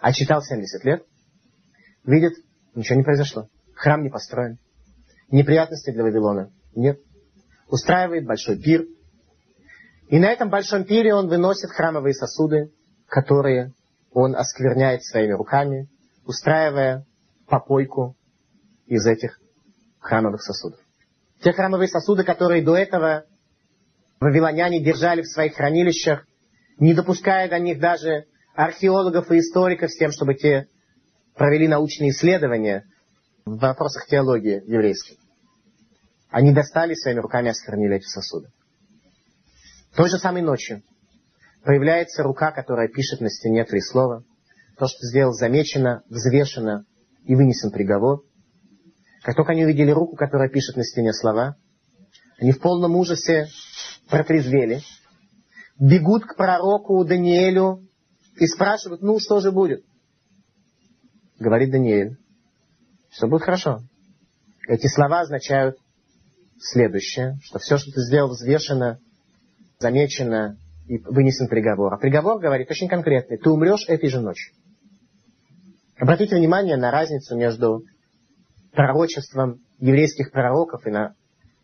Отчитал 0.00 0.42
70 0.42 0.84
лет, 0.84 1.02
видит, 2.04 2.34
ничего 2.74 2.98
не 2.98 3.04
произошло. 3.04 3.48
Храм 3.74 4.02
не 4.02 4.10
построен. 4.10 4.58
Неприятностей 5.30 5.92
для 5.92 6.02
Вавилона 6.02 6.50
нет. 6.74 7.00
Устраивает 7.68 8.26
большой 8.26 8.58
пир. 8.58 8.84
И 10.08 10.18
на 10.18 10.30
этом 10.30 10.50
большом 10.50 10.84
пире 10.84 11.14
он 11.14 11.28
выносит 11.28 11.70
храмовые 11.70 12.14
сосуды, 12.14 12.70
которые 13.06 13.72
он 14.12 14.36
оскверняет 14.36 15.02
своими 15.02 15.32
руками, 15.32 15.88
устраивая 16.26 17.06
попойку 17.46 18.16
из 18.86 19.06
этих 19.06 19.40
храмовых 19.98 20.42
сосудов. 20.42 20.80
Те 21.42 21.52
храмовые 21.52 21.88
сосуды, 21.88 22.24
которые 22.24 22.62
до 22.62 22.76
этого 22.76 23.24
вавилоняне 24.20 24.82
держали 24.82 25.22
в 25.22 25.28
своих 25.28 25.54
хранилищах, 25.54 26.26
не 26.78 26.94
допуская 26.94 27.48
до 27.48 27.58
них 27.58 27.78
даже 27.78 28.26
археологов 28.54 29.30
и 29.30 29.38
историков 29.38 29.90
с 29.90 29.96
тем, 29.96 30.10
чтобы 30.10 30.34
те 30.34 30.68
провели 31.34 31.68
научные 31.68 32.10
исследования, 32.10 32.84
в 33.44 33.58
вопросах 33.58 34.06
теологии 34.06 34.62
еврейской. 34.66 35.18
Они 36.30 36.52
достали 36.52 36.94
своими 36.94 37.20
руками 37.20 37.50
осквернили 37.50 37.96
эти 37.96 38.06
сосуды. 38.06 38.48
Той 39.94 40.08
же 40.08 40.18
самой 40.18 40.42
ночью 40.42 40.82
появляется 41.62 42.22
рука, 42.22 42.50
которая 42.52 42.88
пишет 42.88 43.20
на 43.20 43.30
стене 43.30 43.64
три 43.64 43.80
слова. 43.80 44.24
То, 44.78 44.86
что 44.86 45.06
сделал, 45.06 45.32
замечено, 45.32 46.02
взвешено 46.08 46.84
и 47.24 47.34
вынесен 47.34 47.70
приговор. 47.70 48.24
Как 49.22 49.36
только 49.36 49.52
они 49.52 49.64
увидели 49.64 49.90
руку, 49.90 50.16
которая 50.16 50.48
пишет 50.48 50.76
на 50.76 50.84
стене 50.84 51.12
слова, 51.12 51.56
они 52.38 52.52
в 52.52 52.60
полном 52.60 52.96
ужасе 52.96 53.48
протрезвели, 54.08 54.80
бегут 55.78 56.24
к 56.24 56.36
пророку 56.36 57.04
Даниэлю 57.04 57.88
и 58.36 58.46
спрашивают, 58.46 59.02
ну 59.02 59.18
что 59.18 59.40
же 59.40 59.52
будет? 59.52 59.84
Говорит 61.38 61.70
Даниэль, 61.70 62.18
все 63.10 63.26
будет 63.26 63.42
хорошо. 63.42 63.80
Эти 64.68 64.86
слова 64.88 65.20
означают 65.20 65.78
следующее, 66.58 67.38
что 67.42 67.58
все, 67.58 67.76
что 67.76 67.92
ты 67.92 68.00
сделал, 68.00 68.30
взвешено, 68.30 68.98
замечено 69.78 70.58
и 70.86 70.98
вынесен 70.98 71.48
приговор. 71.48 71.94
А 71.94 71.98
приговор 71.98 72.40
говорит 72.40 72.70
очень 72.70 72.88
конкретный. 72.88 73.38
Ты 73.38 73.50
умрешь 73.50 73.88
этой 73.88 74.08
же 74.08 74.20
ночью. 74.20 74.54
Обратите 75.98 76.36
внимание 76.36 76.76
на 76.76 76.90
разницу 76.90 77.36
между 77.36 77.82
пророчеством 78.72 79.60
еврейских 79.78 80.32
пророков 80.32 80.86
и 80.86 80.90
на 80.90 81.14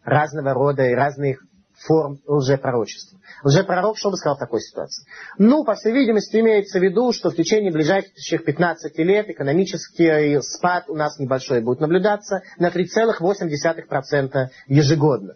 разного 0.05 0.55
рода 0.55 0.87
и 0.87 0.95
разных 0.95 1.43
форм 1.75 2.21
лжепророчества. 2.27 3.19
Лжепророк 3.43 3.97
что 3.97 4.11
бы 4.11 4.17
сказал 4.17 4.37
в 4.37 4.41
такой 4.41 4.61
ситуации? 4.61 5.07
Ну, 5.39 5.65
по 5.65 5.75
всей 5.75 5.93
видимости, 5.93 6.37
имеется 6.37 6.79
в 6.79 6.83
виду, 6.83 7.13
что 7.13 7.31
в 7.31 7.37
течение 7.37 7.73
ближайших 7.73 8.45
15 8.45 8.99
лет 8.99 9.31
экономический 9.31 10.41
спад 10.43 10.85
у 10.89 10.95
нас 10.95 11.19
небольшой 11.19 11.63
будет 11.63 11.81
наблюдаться 11.81 12.43
на 12.59 12.69
3,8% 12.69 14.49
ежегодно. 14.67 15.35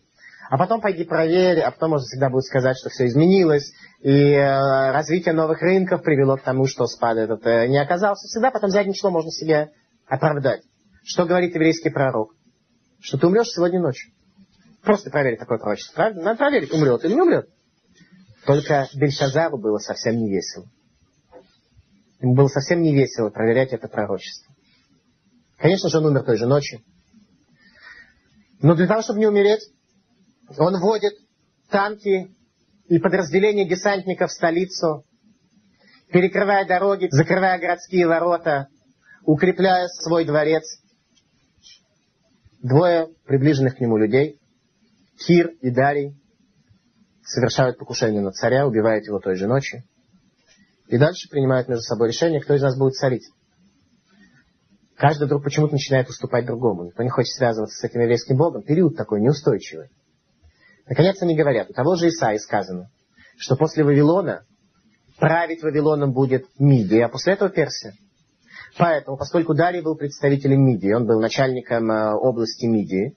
А 0.51 0.59
потом 0.59 0.81
пойди 0.81 1.05
проверь, 1.05 1.61
а 1.61 1.71
потом 1.71 1.91
можно 1.91 2.05
всегда 2.05 2.29
будет 2.29 2.45
сказать, 2.45 2.77
что 2.77 2.91
все 2.91 3.07
изменилось, 3.07 3.73
и 4.01 4.33
э, 4.33 4.93
развитие 4.93 5.33
новых 5.33 5.63
рынков 5.63 6.03
привело 6.03 6.37
к 6.37 6.43
тому, 6.43 6.67
что 6.67 6.87
спад 6.87 7.17
этот 7.17 7.47
э, 7.47 7.67
не 7.69 7.79
оказался. 7.79 8.27
Всегда 8.29 8.51
потом 8.51 8.71
заднее 8.71 8.95
число 8.95 9.11
можно 9.11 9.31
себе 9.31 9.71
оправдать. 10.07 10.63
Что 11.03 11.25
говорит 11.25 11.55
еврейский 11.55 11.91
пророк? 11.91 12.35
Что 13.01 13.19
ты 13.19 13.27
умрешь 13.27 13.49
сегодня 13.49 13.81
ночью. 13.81 14.13
Просто 14.83 15.11
проверить 15.11 15.39
такое 15.39 15.59
пророчество. 15.59 15.95
Правильно? 15.95 16.23
Надо 16.23 16.39
проверить, 16.39 16.73
умрет 16.73 17.05
или 17.05 17.15
не 17.15 17.23
умрет. 17.23 17.49
Только 18.45 18.89
Бельшазару 18.95 19.59
было 19.59 19.79
совсем 19.79 20.17
не 20.17 20.31
весело. 20.31 20.67
Ему 22.21 22.35
было 22.35 22.49
совсем 22.49 22.83
не 22.83 22.95
весело 22.95 23.31
проверять 23.31 23.73
это 23.73 23.89
пророчество. 23.89 24.55
Конечно 25.59 25.89
же, 25.89 25.99
он 25.99 26.07
умер 26.07 26.25
той 26.25 26.37
же 26.37 26.47
ночью. 26.47 26.81
Но 28.61 28.75
для 28.75 28.87
того, 28.87 29.03
чтобы 29.03 29.21
не 29.21 29.27
умереть, 29.27 29.61
он 30.59 30.81
вводит 30.81 31.15
танки 31.71 32.31
и 32.87 32.99
подразделения 32.99 33.69
десантников 33.69 34.31
в 34.31 34.35
столицу, 34.35 35.05
перекрывая 36.13 36.67
дороги, 36.67 37.09
закрывая 37.11 37.59
городские 37.59 38.07
ворота, 38.07 38.69
укрепляя 39.25 39.89
свой 39.89 40.25
дворец. 40.25 40.65
Двое 42.63 43.09
приближенных 43.27 43.77
к 43.77 43.81
нему 43.81 43.97
людей 43.97 44.39
Кир 45.19 45.49
и 45.61 45.71
Дарий 45.71 46.17
совершают 47.23 47.79
покушение 47.79 48.21
на 48.21 48.33
царя, 48.33 48.67
убивают 48.67 49.07
его 49.07 49.19
той 49.19 49.37
же 49.37 49.47
ночью. 49.47 49.83
И 50.89 50.99
дальше 50.99 51.29
принимают 51.31 51.69
между 51.69 51.83
собой 51.83 52.09
решение, 52.09 52.41
кто 52.41 52.55
из 52.55 52.63
нас 52.63 52.77
будет 52.77 52.95
царить. 52.95 53.29
Каждый 54.97 55.25
вдруг 55.25 55.43
почему-то 55.43 55.73
начинает 55.73 56.09
уступать 56.09 56.47
другому. 56.47 56.85
Никто 56.85 57.03
не 57.03 57.09
хочет 57.09 57.33
связываться 57.33 57.77
с 57.77 57.85
этим 57.85 58.01
еврейским 58.03 58.37
богом. 58.37 58.63
Период 58.63 58.97
такой 58.97 59.21
неустойчивый. 59.21 59.89
Наконец 60.87 61.21
они 61.23 61.37
говорят, 61.37 61.71
у 61.71 61.73
того 61.73 61.97
же 61.97 62.09
Исаи 62.09 62.37
сказано, 62.39 62.91
что 63.37 63.57
после 63.57 63.85
Вавилона 63.85 64.45
править 65.19 65.63
Вавилоном 65.63 66.13
будет 66.13 66.47
Мидия, 66.59 67.07
а 67.07 67.09
после 67.09 67.35
этого 67.35 67.51
Персия. 67.51 67.95
Поэтому, 68.77 69.17
поскольку 69.17 69.55
Дарий 69.55 69.81
был 69.81 69.97
представителем 69.97 70.65
Мидии, 70.67 70.93
он 70.93 71.07
был 71.07 71.21
начальником 71.21 71.91
э, 71.91 72.15
области 72.15 72.67
Мидии, 72.67 73.17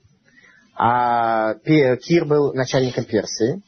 а 0.76 1.56
Кир 1.56 2.26
был 2.26 2.54
начальником 2.54 3.06
Персии, 3.06 3.64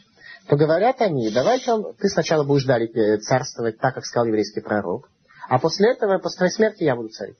то 0.47 0.55
говорят 0.55 1.01
они, 1.01 1.31
давай-ка 1.31 1.93
ты 1.99 2.07
сначала 2.09 2.43
будешь 2.43 2.65
Дарий 2.65 3.17
царствовать 3.19 3.79
так, 3.79 3.95
как 3.95 4.05
сказал 4.05 4.27
еврейский 4.27 4.61
пророк, 4.61 5.09
а 5.49 5.57
после 5.57 5.91
этого, 5.91 6.19
после 6.19 6.37
твоей 6.37 6.51
смерти 6.51 6.83
я 6.83 6.95
буду 6.95 7.09
царить. 7.09 7.37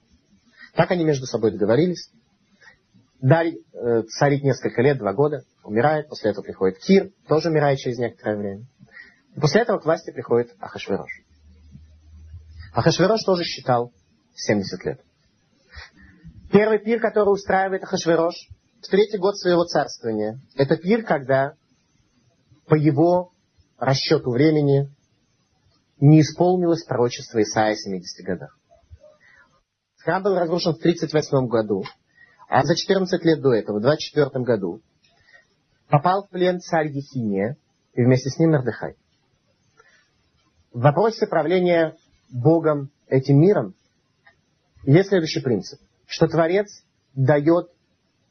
Так 0.75 0.89
они 0.91 1.03
между 1.03 1.27
собой 1.27 1.51
договорились. 1.51 2.09
Дарий 3.21 3.63
э, 3.73 4.03
царит 4.03 4.43
несколько 4.43 4.81
лет, 4.81 4.97
два 4.97 5.13
года, 5.13 5.43
умирает, 5.69 6.09
после 6.09 6.31
этого 6.31 6.43
приходит 6.43 6.79
Кир, 6.79 7.11
тоже 7.27 7.49
умирает 7.49 7.79
через 7.79 7.97
некоторое 7.97 8.37
время. 8.37 8.65
И 9.35 9.39
после 9.39 9.61
этого 9.61 9.79
к 9.79 9.85
власти 9.85 10.11
приходит 10.11 10.53
Ахашверош. 10.59 11.09
Ахашверош 12.73 13.23
тоже 13.23 13.43
считал 13.43 13.93
70 14.35 14.85
лет. 14.85 15.01
Первый 16.51 16.79
пир, 16.79 16.99
который 16.99 17.29
устраивает 17.29 17.83
Ахашверош, 17.83 18.35
в 18.81 18.87
третий 18.87 19.17
год 19.17 19.37
своего 19.37 19.65
царствования, 19.65 20.39
это 20.55 20.77
пир, 20.77 21.03
когда 21.03 21.53
по 22.67 22.75
его 22.75 23.31
расчету 23.77 24.31
времени 24.31 24.89
не 25.99 26.21
исполнилось 26.21 26.83
пророчество 26.83 27.41
Исаия 27.41 27.75
в 27.75 27.79
70 27.79 28.25
годах. 28.25 28.57
Храм 29.97 30.23
был 30.23 30.35
разрушен 30.35 30.73
в 30.73 30.79
38 30.79 31.47
году, 31.47 31.83
а 32.47 32.63
за 32.63 32.75
14 32.75 33.23
лет 33.25 33.41
до 33.41 33.53
этого, 33.53 33.79
в 33.79 33.81
24 33.81 34.43
году, 34.43 34.81
попал 35.89 36.25
в 36.25 36.29
плен 36.29 36.59
царь 36.59 36.87
Ехиния 36.87 37.57
и 37.93 38.03
вместе 38.03 38.29
с 38.29 38.37
ним 38.37 38.51
Мердыхай. 38.51 38.95
В 40.71 40.81
вопросе 40.81 41.27
правления 41.27 41.95
Богом 42.29 42.91
этим 43.07 43.39
миром 43.39 43.73
есть 44.83 45.09
следующий 45.09 45.41
принцип, 45.41 45.79
что 46.05 46.27
Творец 46.27 46.83
дает 47.15 47.69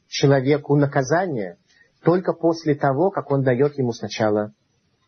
человеку 0.06 0.76
наказание 0.76 1.58
только 2.02 2.32
после 2.32 2.74
того, 2.74 3.10
как 3.10 3.30
он 3.30 3.42
дает 3.42 3.76
ему 3.76 3.92
сначала 3.92 4.52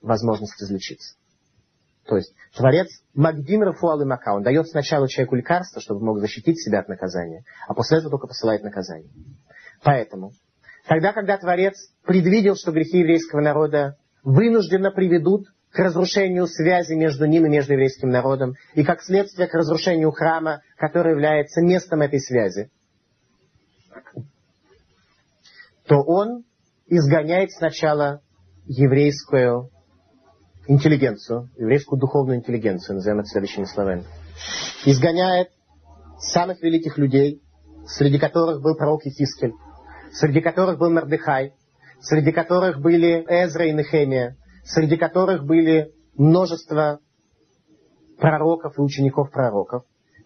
возможность 0.03 0.61
излечиться. 0.61 1.15
То 2.05 2.17
есть 2.17 2.35
Творец 2.57 2.89
Магдим 3.15 3.63
Рафуал 3.63 4.01
и 4.01 4.05
Мака, 4.05 4.35
он 4.35 4.43
дает 4.43 4.69
сначала 4.69 5.09
человеку 5.09 5.37
лекарство, 5.37 5.81
чтобы 5.81 6.05
мог 6.05 6.19
защитить 6.19 6.61
себя 6.61 6.81
от 6.81 6.89
наказания, 6.89 7.45
а 7.69 7.75
после 7.75 7.99
этого 7.99 8.11
только 8.11 8.27
посылает 8.27 8.65
наказание. 8.65 9.11
Поэтому, 9.85 10.33
тогда, 10.87 11.13
когда 11.13 11.39
Творец 11.39 11.75
предвидел, 12.05 12.57
что 12.57 12.73
грехи 12.73 12.99
еврейского 12.99 13.41
народа 13.41 13.97
вынужденно 14.23 14.91
приведут 14.91 15.47
к 15.71 15.79
разрушению 15.79 16.47
связи 16.47 16.95
между 16.95 17.27
ним 17.27 17.47
и 17.47 17.51
между 17.51 17.75
еврейским 17.75 18.11
народом, 18.11 18.55
и 18.75 18.83
как 18.83 19.03
следствие 19.03 19.47
к 19.47 19.55
разрушению 19.55 20.11
храма, 20.11 20.63
который 20.77 21.13
является 21.13 21.63
местом 21.63 22.03
этой 22.03 22.21
связи, 22.21 22.71
то 25.87 25.97
он 26.03 26.45
изгоняет 26.87 27.53
сначала 27.53 28.21
еврейскую 28.67 29.71
интеллигенцию, 30.67 31.51
еврейскую 31.57 31.99
духовную 31.99 32.39
интеллигенцию, 32.39 32.97
назовем 32.97 33.21
это 33.21 33.29
следующими 33.29 33.65
словами. 33.65 34.05
Изгоняет 34.85 35.51
самых 36.19 36.63
великих 36.63 36.99
людей, 36.99 37.43
среди 37.87 38.19
которых 38.19 38.63
был 38.63 38.77
пророк 38.77 39.05
Ефискель, 39.05 39.53
среди 40.13 40.41
которых 40.41 40.79
был 40.79 40.91
Мардыхай, 40.91 41.55
среди 42.01 42.33
которых 42.33 42.81
были 42.81 43.25
Эзра 43.29 43.67
и 43.67 43.73
Нехемия, 43.73 44.37
среди 44.65 44.97
которых 44.97 45.45
были 45.45 45.93
множество 46.17 47.01
пророков 48.19 48.79
и 48.79 48.83
учеников 48.83 49.31
пророков. 49.31 49.85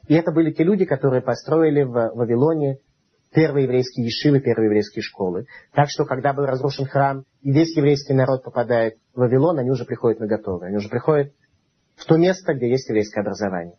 И 0.08 0.14
это 0.14 0.32
были 0.32 0.52
те 0.52 0.64
люди, 0.64 0.84
которые 0.84 1.22
построили 1.22 1.82
в 1.82 1.92
Вавилоне 1.92 2.78
первые 3.32 3.64
еврейские 3.64 4.06
ешивы, 4.06 4.40
первые 4.40 4.66
еврейские 4.66 5.02
школы. 5.02 5.46
Так 5.72 5.88
что, 5.90 6.04
когда 6.04 6.32
был 6.32 6.44
разрушен 6.44 6.86
храм, 6.86 7.24
и 7.42 7.52
весь 7.52 7.76
еврейский 7.76 8.14
народ 8.14 8.44
попадает 8.44 8.94
в 9.14 9.20
Вавилон, 9.20 9.58
они 9.58 9.70
уже 9.70 9.84
приходят 9.84 10.20
на 10.20 10.26
готовое. 10.26 10.68
Они 10.68 10.76
уже 10.76 10.88
приходят 10.88 11.32
в 11.96 12.04
то 12.06 12.16
место, 12.16 12.54
где 12.54 12.70
есть 12.70 12.88
еврейское 12.88 13.20
образование. 13.20 13.76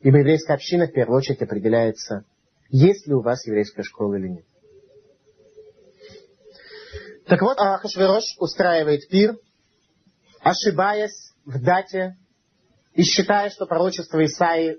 Ибо 0.00 0.18
еврейская 0.18 0.54
община 0.54 0.86
в 0.86 0.92
первую 0.92 1.18
очередь 1.18 1.42
определяется, 1.42 2.24
есть 2.68 3.06
ли 3.06 3.14
у 3.14 3.20
вас 3.20 3.46
еврейская 3.46 3.82
школа 3.82 4.14
или 4.14 4.28
нет. 4.28 4.44
Так 7.28 7.42
вот, 7.42 7.58
Ахашверош 7.58 8.24
устраивает 8.38 9.06
пир, 9.08 9.36
ошибаясь 10.40 11.34
в 11.44 11.62
дате 11.62 12.16
и 12.94 13.02
считая, 13.02 13.50
что 13.50 13.66
пророчество 13.66 14.24
Исаи, 14.24 14.78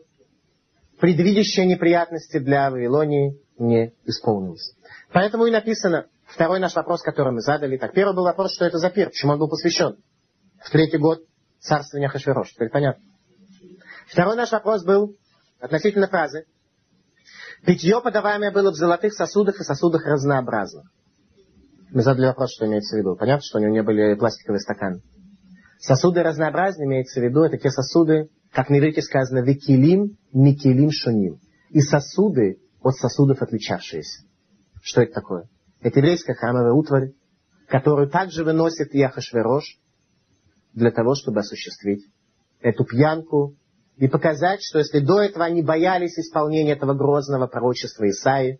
предвидящее 0.99 1.67
неприятности 1.67 2.39
для 2.39 2.71
Вавилонии, 2.71 3.39
не 3.59 3.93
исполнилось. 4.05 4.73
Поэтому 5.13 5.45
и 5.45 5.51
написано, 5.51 6.07
второй 6.25 6.59
наш 6.59 6.75
вопрос, 6.75 7.03
который 7.03 7.33
мы 7.33 7.41
задали. 7.41 7.77
Так, 7.77 7.93
первый 7.93 8.15
был 8.15 8.23
вопрос, 8.23 8.55
что 8.55 8.65
это 8.65 8.79
за 8.79 8.89
пир, 8.89 9.09
почему 9.09 9.33
он 9.33 9.39
был 9.39 9.49
посвящен. 9.49 9.97
В 10.59 10.71
третий 10.71 10.97
год 10.97 11.19
царствования 11.59 12.09
Хашвирош. 12.09 12.51
Теперь 12.53 12.69
понятно. 12.69 13.03
Второй 14.07 14.35
наш 14.35 14.51
вопрос 14.51 14.83
был 14.83 15.15
относительно 15.59 16.07
фразы. 16.07 16.45
Питье, 17.63 18.01
подаваемое 18.01 18.51
было 18.51 18.71
в 18.71 18.75
золотых 18.75 19.13
сосудах 19.13 19.59
и 19.59 19.63
сосудах 19.63 20.03
разнообразных. 20.05 20.87
Мы 21.91 22.03
задали 22.03 22.27
вопрос, 22.27 22.53
что 22.53 22.67
имеется 22.67 22.95
в 22.95 22.99
виду. 22.99 23.15
Понятно, 23.15 23.43
что 23.43 23.57
у 23.57 23.61
него 23.61 23.71
не 23.71 23.83
были 23.83 24.15
пластиковые 24.15 24.59
стаканы. 24.59 25.01
Сосуды 25.79 26.21
разнообразные, 26.21 26.87
имеется 26.87 27.19
в 27.19 27.23
виду, 27.23 27.41
это 27.41 27.57
те 27.57 27.69
сосуды, 27.69 28.29
как 28.51 28.69
на 28.69 28.77
иврите 28.77 29.01
сказано, 29.01 29.39
викилим, 29.43 30.17
микилим, 30.33 30.91
шуним. 30.91 31.39
И 31.69 31.81
сосуды 31.81 32.59
от 32.81 32.95
сосудов 32.95 33.41
отличавшиеся. 33.41 34.23
Что 34.81 35.01
это 35.01 35.13
такое? 35.13 35.49
Это 35.81 35.99
еврейская 35.99 36.33
храмовая 36.33 36.73
утварь, 36.73 37.13
которую 37.67 38.09
также 38.09 38.43
выносит 38.43 38.93
Яхашверош 38.93 39.79
для 40.73 40.91
того, 40.91 41.15
чтобы 41.15 41.39
осуществить 41.39 42.05
эту 42.61 42.83
пьянку 42.83 43.55
и 43.97 44.07
показать, 44.07 44.59
что 44.61 44.79
если 44.79 44.99
до 44.99 45.21
этого 45.21 45.45
они 45.45 45.61
боялись 45.61 46.17
исполнения 46.17 46.73
этого 46.73 46.93
грозного 46.93 47.47
пророчества 47.47 48.09
Исаи, 48.09 48.59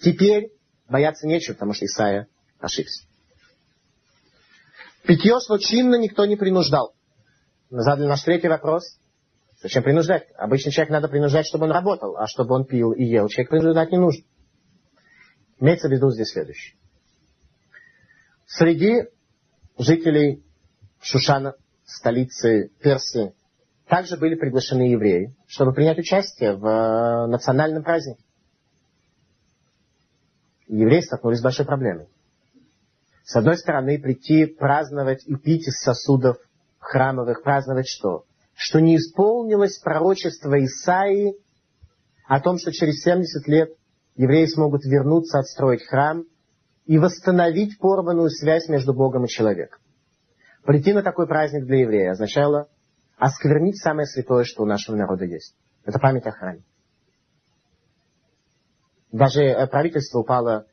теперь 0.00 0.50
бояться 0.88 1.26
нечего, 1.26 1.54
потому 1.54 1.72
что 1.72 1.86
Исаия 1.86 2.28
ошибся. 2.60 3.06
Питье 5.04 5.40
случайно 5.40 5.96
никто 5.96 6.26
не 6.26 6.36
принуждал. 6.36 6.94
Задали 7.70 8.06
наш 8.06 8.22
третий 8.22 8.48
вопрос. 8.48 8.98
Зачем 9.62 9.82
принуждать? 9.82 10.28
Обычно 10.36 10.70
человек 10.70 10.92
надо 10.92 11.08
принуждать, 11.08 11.46
чтобы 11.46 11.64
он 11.64 11.72
работал, 11.72 12.16
а 12.16 12.26
чтобы 12.26 12.54
он 12.54 12.64
пил 12.64 12.92
и 12.92 13.04
ел. 13.04 13.28
Человек 13.28 13.50
принуждать 13.50 13.90
не 13.90 13.98
нужно. 13.98 14.24
Имеется 15.60 15.88
в 15.88 15.92
виду 15.92 16.10
здесь 16.10 16.30
следующее. 16.30 16.76
Среди 18.46 19.08
жителей 19.78 20.44
Шушана, 21.00 21.54
столицы 21.84 22.70
Персии, 22.80 23.34
также 23.88 24.16
были 24.16 24.34
приглашены 24.34 24.82
евреи, 24.82 25.34
чтобы 25.46 25.72
принять 25.72 25.98
участие 25.98 26.54
в 26.54 26.66
э, 26.66 27.26
национальном 27.26 27.82
празднике. 27.82 28.22
Евреи 30.66 31.00
столкнулись 31.00 31.38
с 31.38 31.42
большой 31.42 31.64
проблемой. 31.64 32.08
С 33.28 33.36
одной 33.36 33.58
стороны, 33.58 34.00
прийти 34.00 34.46
праздновать 34.46 35.22
и 35.26 35.36
пить 35.36 35.68
из 35.68 35.78
сосудов 35.80 36.38
храмовых, 36.78 37.42
праздновать 37.42 37.86
что? 37.86 38.24
что 38.58 38.80
не 38.80 38.96
исполнилось 38.96 39.78
пророчество 39.78 40.58
Исаии 40.64 41.36
о 42.26 42.40
том, 42.40 42.58
что 42.58 42.72
через 42.72 43.04
70 43.04 43.46
лет 43.46 43.70
евреи 44.16 44.46
смогут 44.46 44.84
вернуться, 44.84 45.38
отстроить 45.38 45.86
храм 45.86 46.24
и 46.84 46.98
восстановить 46.98 47.78
порванную 47.78 48.30
связь 48.30 48.68
между 48.68 48.92
Богом 48.94 49.26
и 49.26 49.28
человеком. 49.28 49.78
Прийти 50.64 50.92
на 50.92 51.04
такой 51.04 51.28
праздник 51.28 51.66
для 51.66 51.82
еврея 51.82 52.10
означало 52.10 52.68
осквернить 53.16 53.80
самое 53.80 54.06
святое, 54.06 54.42
что 54.42 54.64
у 54.64 54.66
нашего 54.66 54.96
народа 54.96 55.24
есть. 55.24 55.54
Это 55.84 56.00
память 56.00 56.26
о 56.26 56.32
храме. 56.32 56.64
Даже 59.12 59.44
э, 59.44 59.66
правительство 59.68 60.18
упало 60.18 60.66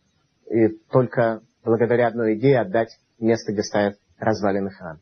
и 0.49 0.69
только 0.89 1.43
благодаря 1.65 2.07
одной 2.07 2.35
идее 2.35 2.61
отдать 2.61 2.97
место, 3.19 3.51
где 3.51 3.63
стоят 3.63 3.97
развалины 4.17 4.69
храма. 4.69 4.99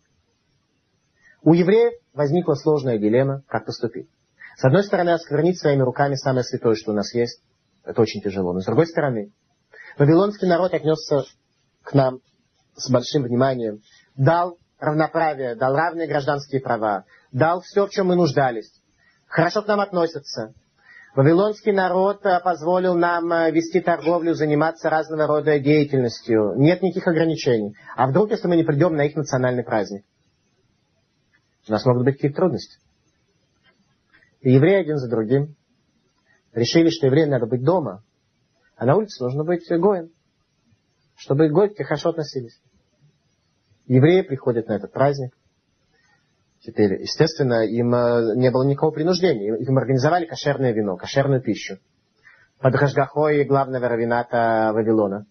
У 1.44 1.54
евреев 1.54 1.94
возникла 2.14 2.56
сложная 2.56 2.98
дилемма, 2.98 3.44
как 3.48 3.66
поступить. 3.66 4.10
С 4.56 4.64
одной 4.64 4.84
стороны, 4.84 5.10
осквернить 5.10 5.60
своими 5.60 5.82
руками 5.82 6.16
самое 6.16 6.44
святое, 6.44 6.76
что 6.76 6.92
у 6.92 6.96
нас 6.96 7.14
есть, 7.14 7.42
это 7.84 8.02
очень 8.02 8.22
тяжело. 8.22 8.54
Но 8.54 8.62
с 8.62 8.66
другой 8.66 8.88
стороны, 8.88 9.32
вавилонский 9.98 10.48
народ 10.48 10.74
отнесся 10.74 11.24
к 11.84 11.94
нам 11.94 12.20
с 12.76 12.90
большим 12.90 13.24
вниманием, 13.24 13.82
дал 14.16 14.58
равноправие, 14.80 15.56
дал 15.56 15.76
равные 15.76 16.08
гражданские 16.08 16.62
права, 16.62 17.06
дал 17.32 17.62
все, 17.62 17.88
в 17.88 17.90
чем 17.90 18.08
мы 18.08 18.16
нуждались. 18.16 18.72
Хорошо 19.28 19.64
к 19.64 19.68
нам 19.68 19.82
относятся. 19.82 20.54
Вавилонский 21.16 21.72
народ 21.72 22.26
э, 22.26 22.40
позволил 22.44 22.96
нам 22.96 23.32
э, 23.32 23.52
вести 23.52 23.82
торговлю, 23.82 24.34
заниматься 24.34 24.90
разного 24.90 25.28
рода 25.28 25.60
деятельностью. 25.60 26.56
Нет 26.56 26.82
никаких 26.82 27.08
ограничений. 27.08 27.76
А 27.96 28.08
вдруг, 28.08 28.32
если 28.32 28.48
мы 28.48 28.56
не 28.56 28.64
придем 28.64 28.96
на 28.96 29.06
их 29.06 29.16
национальный 29.16 29.64
праздник? 29.64 30.04
У 31.68 31.72
нас 31.72 31.86
могут 31.86 32.06
быть 32.06 32.16
какие-то 32.16 32.38
трудности. 32.38 32.80
И 34.42 34.54
евреи 34.54 34.82
один 34.82 34.98
за 34.98 35.08
другим 35.08 35.56
решили, 36.52 36.90
что 36.90 37.06
евреям 37.06 37.30
надо 37.30 37.46
быть 37.46 37.64
дома, 37.64 38.04
а 38.76 38.86
на 38.86 38.96
улице 38.96 39.24
нужно 39.24 39.44
быть 39.44 39.70
гоем, 39.70 40.10
чтобы 41.16 41.48
гойки 41.50 41.84
хорошо 41.84 42.10
относились. 42.10 42.60
Евреи 43.86 44.22
приходят 44.24 44.68
на 44.68 44.74
этот 44.74 44.92
праздник. 44.92 45.34
Теперь, 46.66 47.02
естественно, 47.02 47.66
им 47.66 47.94
э, 47.94 48.36
не 48.36 48.50
было 48.50 48.64
никакого 48.64 48.92
принуждения. 48.92 49.56
Им 49.56 49.78
организовали 49.78 50.26
кошерное 50.26 50.72
вино, 50.72 50.96
кошерную 50.96 51.42
пищу. 51.42 51.78
Под 52.62 52.74
Рашгахой 52.76 53.44
главного 53.44 53.90
равината 53.90 54.72
Вавилона. 54.74 55.26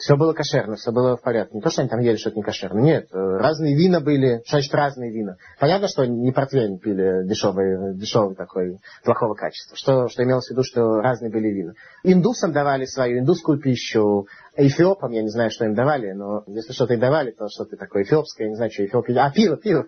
Все 0.00 0.16
было 0.16 0.32
кошерно, 0.32 0.76
все 0.76 0.92
было 0.92 1.16
в 1.18 1.20
порядке. 1.20 1.54
Не 1.54 1.60
то, 1.60 1.68
что 1.68 1.82
они 1.82 1.90
там 1.90 2.00
ели 2.00 2.16
что-то 2.16 2.36
не 2.36 2.42
кошерно. 2.42 2.80
Нет, 2.80 3.08
э, 3.12 3.18
разные 3.18 3.76
вина 3.76 4.00
были. 4.00 4.40
Что 4.46 4.56
значит 4.56 4.74
разные 4.74 5.12
вина? 5.12 5.36
Понятно, 5.58 5.88
что 5.88 6.06
не 6.06 6.32
портвейн 6.32 6.78
пили 6.78 7.28
дешевый, 7.28 7.94
дешевый 7.96 8.34
такой, 8.34 8.78
плохого 9.04 9.34
качества. 9.34 9.76
Что, 9.76 10.08
что 10.08 10.24
имелось 10.24 10.46
в 10.46 10.52
виду, 10.52 10.62
что 10.62 11.00
разные 11.00 11.30
были 11.30 11.48
вина. 11.48 11.74
Индусам 12.02 12.52
давали 12.52 12.86
свою 12.86 13.18
индусскую 13.18 13.60
пищу. 13.60 14.26
Эфиопам, 14.56 15.12
я 15.12 15.22
не 15.22 15.28
знаю, 15.28 15.50
что 15.50 15.66
им 15.66 15.74
давали, 15.74 16.12
но 16.12 16.44
если 16.46 16.72
что-то 16.72 16.94
и 16.94 16.96
давали, 16.96 17.32
то 17.32 17.48
что-то 17.48 17.76
такое 17.76 18.02
эфиопское, 18.04 18.46
я 18.46 18.50
не 18.50 18.56
знаю, 18.56 18.70
что 18.70 18.86
эфиопы... 18.86 19.12
А, 19.14 19.30
пиво, 19.30 19.58
пиво. 19.58 19.84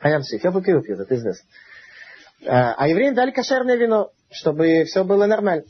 Понятно, 0.00 0.24
что 0.24 0.36
эфиопы 0.36 0.62
пиво 0.62 0.82
пьют, 0.82 1.00
это 1.00 1.14
известно. 1.16 1.48
Э, 2.42 2.74
а 2.76 2.86
евреям 2.86 3.14
дали 3.14 3.32
кошерное 3.32 3.76
вино, 3.76 4.10
чтобы 4.30 4.84
все 4.84 5.02
было 5.02 5.26
нормально. 5.26 5.64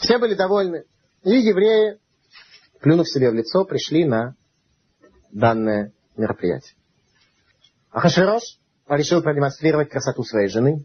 Все 0.00 0.18
были 0.18 0.34
довольны. 0.34 0.82
И 1.22 1.30
евреи 1.30 1.98
плюнув 2.82 3.08
себе 3.08 3.30
в 3.30 3.34
лицо, 3.34 3.64
пришли 3.64 4.04
на 4.04 4.34
данное 5.30 5.92
мероприятие. 6.16 6.74
Ахашвирош 7.90 8.42
решил 8.88 9.22
продемонстрировать 9.22 9.88
красоту 9.88 10.24
своей 10.24 10.48
жены. 10.48 10.84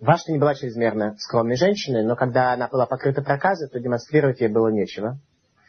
Вашта 0.00 0.32
не 0.32 0.38
была 0.38 0.54
чрезмерно 0.54 1.16
скромной 1.18 1.56
женщиной, 1.56 2.04
но 2.04 2.16
когда 2.16 2.52
она 2.52 2.68
была 2.68 2.86
покрыта 2.86 3.22
проказой, 3.22 3.68
то 3.68 3.80
демонстрировать 3.80 4.40
ей 4.40 4.48
было 4.48 4.68
нечего. 4.68 5.18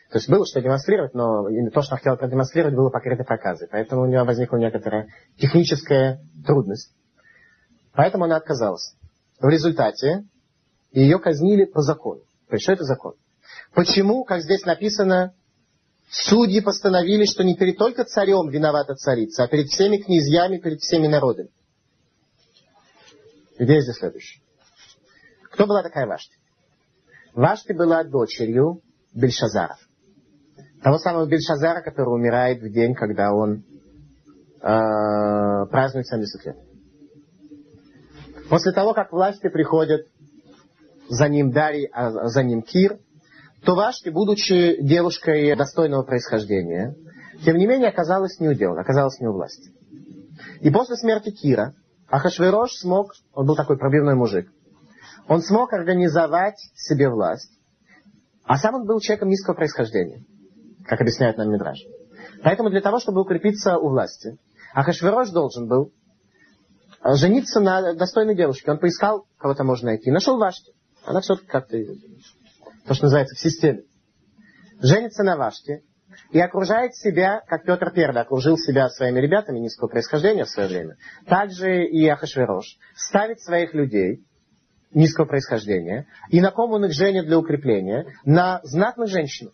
То 0.09 0.17
есть 0.17 0.29
было 0.29 0.45
что 0.45 0.61
демонстрировать, 0.61 1.13
но 1.13 1.47
то, 1.69 1.81
что 1.81 1.93
она 1.93 1.97
хотела 1.97 2.15
продемонстрировать, 2.15 2.75
было 2.75 2.89
покрыто 2.89 3.23
проказой. 3.23 3.67
Поэтому 3.69 4.03
у 4.03 4.05
нее 4.05 4.23
возникла 4.23 4.57
некоторая 4.57 5.07
техническая 5.37 6.21
трудность. 6.45 6.93
Поэтому 7.93 8.25
она 8.25 8.37
отказалась. 8.37 8.95
В 9.39 9.47
результате 9.47 10.25
ее 10.91 11.19
казнили 11.19 11.65
по 11.65 11.81
закону. 11.81 12.21
То 12.47 12.55
есть, 12.55 12.63
что 12.63 12.73
это 12.73 12.83
закон? 12.83 13.15
Почему, 13.73 14.23
как 14.23 14.41
здесь 14.41 14.65
написано, 14.65 15.33
судьи 16.09 16.61
постановили, 16.61 17.25
что 17.25 17.43
не 17.43 17.55
перед 17.55 17.77
только 17.77 18.05
царем 18.05 18.49
виновата 18.49 18.95
царица, 18.95 19.43
а 19.43 19.47
перед 19.47 19.67
всеми 19.67 19.97
князьями, 19.97 20.57
перед 20.57 20.79
всеми 20.79 21.07
народами? 21.07 21.49
Идея 23.59 23.81
здесь 23.81 23.97
следующая. 23.97 24.41
Кто 25.51 25.65
была 25.65 25.81
такая 25.81 26.05
Вашти? 26.05 26.37
Вашти 27.33 27.73
была 27.73 28.03
дочерью 28.03 28.81
Бельшазара. 29.13 29.77
Того 30.83 30.99
самого 30.99 31.25
Бельшазара, 31.25 31.81
который 31.81 32.09
умирает 32.09 32.61
в 32.61 32.71
день, 32.71 32.93
когда 32.93 33.33
он 33.33 33.63
э, 34.61 35.65
празднует 35.71 36.07
70 36.07 36.45
лет. 36.45 36.57
После 38.49 38.71
того, 38.71 38.93
как 38.93 39.11
власти 39.11 39.49
приходят 39.49 40.07
за 41.09 41.27
ним 41.27 41.51
Дарий, 41.51 41.89
а 41.91 42.27
за 42.27 42.43
ним 42.43 42.61
Кир, 42.61 42.99
то 43.63 43.75
Вашти, 43.75 44.09
будучи 44.09 44.81
девушкой 44.81 45.55
достойного 45.55 46.03
происхождения, 46.03 46.95
тем 47.43 47.57
не 47.57 47.67
менее 47.67 47.89
оказалась 47.89 48.39
не 48.39 48.49
у 48.49 48.53
дела, 48.53 48.79
оказалась 48.79 49.19
не 49.19 49.27
у 49.27 49.33
власти. 49.33 49.71
И 50.61 50.69
после 50.69 50.95
смерти 50.95 51.31
Кира 51.31 51.73
Ахашверош 52.09 52.71
смог, 52.73 53.13
он 53.33 53.45
был 53.45 53.55
такой 53.55 53.77
пробивной 53.77 54.15
мужик, 54.15 54.49
он 55.27 55.41
смог 55.41 55.73
организовать 55.73 56.57
себе 56.75 57.09
власть, 57.09 57.51
а 58.45 58.57
сам 58.57 58.75
он 58.75 58.85
был 58.85 58.99
человеком 58.99 59.29
низкого 59.29 59.55
происхождения, 59.55 60.23
как 60.85 61.01
объясняет 61.01 61.37
нам 61.37 61.51
Мидраж. 61.51 61.79
Поэтому 62.43 62.69
для 62.69 62.81
того, 62.81 62.99
чтобы 62.99 63.21
укрепиться 63.21 63.77
у 63.77 63.89
власти, 63.89 64.37
Ахашверош 64.73 65.29
должен 65.31 65.67
был 65.67 65.91
жениться 67.03 67.59
на 67.59 67.93
достойной 67.93 68.35
девушке. 68.35 68.71
Он 68.71 68.79
поискал, 68.79 69.25
кого-то 69.37 69.63
можно 69.63 69.87
найти. 69.87 70.11
Нашел 70.11 70.37
Вашти. 70.37 70.73
Она 71.05 71.21
все-таки 71.21 71.47
как-то 71.47 71.77
то, 72.87 72.93
что 72.93 73.05
называется, 73.05 73.35
в 73.35 73.39
системе, 73.39 73.83
женится 74.81 75.23
на 75.23 75.35
Вашке 75.35 75.81
и 76.31 76.39
окружает 76.39 76.95
себя, 76.95 77.41
как 77.47 77.65
Петр 77.65 77.91
I 77.95 78.05
окружил 78.21 78.57
себя 78.57 78.89
своими 78.89 79.19
ребятами 79.19 79.59
низкого 79.59 79.89
происхождения 79.89 80.45
в 80.45 80.49
свое 80.49 80.69
время, 80.69 80.95
также 81.27 81.85
и 81.85 82.07
Ахашверош 82.07 82.77
ставит 82.95 83.41
своих 83.41 83.73
людей 83.73 84.23
низкого 84.91 85.25
происхождения, 85.25 86.07
и 86.29 86.39
на 86.39 86.51
ком 86.51 86.71
он 86.71 86.85
их 86.85 86.93
женит 86.93 87.25
для 87.25 87.37
укрепления? 87.37 88.05
На 88.23 88.61
знатных 88.63 89.09
женщин. 89.09 89.51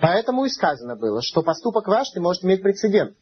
Поэтому 0.00 0.44
и 0.44 0.48
сказано 0.48 0.96
было, 0.96 1.20
что 1.22 1.42
поступок 1.42 1.86
Вашты 1.86 2.20
может 2.20 2.44
иметь 2.44 2.62
прецедент. 2.62 3.16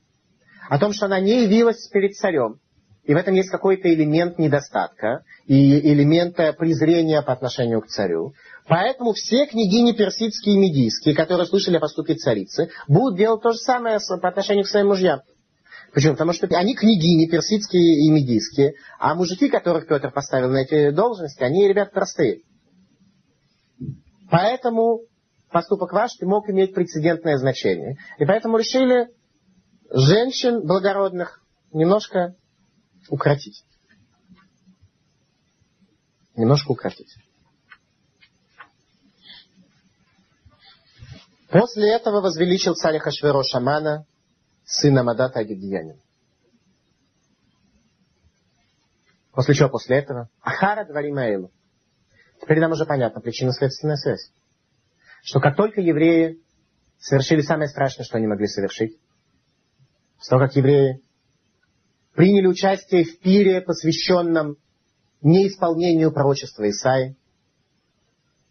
О 0.68 0.78
том, 0.78 0.92
что 0.92 1.06
она 1.06 1.20
не 1.20 1.44
явилась 1.44 1.86
перед 1.88 2.14
царем, 2.14 2.60
и 3.04 3.14
в 3.14 3.16
этом 3.16 3.34
есть 3.34 3.50
какой-то 3.50 3.92
элемент 3.92 4.38
недостатка 4.38 5.24
и 5.46 5.92
элемент 5.92 6.36
презрения 6.56 7.20
по 7.22 7.32
отношению 7.32 7.80
к 7.80 7.88
царю. 7.88 8.32
Поэтому 8.68 9.12
все 9.12 9.46
княгини 9.46 9.92
персидские 9.92 10.54
и 10.54 10.58
медийские, 10.58 11.14
которые 11.16 11.46
слышали 11.46 11.78
о 11.78 11.80
поступке 11.80 12.14
царицы, 12.14 12.70
будут 12.86 13.18
делать 13.18 13.42
то 13.42 13.50
же 13.50 13.58
самое 13.58 13.98
по 14.20 14.28
отношению 14.28 14.64
к 14.64 14.68
своим 14.68 14.88
мужьям. 14.88 15.20
Почему? 15.92 16.12
Потому 16.12 16.32
что 16.32 16.46
они 16.56 16.74
княгини 16.74 17.28
персидские 17.28 18.06
и 18.06 18.10
медийские, 18.10 18.74
а 18.98 19.14
мужики, 19.14 19.48
которых 19.48 19.88
Петр 19.88 20.10
поставил 20.12 20.50
на 20.50 20.58
эти 20.58 20.90
должности, 20.90 21.42
они, 21.42 21.66
ребят, 21.68 21.92
простые. 21.92 22.42
Поэтому 24.30 25.00
поступок 25.50 25.92
ваш 25.92 26.12
мог 26.22 26.48
иметь 26.48 26.72
прецедентное 26.72 27.36
значение. 27.36 27.96
И 28.18 28.24
поэтому 28.24 28.56
решили 28.56 29.08
женщин 29.90 30.64
благородных 30.64 31.42
немножко 31.72 32.36
укротить. 33.12 33.62
Немножко 36.34 36.72
укротить. 36.72 37.14
После 41.50 41.94
этого 41.94 42.22
возвеличил 42.22 42.74
царь 42.74 42.98
Хашверо 42.98 43.42
Шамана, 43.42 44.06
сына 44.64 45.02
Мадата 45.02 45.40
Агидьянин. 45.40 46.00
После 49.32 49.54
чего 49.54 49.68
после 49.68 49.98
этого? 49.98 50.30
Ахара 50.40 50.86
Дваримаэлу. 50.86 51.52
Теперь 52.40 52.60
нам 52.60 52.72
уже 52.72 52.86
понятна 52.86 53.20
причинно-следственная 53.20 53.96
связь. 53.96 54.32
Что 55.22 55.38
как 55.40 55.54
только 55.54 55.82
евреи 55.82 56.42
совершили 56.98 57.42
самое 57.42 57.68
страшное, 57.68 58.04
что 58.04 58.16
они 58.16 58.26
могли 58.26 58.46
совершить, 58.46 58.98
с 60.18 60.28
того, 60.28 60.40
как 60.40 60.56
евреи 60.56 61.02
приняли 62.14 62.46
участие 62.46 63.04
в 63.04 63.18
пире, 63.20 63.60
посвященном 63.60 64.56
неисполнению 65.22 66.12
пророчества 66.12 66.68
Исаи, 66.68 67.16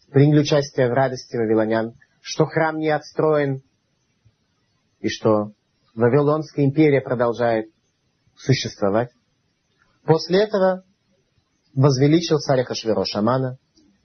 приняли 0.09 0.39
участие 0.39 0.89
в 0.89 0.93
радости 0.93 1.35
вавилонян, 1.35 1.93
что 2.21 2.45
храм 2.45 2.77
не 2.77 2.89
отстроен, 2.89 3.63
и 4.99 5.09
что 5.09 5.53
Вавилонская 5.95 6.65
империя 6.65 7.01
продолжает 7.01 7.69
существовать. 8.35 9.09
После 10.03 10.43
этого 10.43 10.83
возвеличил 11.73 12.37
царя 12.37 12.63
Хашвирош 12.63 13.15
Амана. 13.15 13.57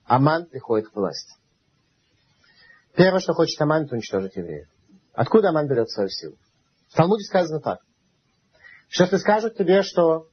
Аман 0.05 0.47
приходит 0.47 0.89
к 0.89 0.95
власти. 0.95 1.33
Первое, 2.95 3.19
что 3.19 3.33
хочет 3.33 3.61
Аман, 3.61 3.83
это 3.83 3.95
уничтожить 3.95 4.35
евреев. 4.35 4.67
Откуда 5.13 5.49
Аман 5.49 5.67
берет 5.67 5.89
свою 5.89 6.09
силу? 6.09 6.35
В 6.89 6.95
Талмуде 6.95 7.23
сказано 7.23 7.59
так. 7.59 7.79
Что 8.87 9.03
если 9.03 9.17
скажут 9.17 9.57
тебе, 9.57 9.81
что 9.83 10.27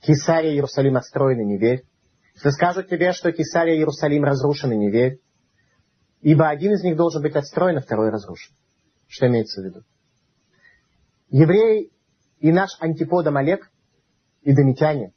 Кесария 0.00 0.52
Иерусалим 0.52 0.96
отстроены, 0.96 1.44
не 1.44 1.58
верь. 1.58 1.84
Если 2.34 2.50
скажут 2.50 2.88
тебе, 2.88 3.12
что 3.12 3.32
Кесария 3.32 3.76
Иерусалим 3.76 4.24
разрушены, 4.24 4.74
не 4.74 4.90
верь. 4.90 5.20
Ибо 6.22 6.48
один 6.48 6.72
из 6.72 6.82
них 6.82 6.96
должен 6.96 7.22
быть 7.22 7.36
отстроен, 7.36 7.78
а 7.78 7.80
второй 7.80 8.10
разрушен. 8.10 8.54
Что 9.08 9.28
имеется 9.28 9.60
в 9.60 9.64
виду? 9.64 9.82
Евреи 11.28 11.90
и 12.40 12.52
наш 12.52 12.70
антипод 12.80 13.26
Амалек, 13.26 13.70
и 14.42 14.52
домитяне, 14.52 15.12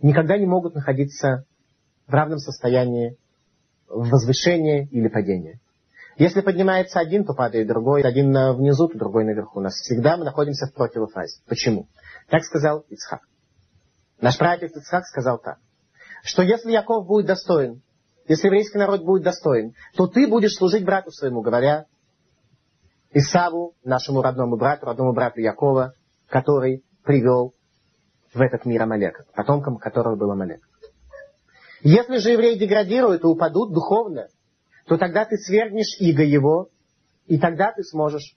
никогда 0.00 0.36
не 0.36 0.46
могут 0.46 0.74
находиться 0.74 1.46
в 2.06 2.12
равном 2.12 2.38
состоянии 2.38 3.16
возвышения 3.88 4.88
или 4.90 5.08
падения. 5.08 5.60
Если 6.16 6.40
поднимается 6.40 7.00
один, 7.00 7.24
то 7.24 7.34
падает 7.34 7.66
другой. 7.66 8.02
Один 8.02 8.32
внизу, 8.54 8.88
то 8.88 8.98
другой 8.98 9.24
наверху. 9.24 9.58
У 9.58 9.62
нас 9.62 9.74
всегда 9.74 10.16
мы 10.16 10.24
находимся 10.24 10.66
в 10.66 10.74
противофазе. 10.74 11.40
Почему? 11.48 11.88
Так 12.28 12.44
сказал 12.44 12.84
Ицхак. 12.88 13.20
Наш 14.20 14.38
прадед 14.38 14.76
Ицхак 14.76 15.04
сказал 15.06 15.38
так, 15.38 15.58
что 16.22 16.42
если 16.42 16.70
Яков 16.70 17.06
будет 17.06 17.26
достоин 17.26 17.82
если 18.26 18.46
еврейский 18.46 18.78
народ 18.78 19.02
будет 19.02 19.22
достоин, 19.22 19.74
то 19.96 20.06
ты 20.06 20.26
будешь 20.26 20.54
служить 20.54 20.84
брату 20.84 21.10
своему, 21.10 21.42
говоря, 21.42 21.86
Исаву, 23.12 23.74
нашему 23.84 24.22
родному 24.22 24.56
брату, 24.56 24.86
родному 24.86 25.12
брату 25.12 25.40
Якова, 25.40 25.92
который 26.28 26.84
привел 27.04 27.54
в 28.32 28.40
этот 28.40 28.64
мир 28.64 28.82
Амалека, 28.82 29.24
потомком 29.34 29.76
которого 29.76 30.16
был 30.16 30.32
Амалек. 30.32 30.60
Если 31.82 32.16
же 32.16 32.30
евреи 32.30 32.58
деградируют 32.58 33.22
и 33.22 33.26
упадут 33.26 33.72
духовно, 33.72 34.28
то 34.86 34.96
тогда 34.98 35.24
ты 35.24 35.36
свергнешь 35.36 35.96
иго 35.98 36.22
его, 36.22 36.68
и 37.26 37.38
тогда 37.38 37.72
ты 37.72 37.82
сможешь 37.84 38.36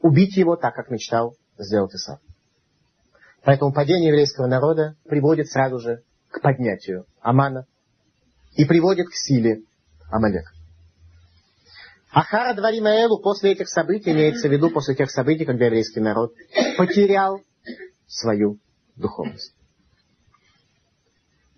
убить 0.00 0.36
его 0.36 0.56
так, 0.56 0.74
как 0.74 0.90
мечтал 0.90 1.36
сделать 1.58 1.94
Исав. 1.94 2.20
Поэтому 3.44 3.72
падение 3.72 4.08
еврейского 4.08 4.46
народа 4.46 4.96
приводит 5.04 5.48
сразу 5.48 5.78
же 5.78 6.02
к 6.28 6.40
поднятию 6.42 7.06
Амана 7.20 7.66
и 8.56 8.64
приводит 8.64 9.08
к 9.08 9.14
силе 9.14 9.62
Амалека. 10.10 10.50
Ахара 12.10 12.54
Дваримаэлу 12.54 13.20
после 13.20 13.52
этих 13.52 13.68
событий, 13.68 14.12
имеется 14.12 14.48
в 14.48 14.52
виду 14.52 14.70
после 14.70 14.94
тех 14.94 15.10
событий, 15.10 15.44
когда 15.44 15.66
еврейский 15.66 16.00
народ 16.00 16.32
потерял 16.76 17.40
свою 18.06 18.58
духовность. 18.96 19.55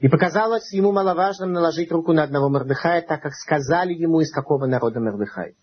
И 0.00 0.08
показалось 0.08 0.72
ему 0.72 0.92
маловажным 0.92 1.52
наложить 1.52 1.90
руку 1.90 2.12
на 2.12 2.22
одного 2.22 2.48
Мордыхая, 2.48 3.02
так 3.02 3.20
как 3.20 3.34
сказали 3.34 3.92
ему, 3.92 4.20
из 4.20 4.30
какого 4.30 4.66
народа 4.66 5.00
Мордыхай. 5.00 5.56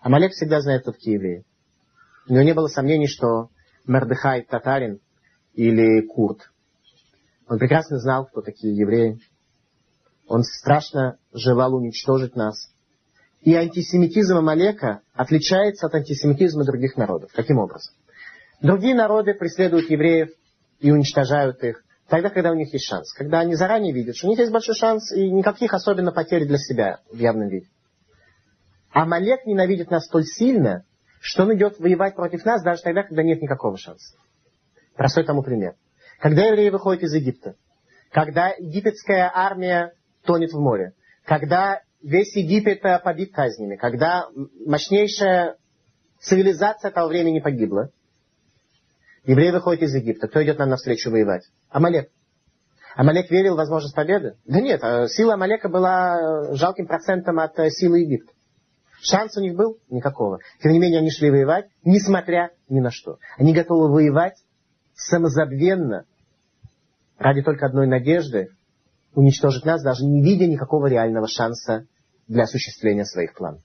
Амалек 0.00 0.32
всегда 0.32 0.60
знает, 0.60 0.84
такие 0.84 1.14
евреи. 1.14 1.44
У 2.28 2.32
него 2.32 2.42
не 2.44 2.54
было 2.54 2.68
сомнений, 2.68 3.08
что 3.08 3.48
Мордыхай 3.84 4.42
татарин 4.42 5.00
или 5.54 6.06
курд. 6.06 6.48
Он 7.48 7.58
прекрасно 7.58 7.98
знал, 7.98 8.26
кто 8.26 8.40
такие 8.40 8.76
евреи. 8.76 9.20
Он 10.28 10.44
страшно 10.44 11.18
желал 11.32 11.74
уничтожить 11.74 12.36
нас. 12.36 12.70
И 13.42 13.54
антисемитизм 13.54 14.36
Амалека 14.36 15.00
отличается 15.12 15.86
от 15.86 15.94
антисемитизма 15.94 16.64
других 16.64 16.96
народов. 16.96 17.32
Каким 17.32 17.58
образом? 17.58 17.94
Другие 18.60 18.94
народы 18.94 19.34
преследуют 19.34 19.90
евреев 19.90 20.30
и 20.80 20.90
уничтожают 20.90 21.62
их 21.64 21.82
тогда, 22.08 22.30
когда 22.30 22.52
у 22.52 22.54
них 22.54 22.72
есть 22.72 22.86
шанс. 22.86 23.12
Когда 23.12 23.40
они 23.40 23.54
заранее 23.54 23.92
видят, 23.92 24.16
что 24.16 24.26
у 24.26 24.30
них 24.30 24.38
есть 24.38 24.52
большой 24.52 24.74
шанс 24.74 25.12
и 25.12 25.30
никаких 25.30 25.74
особенно 25.74 26.12
потерь 26.12 26.46
для 26.46 26.58
себя 26.58 27.00
в 27.10 27.18
явном 27.18 27.48
виде. 27.48 27.68
Амалек 28.90 29.44
ненавидит 29.44 29.90
нас 29.90 30.06
столь 30.06 30.24
сильно, 30.24 30.84
что 31.20 31.42
он 31.42 31.54
идет 31.54 31.78
воевать 31.78 32.14
против 32.14 32.44
нас 32.44 32.62
даже 32.62 32.82
тогда, 32.82 33.02
когда 33.02 33.22
нет 33.22 33.42
никакого 33.42 33.76
шанса. 33.76 34.16
Простой 34.94 35.24
тому 35.24 35.42
пример. 35.42 35.74
Когда 36.18 36.46
евреи 36.46 36.70
выходят 36.70 37.02
из 37.02 37.12
Египта, 37.12 37.56
когда 38.10 38.54
египетская 38.56 39.30
армия 39.34 39.92
тонет 40.22 40.52
в 40.52 40.58
море, 40.58 40.94
когда 41.24 41.82
весь 42.02 42.34
Египет 42.36 42.84
э, 42.84 42.98
побит 43.00 43.34
казнями, 43.34 43.76
когда 43.76 44.28
мощнейшая 44.64 45.56
цивилизация 46.20 46.90
того 46.90 47.08
времени 47.08 47.40
погибла, 47.40 47.90
евреи 49.24 49.50
выходят 49.50 49.82
из 49.82 49.94
Египта. 49.94 50.28
Кто 50.28 50.42
идет 50.42 50.58
нам 50.58 50.70
навстречу 50.70 51.10
воевать? 51.10 51.42
Амалек. 51.68 52.10
Амалек 52.94 53.30
верил 53.30 53.54
в 53.54 53.58
возможность 53.58 53.94
победы? 53.94 54.36
Да 54.46 54.60
нет, 54.60 54.82
э, 54.82 55.08
сила 55.08 55.34
Амалека 55.34 55.68
была 55.68 56.16
э, 56.50 56.54
жалким 56.54 56.86
процентом 56.86 57.38
от 57.38 57.54
силы 57.72 58.00
Египта. 58.00 58.32
Шанс 59.02 59.36
у 59.36 59.40
них 59.40 59.54
был? 59.54 59.78
Никакого. 59.90 60.40
Тем 60.62 60.72
не 60.72 60.78
менее, 60.78 61.00
они 61.00 61.10
шли 61.10 61.30
воевать, 61.30 61.66
несмотря 61.84 62.50
ни 62.68 62.80
на 62.80 62.90
что. 62.90 63.18
Они 63.36 63.52
готовы 63.52 63.92
воевать 63.92 64.36
самозабвенно, 64.94 66.06
ради 67.18 67.42
только 67.42 67.66
одной 67.66 67.86
надежды, 67.86 68.48
уничтожить 69.14 69.64
нас, 69.64 69.82
даже 69.82 70.04
не 70.04 70.22
видя 70.22 70.46
никакого 70.46 70.86
реального 70.86 71.28
шанса 71.28 71.86
для 72.26 72.44
осуществления 72.44 73.04
своих 73.04 73.34
планов. 73.34 73.62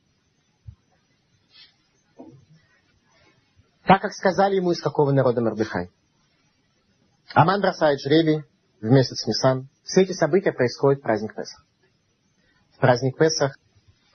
Так 3.85 4.01
как 4.01 4.13
сказали 4.13 4.55
ему, 4.55 4.71
из 4.71 4.81
какого 4.81 5.11
народа 5.11 5.41
Мордыхай. 5.41 5.89
Аман 7.33 7.61
бросает 7.61 8.01
жребий 8.01 8.43
в 8.81 8.85
месяц 8.85 9.25
Нисан. 9.25 9.69
Все 9.83 10.01
эти 10.01 10.11
события 10.11 10.51
происходят 10.51 10.99
в 10.99 11.03
праздник 11.03 11.35
Песах. 11.35 11.65
В 12.75 12.79
праздник 12.79 13.17
Песах 13.17 13.57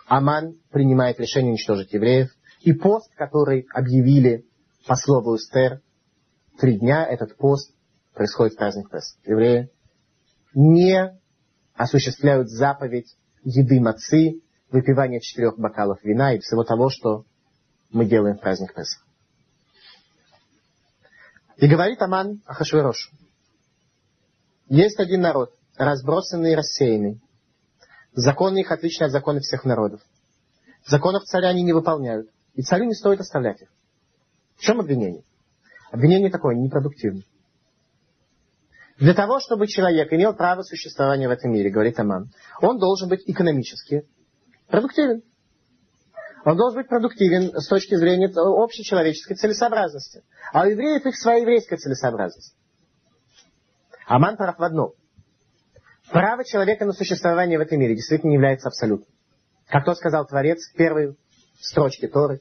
Аман 0.07 0.55
принимает 0.71 1.19
решение 1.19 1.53
уничтожить 1.53 1.93
евреев. 1.93 2.31
И 2.61 2.73
пост, 2.73 3.11
который 3.15 3.67
объявили 3.73 4.45
по 4.87 4.97
слову 4.97 5.37
Эстер, 5.37 5.81
три 6.59 6.79
дня 6.79 7.07
этот 7.07 7.37
пост 7.37 7.73
происходит 8.15 8.55
в 8.55 8.59
праздник 8.59 8.91
Песах. 8.91 9.19
Евреи 9.25 9.71
не 10.55 11.19
осуществляют 11.75 12.49
заповедь 12.49 13.17
еды 13.45 13.81
мацы, 13.81 14.41
выпивания 14.71 15.21
четырех 15.21 15.59
бокалов 15.59 16.03
вина 16.03 16.35
и 16.35 16.41
всего 16.41 16.65
того, 16.65 16.91
что 16.91 17.25
мы 17.91 18.05
делаем 18.05 18.37
в 18.37 18.41
праздник 18.41 18.75
Песах. 18.75 19.06
И 21.57 21.67
говорит 21.69 22.01
Аман 22.03 22.43
Ахашвирошу. 22.47 23.11
Есть 24.69 24.99
один 24.99 25.23
народ, 25.23 25.55
разбросанный 25.77 26.53
и 26.53 26.55
рассеянный. 26.55 27.21
Законы 28.13 28.61
их 28.61 28.71
отличны 28.71 29.05
от 29.05 29.13
законов 29.13 29.43
всех 29.43 29.65
народов. 29.65 30.01
Законов 30.87 31.25
царя 31.25 31.49
они 31.49 31.63
не 31.63 31.73
выполняют. 31.73 32.29
И 32.55 32.63
царю 32.63 32.85
не 32.85 32.95
стоит 32.95 33.21
оставлять 33.21 33.63
их. 33.63 33.69
В 34.57 34.63
чем 34.63 34.81
обвинение? 34.81 35.23
Обвинение 35.91 36.31
такое, 36.31 36.55
непродуктивное. 36.57 37.25
Для 38.99 39.13
того, 39.13 39.41
чтобы 39.41 39.67
человек 39.67 40.13
имел 40.13 40.35
право 40.35 40.63
существования 40.63 41.29
в 41.29 41.31
этом 41.31 41.53
мире, 41.53 41.71
говорит 41.71 41.99
Аман, 42.01 42.31
он 42.63 42.79
должен 42.79 43.09
быть 43.09 43.23
экономически 43.27 44.07
продуктивен. 44.69 45.23
Он 46.47 46.57
должен 46.57 46.79
быть 46.79 46.89
продуктивен 46.89 47.61
с 47.61 47.67
точки 47.67 47.97
зрения 47.97 48.29
общечеловеческой 48.29 49.35
целесообразности. 49.35 50.23
А 50.53 50.63
у 50.63 50.71
евреев 50.71 51.05
их 51.05 51.17
своя 51.17 51.41
еврейская 51.41 51.77
целесообразность. 51.77 52.55
Аман 54.07 54.37
прав 54.37 54.57
в 54.57 54.63
одном. 54.63 54.93
Право 56.13 56.45
человека 56.45 56.85
на 56.85 56.93
существование 56.93 57.59
в 57.59 57.63
этом 57.63 57.81
мире 57.81 57.97
действительно 57.97 58.31
не 58.31 58.37
является 58.37 58.69
абсолютным. 58.69 59.09
Как 59.67 59.85
то 59.85 59.95
сказал 59.95 60.25
Творец 60.25 60.61
в 60.73 60.77
первой 60.77 61.17
строчке 61.61 62.07
Торы. 62.07 62.41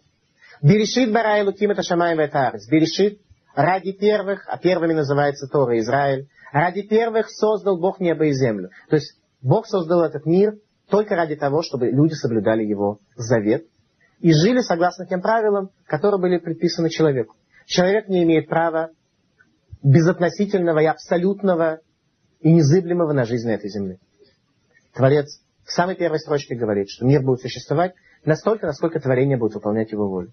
Берешит 0.62 1.12
бара 1.12 1.44
Луким 1.44 1.72
это 1.72 1.82
Шамаем 1.82 2.20
это 2.20 2.54
Берешит 2.70 3.20
ради 3.56 3.92
первых, 3.92 4.48
а 4.48 4.60
первыми 4.60 4.94
называется 4.94 5.48
Тора 5.48 5.80
Израиль, 5.80 6.28
ради 6.54 6.84
первых 6.84 7.32
создал 7.32 7.80
Бог 7.80 8.00
небо 8.00 8.26
и 8.26 8.34
землю. 8.34 8.70
То 8.88 8.98
есть 8.98 9.20
Бог 9.42 9.66
создал 9.66 10.04
этот 10.04 10.28
мир 10.28 10.60
только 10.92 11.16
ради 11.16 11.36
того, 11.36 11.64
чтобы 11.64 11.88
люди 11.88 12.14
соблюдали 12.14 12.64
его 12.64 13.00
завет 13.16 13.66
и 14.20 14.32
жили 14.32 14.62
согласно 14.62 15.06
тем 15.06 15.22
правилам, 15.22 15.70
которые 15.86 16.20
были 16.20 16.38
предписаны 16.38 16.90
человеку. 16.90 17.36
Человек 17.66 18.08
не 18.08 18.24
имеет 18.24 18.48
права 18.48 18.90
безотносительного 19.84 20.80
и 20.80 20.86
абсолютного 20.86 21.80
и 22.40 22.52
незыблемого 22.52 23.14
на 23.14 23.26
жизнь 23.26 23.48
на 23.48 23.52
этой 23.52 23.70
земле. 23.70 24.00
Творец 24.94 25.42
в 25.64 25.72
самой 25.72 25.96
первой 25.96 26.20
строчке 26.20 26.56
говорит, 26.56 26.90
что 26.90 27.06
мир 27.06 27.22
будет 27.22 27.42
существовать 27.42 27.94
настолько, 28.24 28.68
насколько 28.68 29.00
творение 29.00 29.38
будет 29.38 29.56
выполнять 29.56 29.92
его 29.92 30.08
волю. 30.08 30.32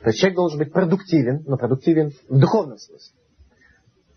То 0.00 0.08
есть 0.08 0.18
человек 0.18 0.36
должен 0.36 0.58
быть 0.58 0.72
продуктивен, 0.72 1.44
но 1.46 1.56
продуктивен 1.56 2.12
в 2.28 2.38
духовном 2.38 2.78
смысле. 2.78 3.16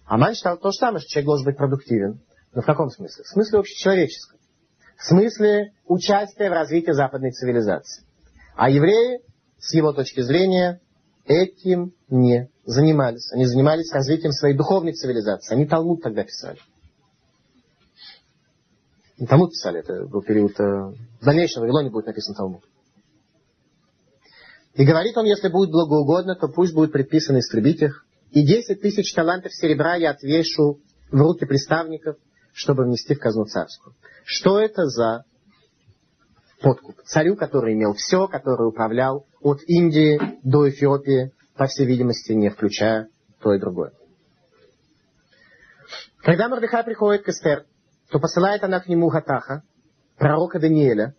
Аман 0.06 0.34
считал 0.34 0.58
то 0.58 0.72
же 0.72 0.78
самое, 0.78 1.00
что 1.00 1.10
человек 1.10 1.28
должен 1.28 1.46
быть 1.46 1.58
продуктивен. 1.58 2.20
Но 2.54 2.62
в 2.62 2.66
каком 2.66 2.90
смысле? 2.90 3.24
В 3.24 3.28
смысле 3.28 3.60
общечеловеческом. 3.60 4.40
В 4.98 5.04
смысле 5.04 5.74
участия 5.86 6.50
в 6.50 6.54
развитии 6.54 6.92
западной 6.92 7.32
цивилизации. 7.32 8.04
А 8.58 8.72
евреи, 8.72 9.22
с 9.60 9.76
его 9.76 9.94
точки 9.94 10.22
зрения, 10.22 10.82
этим 11.26 11.94
не 12.10 12.50
занимались. 12.66 13.32
Они 13.32 13.46
занимались 13.46 13.92
развитием 13.94 14.32
своей 14.32 14.58
духовной 14.58 14.94
цивилизации. 14.94 15.54
Они 15.54 15.68
Талмуд 15.68 16.02
тогда 16.02 16.24
писали. 16.24 16.58
Талмуд 19.30 19.52
писали, 19.52 19.82
это 19.82 20.08
был 20.08 20.24
период... 20.24 20.60
Э, 20.60 20.92
в 21.22 21.24
дальнейшем 21.24 21.62
в 21.62 21.66
Вавилоне 21.66 21.92
будет 21.92 22.08
написан 22.08 22.34
Талмуд. 22.34 22.64
И 24.74 24.84
говорит 24.84 25.16
он, 25.18 25.26
если 25.26 25.50
будет 25.50 25.70
благоугодно, 25.70 26.36
то 26.36 26.48
пусть 26.48 26.74
будет 26.74 26.92
предписано 26.92 27.38
истребить 27.38 27.84
их. 27.84 28.08
И 28.32 28.42
десять 28.44 28.82
тысяч 28.82 29.14
талантов 29.14 29.54
серебра 29.54 29.96
я 29.96 30.12
отвешу 30.12 30.82
в 31.12 31.16
руки 31.16 31.46
приставников, 31.46 32.18
чтобы 32.54 32.86
внести 32.86 33.14
в 33.14 33.20
казну 33.20 33.46
царскую. 33.46 33.96
Что 34.26 34.60
это 34.60 34.86
за 34.88 35.26
подкуп? 36.62 37.02
Царю, 37.04 37.36
который 37.36 37.74
имел 37.74 37.94
все, 37.94 38.28
который 38.28 38.68
управлял 38.68 39.26
от 39.42 39.60
Индии 39.68 40.20
до 40.44 40.70
Эфиопии, 40.70 41.32
по 41.56 41.66
всей 41.66 41.86
видимости, 41.88 42.34
не 42.34 42.50
включая 42.50 43.10
то 43.42 43.54
и 43.54 43.60
другое. 43.60 43.92
Когда 46.20 46.50
Мордыхай 46.50 46.84
приходит 46.84 47.24
к 47.24 47.30
Эстер, 47.30 47.66
то 48.10 48.20
посылает 48.20 48.64
она 48.64 48.80
к 48.80 48.88
нему 48.88 49.10
Гатаха, 49.10 49.64
пророка 50.18 50.60
Даниэля. 50.60 51.16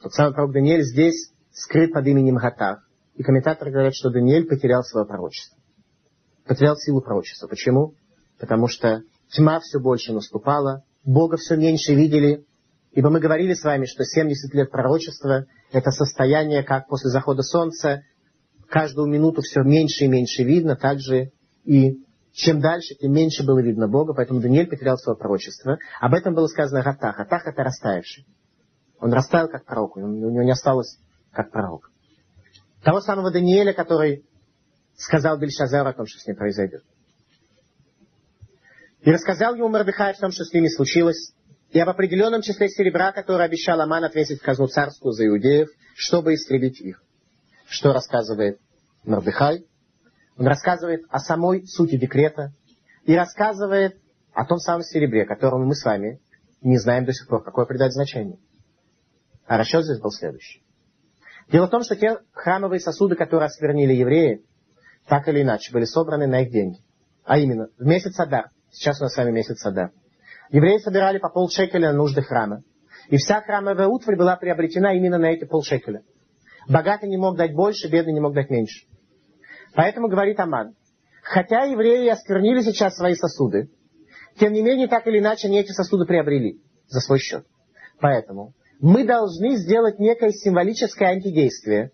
Тот 0.00 0.12
самый 0.12 0.34
пророк 0.34 0.52
Даниэль 0.52 0.82
здесь 0.82 1.32
скрыт 1.52 1.92
под 1.92 2.06
именем 2.06 2.36
Гатах. 2.36 2.86
И 3.14 3.22
комментаторы 3.22 3.70
говорят, 3.70 3.94
что 3.94 4.10
Даниэль 4.10 4.46
потерял 4.46 4.82
свое 4.82 5.06
пророчество. 5.06 5.58
Потерял 6.46 6.76
силу 6.76 7.00
пророчества. 7.00 7.46
Почему? 7.46 7.94
Потому 8.38 8.68
что 8.68 9.02
тьма 9.28 9.60
все 9.60 9.78
больше 9.78 10.12
наступала, 10.12 10.84
Бога 11.04 11.36
все 11.36 11.56
меньше 11.56 11.94
видели, 11.94 12.44
Ибо 12.92 13.08
мы 13.10 13.20
говорили 13.20 13.54
с 13.54 13.64
вами, 13.64 13.86
что 13.86 14.04
70 14.04 14.52
лет 14.54 14.70
пророчества– 14.70 15.46
это 15.72 15.90
состояние, 15.90 16.62
как 16.62 16.88
после 16.88 17.10
захода 17.10 17.42
солнца, 17.42 18.02
каждую 18.68 19.08
минуту 19.08 19.40
все 19.40 19.62
меньше 19.62 20.04
и 20.04 20.08
меньше 20.08 20.44
видно, 20.44 20.76
также 20.76 21.32
и 21.64 22.02
чем 22.32 22.60
дальше, 22.60 22.94
тем 22.94 23.12
меньше 23.12 23.44
было 23.44 23.60
видно 23.60 23.88
Бога, 23.88 24.14
поэтому 24.14 24.40
Даниэль 24.40 24.68
потерял 24.68 24.96
свое 24.96 25.18
пророчество. 25.18 25.78
Об 26.00 26.14
этом 26.14 26.34
было 26.34 26.46
сказано 26.46 26.82
Ратах. 26.82 27.18
Ратах– 27.18 27.42
это 27.46 27.62
растаявший. 27.62 28.26
Он 28.98 29.12
растаял 29.12 29.48
как 29.48 29.64
пророк, 29.64 29.96
у 29.96 30.00
него 30.00 30.42
не 30.42 30.50
осталось 30.50 30.98
как 31.30 31.50
пророк. 31.50 31.90
Того 32.82 33.00
самого 33.00 33.30
Даниэля, 33.30 33.72
который 33.72 34.24
сказал 34.96 35.38
Бельшазару 35.38 35.90
о 35.90 35.92
том, 35.92 36.06
что 36.06 36.18
с 36.20 36.26
ним 36.26 36.36
произойдет. 36.36 36.82
И 39.00 39.10
рассказал 39.10 39.54
ему 39.54 39.68
Мордыхай 39.68 40.12
о 40.12 40.18
том, 40.18 40.30
что 40.30 40.44
с 40.44 40.52
ними 40.52 40.68
случилось, 40.68 41.32
и 41.72 41.80
об 41.80 41.88
определенном 41.88 42.42
числе 42.42 42.68
серебра, 42.68 43.12
которое 43.12 43.44
обещал 43.44 43.80
Аман 43.80 44.04
ответить 44.04 44.40
в 44.40 44.44
казну 44.44 44.66
царскую 44.66 45.12
за 45.12 45.26
иудеев, 45.26 45.68
чтобы 45.94 46.34
истребить 46.34 46.80
их. 46.80 47.02
Что 47.66 47.94
рассказывает 47.94 48.60
Мордыхай? 49.04 49.64
Он 50.36 50.46
рассказывает 50.46 51.02
о 51.08 51.18
самой 51.18 51.66
сути 51.66 51.96
декрета 51.96 52.52
и 53.04 53.14
рассказывает 53.14 53.96
о 54.34 54.44
том 54.44 54.58
самом 54.58 54.82
серебре, 54.82 55.24
которому 55.24 55.64
мы 55.64 55.74
с 55.74 55.84
вами 55.84 56.20
не 56.60 56.78
знаем 56.78 57.06
до 57.06 57.12
сих 57.14 57.26
пор, 57.26 57.42
какое 57.42 57.64
придать 57.64 57.92
значение. 57.92 58.38
А 59.46 59.56
расчет 59.56 59.84
здесь 59.84 59.98
был 59.98 60.10
следующий. 60.10 60.62
Дело 61.50 61.66
в 61.66 61.70
том, 61.70 61.82
что 61.82 61.96
те 61.96 62.18
храмовые 62.32 62.80
сосуды, 62.80 63.16
которые 63.16 63.46
осквернили 63.46 63.94
евреи, 63.94 64.44
так 65.08 65.26
или 65.28 65.42
иначе, 65.42 65.72
были 65.72 65.84
собраны 65.84 66.26
на 66.26 66.42
их 66.42 66.52
деньги. 66.52 66.80
А 67.24 67.38
именно, 67.38 67.68
в 67.78 67.84
месяц 67.84 68.18
Адар. 68.20 68.50
Сейчас 68.70 69.00
у 69.00 69.04
нас 69.04 69.14
с 69.14 69.16
вами 69.16 69.32
месяц 69.32 69.64
Адар. 69.64 69.90
Евреи 70.52 70.78
собирали 70.78 71.18
по 71.18 71.30
полшекеля 71.30 71.92
на 71.92 71.96
нужды 71.96 72.22
храма. 72.22 72.62
И 73.08 73.16
вся 73.16 73.40
храмовая 73.40 73.88
утварь 73.88 74.16
была 74.16 74.36
приобретена 74.36 74.94
именно 74.94 75.18
на 75.18 75.32
эти 75.32 75.44
полшекеля. 75.44 76.02
Богатый 76.68 77.08
не 77.08 77.16
мог 77.16 77.36
дать 77.36 77.54
больше, 77.54 77.88
бедный 77.88 78.12
не 78.12 78.20
мог 78.20 78.34
дать 78.34 78.50
меньше. 78.50 78.86
Поэтому 79.74 80.08
говорит 80.08 80.38
Аман, 80.38 80.74
хотя 81.22 81.64
евреи 81.64 82.08
осквернили 82.08 82.60
сейчас 82.60 82.94
свои 82.94 83.14
сосуды, 83.14 83.70
тем 84.38 84.52
не 84.52 84.62
менее, 84.62 84.88
так 84.88 85.06
или 85.06 85.18
иначе, 85.18 85.48
они 85.48 85.58
эти 85.58 85.72
сосуды 85.72 86.04
приобрели 86.04 86.60
за 86.86 87.00
свой 87.00 87.18
счет. 87.18 87.44
Поэтому 88.00 88.52
мы 88.80 89.04
должны 89.04 89.56
сделать 89.56 89.98
некое 89.98 90.30
символическое 90.30 91.10
антидействие 91.10 91.90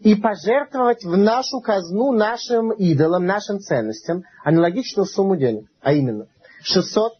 и 0.00 0.14
пожертвовать 0.14 1.04
в 1.04 1.16
нашу 1.16 1.60
казну 1.60 2.12
нашим 2.12 2.72
идолам, 2.72 3.24
нашим 3.24 3.58
ценностям 3.58 4.22
аналогичную 4.44 5.06
сумму 5.06 5.36
денег. 5.36 5.66
А 5.80 5.92
именно, 5.92 6.28
600 6.66 7.12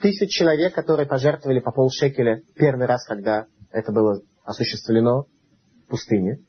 тысяч 0.00 0.30
человек, 0.30 0.74
которые 0.74 1.06
пожертвовали 1.06 1.60
по 1.60 1.72
полшекеля 1.72 2.42
первый 2.54 2.86
раз, 2.86 3.04
когда 3.06 3.46
это 3.70 3.92
было 3.92 4.20
осуществлено 4.44 5.26
в 5.86 5.90
пустыне 5.90 6.40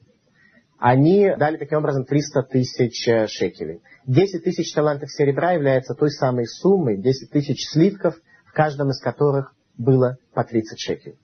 они 0.79 1.29
дали 1.37 1.57
таким 1.57 1.79
образом 1.79 2.05
300 2.05 2.43
тысяч 2.43 3.07
э, 3.07 3.27
шекелей. 3.27 3.81
10 4.07 4.43
тысяч 4.43 4.73
талантов 4.73 5.11
серебра 5.11 5.51
является 5.51 5.93
той 5.93 6.09
самой 6.09 6.47
суммой, 6.47 6.97
10 6.97 7.29
тысяч 7.29 7.69
сливков, 7.69 8.15
в 8.45 8.53
каждом 8.53 8.89
из 8.89 9.01
которых 9.01 9.53
было 9.77 10.17
по 10.33 10.43
30 10.43 10.79
шекелей. 10.79 11.17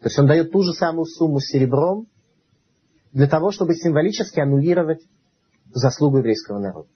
То 0.00 0.06
есть 0.06 0.18
он 0.18 0.26
дает 0.26 0.50
ту 0.50 0.62
же 0.62 0.72
самую 0.72 1.04
сумму 1.06 1.38
серебром 1.40 2.08
для 3.12 3.28
того, 3.28 3.52
чтобы 3.52 3.74
символически 3.74 4.40
аннулировать 4.40 5.00
заслугу 5.72 6.18
еврейского 6.18 6.58
народа. 6.58 6.88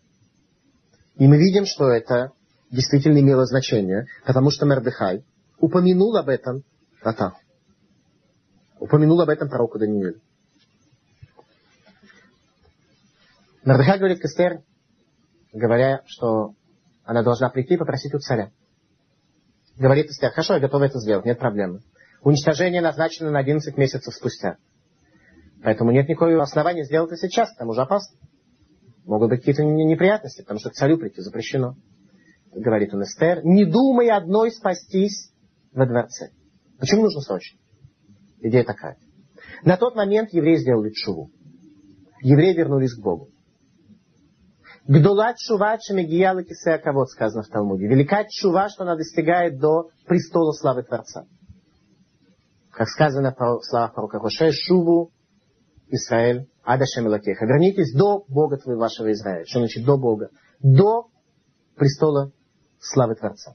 И 1.16 1.28
мы 1.28 1.38
видим, 1.38 1.64
что 1.64 1.88
это 1.88 2.32
действительно 2.72 3.18
имело 3.18 3.44
значение, 3.44 4.06
потому 4.26 4.50
что 4.50 4.66
Мердыхай 4.66 5.24
упомянул 5.58 6.16
об 6.16 6.28
этом 6.28 6.64
Ратаху. 7.02 7.38
Упомянул 8.80 9.20
об 9.20 9.28
этом 9.28 9.48
пророку 9.48 9.78
Даниилу. 9.78 10.20
Мордыхай 13.64 13.98
говорит 13.98 14.20
к 14.20 14.24
Эстер, 14.24 14.62
говоря, 15.52 16.02
что 16.06 16.54
она 17.04 17.22
должна 17.22 17.48
прийти 17.50 17.74
и 17.74 17.76
попросить 17.76 18.12
у 18.14 18.18
царя. 18.18 18.50
Говорит 19.76 20.06
Эстер, 20.06 20.30
хорошо, 20.30 20.54
я 20.54 20.60
готова 20.60 20.84
это 20.84 20.98
сделать, 20.98 21.24
нет 21.24 21.38
проблемы. 21.38 21.80
Уничтожение 22.22 22.80
назначено 22.80 23.30
на 23.30 23.38
11 23.38 23.76
месяцев 23.76 24.14
спустя. 24.14 24.56
Поэтому 25.62 25.92
нет 25.92 26.08
никакого 26.08 26.42
основания 26.42 26.84
сделать 26.84 27.12
это 27.12 27.28
сейчас, 27.28 27.54
там 27.54 27.68
уже 27.68 27.82
опасно. 27.82 28.18
Могут 29.04 29.30
быть 29.30 29.40
какие-то 29.40 29.62
неприятности, 29.64 30.42
потому 30.42 30.58
что 30.58 30.70
к 30.70 30.74
царю 30.74 30.98
прийти 30.98 31.20
запрещено. 31.20 31.76
Говорит 32.52 32.92
он 32.92 33.02
Эстер, 33.02 33.44
не 33.44 33.64
думай 33.64 34.10
одной 34.10 34.50
спастись 34.50 35.32
во 35.72 35.86
дворце. 35.86 36.30
Почему 36.78 37.02
нужно 37.02 37.20
срочно? 37.22 37.58
Идея 38.40 38.64
такая. 38.64 38.98
На 39.64 39.76
тот 39.76 39.94
момент 39.94 40.32
евреи 40.32 40.56
сделали 40.56 40.90
чуву. 40.90 41.30
Евреи 42.22 42.54
вернулись 42.54 42.94
к 42.94 43.02
Богу. 43.02 43.28
Гдула 44.86 45.34
чува 45.36 45.78
чемегияла 45.78 46.42
кисея 46.42 46.78
кавод, 46.78 47.08
сказано 47.08 47.42
в 47.42 47.48
Талмуде. 47.48 47.86
Велика 47.86 48.24
чува, 48.28 48.68
что 48.68 48.82
она 48.82 48.96
достигает 48.96 49.58
до 49.58 49.90
престола 50.06 50.52
славы 50.52 50.82
Творца. 50.82 51.24
Как 52.70 52.88
сказано 52.88 53.34
в 53.38 53.62
словах 53.62 53.94
пророка 53.94 54.18
Хоше, 54.18 54.50
шуву 54.50 55.12
Израиль, 55.88 56.48
Адашем. 56.64 57.04
Вернитесь 57.04 57.94
до 57.94 58.24
Бога 58.28 58.56
твоего 58.56 58.80
вашего 58.80 59.12
Израиля. 59.12 59.44
Что 59.46 59.60
значит 59.60 59.84
до 59.84 59.96
Бога? 59.96 60.30
До 60.60 61.06
престола 61.76 62.32
славы 62.82 63.14
Творца. 63.14 63.54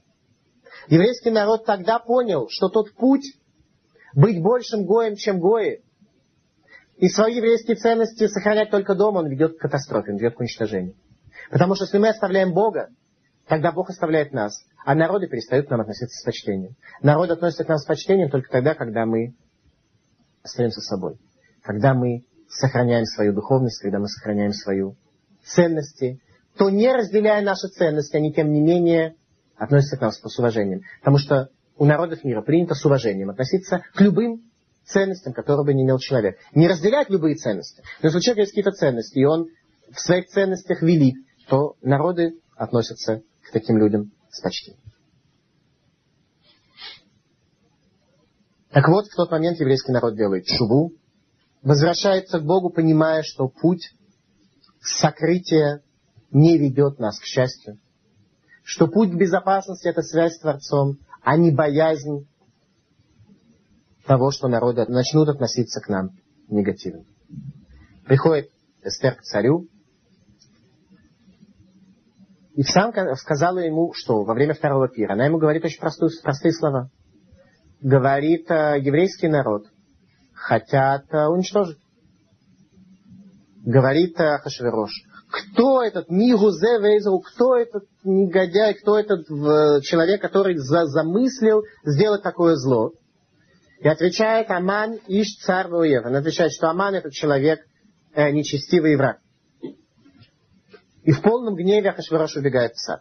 Еврейский 0.88 1.30
народ 1.30 1.64
тогда 1.66 1.98
понял, 1.98 2.48
что 2.50 2.68
тот 2.68 2.92
путь 2.94 3.36
быть 4.14 4.42
большим 4.42 4.84
гоем, 4.84 5.16
чем 5.16 5.38
гои, 5.38 5.82
и 6.96 7.08
свои 7.08 7.36
еврейские 7.36 7.76
ценности 7.76 8.26
сохранять 8.26 8.70
только 8.70 8.94
дома, 8.96 9.18
он 9.18 9.28
ведет 9.28 9.56
к 9.56 9.60
катастрофе, 9.60 10.12
он 10.12 10.18
ведет 10.18 10.34
к 10.34 10.40
уничтожению. 10.40 10.94
Потому 11.50 11.74
что 11.76 11.84
если 11.84 11.98
мы 11.98 12.08
оставляем 12.08 12.52
Бога, 12.52 12.88
тогда 13.46 13.70
Бог 13.70 13.90
оставляет 13.90 14.32
нас. 14.32 14.64
А 14.84 14.94
народы 14.94 15.28
перестают 15.28 15.68
к 15.68 15.70
нам 15.70 15.80
относиться 15.80 16.18
с 16.18 16.24
почтением. 16.24 16.74
Народ 17.00 17.30
относится 17.30 17.64
к 17.64 17.68
нам 17.68 17.78
с 17.78 17.84
почтением 17.84 18.30
только 18.30 18.50
тогда, 18.50 18.74
когда 18.74 19.06
мы 19.06 19.34
остаемся 20.42 20.80
собой. 20.80 21.18
Когда 21.62 21.94
мы 21.94 22.24
сохраняем 22.48 23.04
свою 23.04 23.32
духовность, 23.32 23.80
когда 23.80 23.98
мы 24.00 24.08
сохраняем 24.08 24.52
свою 24.52 24.96
ценности, 25.44 26.20
то 26.56 26.68
не 26.70 26.92
разделяя 26.92 27.42
наши 27.42 27.68
ценности, 27.68 28.16
они 28.16 28.32
тем 28.32 28.50
не 28.50 28.60
менее 28.60 29.14
относятся 29.58 29.96
к 29.96 30.00
нам 30.00 30.12
с 30.12 30.38
уважением. 30.38 30.82
Потому 31.00 31.18
что 31.18 31.48
у 31.76 31.84
народов 31.84 32.24
мира 32.24 32.42
принято 32.42 32.74
с 32.74 32.84
уважением 32.84 33.30
относиться 33.30 33.82
к 33.94 34.00
любым 34.00 34.42
ценностям, 34.84 35.32
которые 35.32 35.64
бы 35.64 35.74
не 35.74 35.82
имел 35.84 35.98
человек. 35.98 36.38
Не 36.54 36.66
разделять 36.66 37.10
любые 37.10 37.36
ценности. 37.36 37.82
Но 38.02 38.06
если 38.06 38.18
у 38.18 38.20
человека 38.20 38.40
есть 38.42 38.52
какие-то 38.52 38.72
ценности, 38.72 39.18
и 39.18 39.24
он 39.24 39.48
в 39.90 40.00
своих 40.00 40.26
ценностях 40.28 40.82
велик, 40.82 41.16
то 41.48 41.76
народы 41.82 42.40
относятся 42.56 43.22
к 43.42 43.52
таким 43.52 43.78
людям 43.78 44.12
с 44.30 44.40
почтением. 44.40 44.82
Так 48.70 48.86
вот, 48.88 49.06
в 49.06 49.16
тот 49.16 49.30
момент 49.30 49.58
еврейский 49.60 49.92
народ 49.92 50.14
делает 50.14 50.46
шубу, 50.46 50.92
возвращается 51.62 52.38
к 52.38 52.44
Богу, 52.44 52.70
понимая, 52.70 53.22
что 53.22 53.48
путь 53.48 53.90
сокрытия 54.80 55.82
не 56.30 56.58
ведет 56.58 56.98
нас 56.98 57.18
к 57.18 57.24
счастью, 57.24 57.78
что 58.68 58.86
путь 58.86 59.14
безопасности– 59.14 59.88
это 59.88 60.02
связь 60.02 60.34
с 60.34 60.40
Творцом, 60.40 60.98
а 61.22 61.38
не 61.38 61.50
боязнь 61.50 62.28
того, 64.06 64.30
что 64.30 64.46
народы 64.48 64.84
начнут 64.86 65.26
относиться 65.30 65.80
к 65.80 65.88
нам 65.88 66.10
негативно. 66.48 67.04
Приходит 68.04 68.50
Эстер 68.82 69.14
к 69.14 69.22
царю, 69.22 69.68
и 72.56 72.62
сам 72.62 72.92
сказала 73.16 73.60
ему, 73.60 73.94
что 73.94 74.24
во 74.24 74.34
время 74.34 74.52
второго 74.52 74.86
пира. 74.86 75.14
Она 75.14 75.24
ему 75.24 75.38
говорит 75.38 75.64
очень 75.64 75.80
простую, 75.80 76.10
простые 76.22 76.52
слова. 76.52 76.90
Говорит, 77.80 78.50
э, 78.50 78.80
еврейский 78.80 79.28
народ 79.28 79.64
хотят 80.34 81.06
э, 81.14 81.26
уничтожить. 81.26 81.78
Говорит 83.64 84.20
э, 84.20 84.38
Хашверош, 84.38 84.90
кто 85.38 85.82
этот 85.82 86.10
Мигузе 86.10 86.78
Вейзел, 86.80 87.20
кто 87.20 87.56
этот 87.56 87.84
негодяй, 88.04 88.74
кто 88.74 88.98
этот 88.98 89.26
человек, 89.84 90.20
который 90.20 90.56
замыслил 90.56 91.62
сделать 91.84 92.22
такое 92.22 92.56
зло. 92.56 92.92
И 93.80 93.88
отвечает 93.88 94.50
Аман 94.50 94.98
Иш 95.06 95.36
Царь 95.44 95.68
Вуев. 95.68 96.04
Он 96.04 96.16
отвечает, 96.16 96.52
что 96.52 96.68
Аман 96.68 96.94
этот 96.94 97.12
человек 97.12 97.60
э, 98.12 98.30
нечестивый 98.32 98.96
враг. 98.96 99.18
И 101.04 101.12
в 101.12 101.22
полном 101.22 101.54
гневе 101.54 101.90
Ахашвирош 101.90 102.36
убегает 102.36 102.74
в 102.74 102.80
сад. 102.80 103.00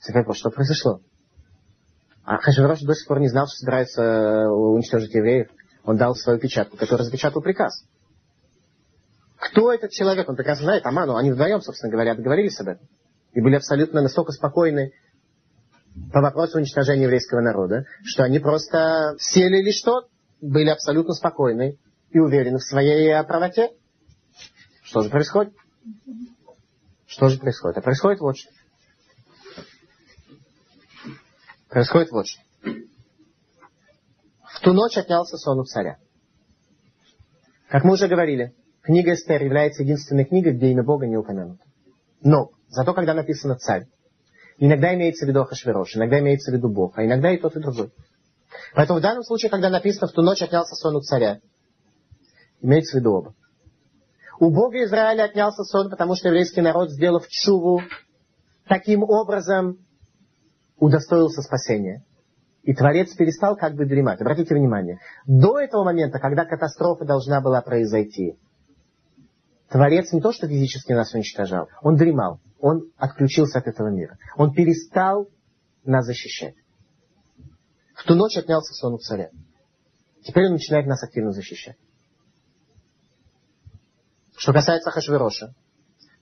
Царь 0.00 0.24
что 0.34 0.50
произошло? 0.50 1.00
Ахашвирош 2.24 2.80
до 2.80 2.94
сих 2.94 3.08
пор 3.08 3.20
не 3.20 3.28
знал, 3.28 3.46
что 3.46 3.56
собирается 3.56 4.02
э, 4.02 4.48
уничтожить 4.48 5.14
евреев. 5.14 5.48
Он 5.82 5.96
дал 5.96 6.14
свою 6.14 6.38
печатку, 6.38 6.76
которая 6.76 7.04
запечатал 7.04 7.42
приказ. 7.42 7.84
Кто 9.38 9.72
этот 9.72 9.92
человек? 9.92 10.28
Он 10.28 10.36
прекрасно 10.36 10.64
знает 10.64 10.84
Аману. 10.84 11.16
Они 11.16 11.30
вдвоем, 11.30 11.60
собственно 11.60 11.92
говоря, 11.92 12.14
договорились 12.14 12.58
об 12.60 12.68
этом. 12.68 12.88
И 13.32 13.40
были 13.40 13.56
абсолютно 13.56 14.02
настолько 14.02 14.32
спокойны 14.32 14.92
по 16.12 16.20
вопросу 16.20 16.58
уничтожения 16.58 17.04
еврейского 17.04 17.40
народа, 17.40 17.84
что 18.02 18.24
они 18.24 18.38
просто 18.38 19.14
сели 19.18 19.58
или 19.58 19.70
что, 19.70 20.08
были 20.40 20.68
абсолютно 20.70 21.14
спокойны 21.14 21.78
и 22.10 22.18
уверены 22.18 22.58
в 22.58 22.64
своей 22.64 23.22
правоте. 23.24 23.70
Что 24.82 25.02
же 25.02 25.10
происходит? 25.10 25.54
Что 27.06 27.28
же 27.28 27.38
происходит? 27.38 27.78
А 27.78 27.82
происходит 27.82 28.20
вот 28.20 28.36
что. 28.36 28.50
Происходит 31.68 32.10
вот 32.10 32.26
что. 32.26 32.42
В 34.54 34.60
ту 34.60 34.72
ночь 34.72 34.96
отнялся 34.96 35.36
сон 35.36 35.60
у 35.60 35.64
царя. 35.64 35.98
Как 37.68 37.84
мы 37.84 37.92
уже 37.94 38.08
говорили, 38.08 38.54
книга 38.88 39.12
Эстер 39.12 39.42
является 39.42 39.82
единственной 39.82 40.24
книгой, 40.24 40.54
где 40.54 40.68
имя 40.68 40.82
Бога 40.82 41.06
не 41.06 41.18
упомянуто. 41.18 41.62
Но, 42.22 42.52
зато 42.68 42.94
когда 42.94 43.12
написано 43.12 43.56
царь, 43.56 43.86
иногда 44.56 44.94
имеется 44.94 45.26
в 45.26 45.28
виду 45.28 45.42
Ахашверош, 45.42 45.94
иногда 45.94 46.20
имеется 46.20 46.50
в 46.50 46.54
виду 46.54 46.70
Бог, 46.70 46.96
а 46.96 47.04
иногда 47.04 47.30
и 47.30 47.36
тот, 47.36 47.54
и 47.54 47.60
другой. 47.60 47.92
Поэтому 48.74 48.98
в 48.98 49.02
данном 49.02 49.24
случае, 49.24 49.50
когда 49.50 49.68
написано 49.68 50.08
«в 50.08 50.12
ту 50.12 50.22
ночь 50.22 50.40
отнялся 50.40 50.74
сон 50.74 50.96
у 50.96 51.02
царя», 51.02 51.40
имеется 52.62 52.96
в 52.96 53.00
виду 53.00 53.12
оба. 53.12 53.34
У 54.40 54.50
Бога 54.50 54.82
Израиля 54.82 55.24
отнялся 55.24 55.64
сон, 55.64 55.90
потому 55.90 56.14
что 56.14 56.28
еврейский 56.28 56.62
народ, 56.62 56.90
сделав 56.90 57.28
чуву, 57.28 57.82
таким 58.66 59.02
образом 59.02 59.84
удостоился 60.78 61.42
спасения. 61.42 62.04
И 62.62 62.72
Творец 62.72 63.14
перестал 63.14 63.54
как 63.54 63.74
бы 63.74 63.84
дремать. 63.84 64.22
Обратите 64.22 64.54
внимание, 64.54 64.98
до 65.26 65.58
этого 65.58 65.84
момента, 65.84 66.18
когда 66.18 66.46
катастрофа 66.46 67.04
должна 67.04 67.42
была 67.42 67.60
произойти, 67.60 68.38
Творец 69.70 70.12
не 70.12 70.20
то, 70.20 70.32
что 70.32 70.48
физически 70.48 70.92
нас 70.92 71.12
уничтожал, 71.12 71.68
он 71.82 71.96
дремал, 71.96 72.40
он 72.58 72.90
отключился 72.96 73.58
от 73.58 73.66
этого 73.66 73.88
мира. 73.88 74.18
Он 74.36 74.52
перестал 74.52 75.28
нас 75.84 76.06
защищать. 76.06 76.54
В 77.94 78.04
ту 78.04 78.14
ночь 78.14 78.36
отнялся 78.36 78.72
сон 78.74 78.94
у 78.94 78.98
царя. 78.98 79.30
Теперь 80.22 80.46
он 80.46 80.52
начинает 80.52 80.86
нас 80.86 81.02
активно 81.02 81.32
защищать. 81.32 81.76
Что 84.36 84.52
касается 84.52 84.90
Хашвироша, 84.90 85.54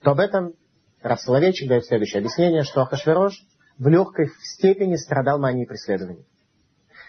то 0.02 0.12
об 0.12 0.20
этом 0.20 0.54
Раф 1.02 1.20
Соловейчик 1.20 1.68
дает 1.68 1.84
следующее 1.84 2.20
объяснение, 2.20 2.62
что 2.62 2.82
Ахашвирош 2.82 3.38
в 3.78 3.86
легкой 3.88 4.30
степени 4.42 4.96
страдал 4.96 5.38
манией 5.38 5.66
преследования. 5.66 6.24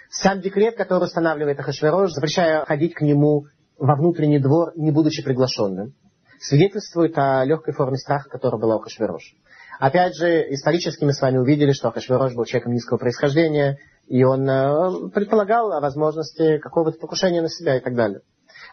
Сам 0.09 0.41
декрет, 0.41 0.75
который 0.75 1.05
устанавливает 1.05 1.59
Ахашвирош, 1.59 2.11
запрещая 2.11 2.65
ходить 2.65 2.93
к 2.93 3.01
нему 3.01 3.45
во 3.77 3.95
внутренний 3.95 4.39
двор, 4.39 4.73
не 4.75 4.91
будучи 4.91 5.23
приглашенным, 5.23 5.93
свидетельствует 6.39 7.17
о 7.17 7.43
легкой 7.45 7.73
форме 7.73 7.97
страха, 7.97 8.29
которая 8.29 8.59
была 8.59 8.75
у 8.75 8.79
Ахашвироша. 8.79 9.35
Опять 9.79 10.15
же, 10.15 10.53
исторически 10.53 11.03
мы 11.03 11.13
с 11.13 11.21
вами 11.21 11.37
увидели, 11.37 11.71
что 11.71 11.89
Ахашвирош 11.89 12.33
был 12.33 12.45
человеком 12.45 12.73
низкого 12.73 12.97
происхождения, 12.97 13.77
и 14.07 14.23
он 14.23 14.49
э, 14.49 15.09
предполагал 15.09 15.71
о 15.71 15.81
возможности 15.81 16.57
какого-то 16.57 16.97
покушения 16.99 17.41
на 17.41 17.49
себя 17.49 17.77
и 17.77 17.79
так 17.79 17.95
далее. 17.95 18.21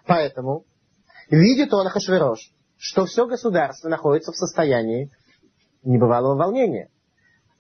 Поэтому 0.06 0.64
видит 1.28 1.74
он 1.74 1.86
Ахашвирош, 1.86 2.52
что 2.78 3.04
все 3.04 3.26
государство 3.26 3.88
находится 3.88 4.32
в 4.32 4.36
состоянии 4.36 5.10
небывалого 5.82 6.36
волнения. 6.36 6.88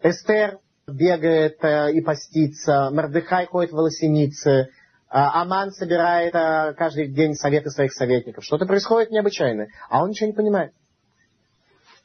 Эстер 0.02 0.58
бегает 0.86 1.62
э, 1.62 1.92
и 1.92 2.00
постится, 2.00 2.90
Мордыхай 2.90 3.46
ходит 3.46 3.72
в 3.72 3.76
волосенице, 3.76 4.68
Аман 5.08 5.70
собирает 5.70 6.34
э, 6.34 6.74
каждый 6.74 7.08
день 7.08 7.34
советы 7.34 7.70
своих 7.70 7.92
советников. 7.92 8.44
Что-то 8.44 8.66
происходит 8.66 9.10
необычайное, 9.10 9.68
а 9.88 10.02
он 10.02 10.10
ничего 10.10 10.28
не 10.28 10.32
понимает. 10.32 10.72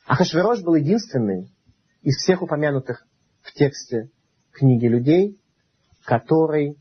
Ахашвирош 0.05 0.61
был 0.61 0.75
единственный 0.75 1.51
из 2.01 2.17
всех 2.17 2.41
упомянутых 2.41 3.05
в 3.41 3.53
тексте 3.53 4.09
книги 4.51 4.85
людей, 4.85 5.39
который 6.05 6.77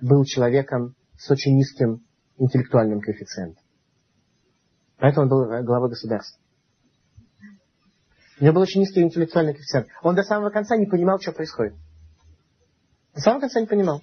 был 0.00 0.24
человеком 0.24 0.94
с 1.16 1.30
очень 1.30 1.56
низким 1.56 2.04
интеллектуальным 2.36 3.00
коэффициентом. 3.00 3.62
Поэтому 4.98 5.24
он 5.24 5.28
был 5.28 5.64
главой 5.64 5.90
государства. 5.90 6.40
У 8.40 8.44
него 8.44 8.54
был 8.54 8.62
очень 8.62 8.80
низкий 8.80 9.02
интеллектуальный 9.02 9.52
коэффициент. 9.52 9.88
Он 10.02 10.14
до 10.14 10.22
самого 10.22 10.50
конца 10.50 10.76
не 10.76 10.86
понимал, 10.86 11.20
что 11.20 11.32
происходит. 11.32 11.74
До 13.14 13.20
самого 13.20 13.40
конца 13.40 13.60
не 13.60 13.66
понимал. 13.66 14.02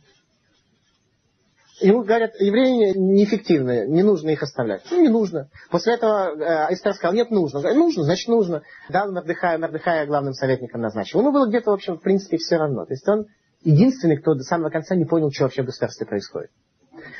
Ему 1.82 2.04
говорят, 2.04 2.36
евреи 2.40 2.98
неэффективные, 2.98 3.86
не 3.88 4.02
нужно 4.02 4.30
их 4.30 4.42
оставлять. 4.42 4.84
Ну, 4.90 5.02
не 5.02 5.10
нужно. 5.10 5.50
После 5.70 5.96
этого 5.96 6.30
э, 6.30 6.74
Эстер 6.74 6.94
сказал, 6.94 7.14
нет, 7.14 7.32
нужно. 7.32 7.62
Нужно, 7.74 8.04
значит, 8.04 8.30
нужно. 8.30 8.64
Дал 8.90 9.12
Мордыхая, 9.12 9.58
Мордыхая 9.58 10.06
главным 10.06 10.34
советником 10.34 10.82
назначил. 10.82 11.20
Ему 11.20 11.34
было 11.34 11.48
где-то, 11.48 11.72
в 11.72 11.74
общем, 11.74 11.98
в 11.98 12.02
принципе, 12.02 12.38
все 12.38 12.56
равно. 12.56 12.86
То 12.86 12.94
есть 12.94 13.08
он 13.10 13.26
единственный, 13.62 14.18
кто 14.18 14.36
до 14.36 14.44
самого 14.44 14.70
конца 14.70 14.96
не 14.96 15.04
понял, 15.04 15.32
что 15.32 15.44
вообще 15.44 15.64
в 15.64 15.66
государстве 15.66 16.06
происходит. 16.06 16.52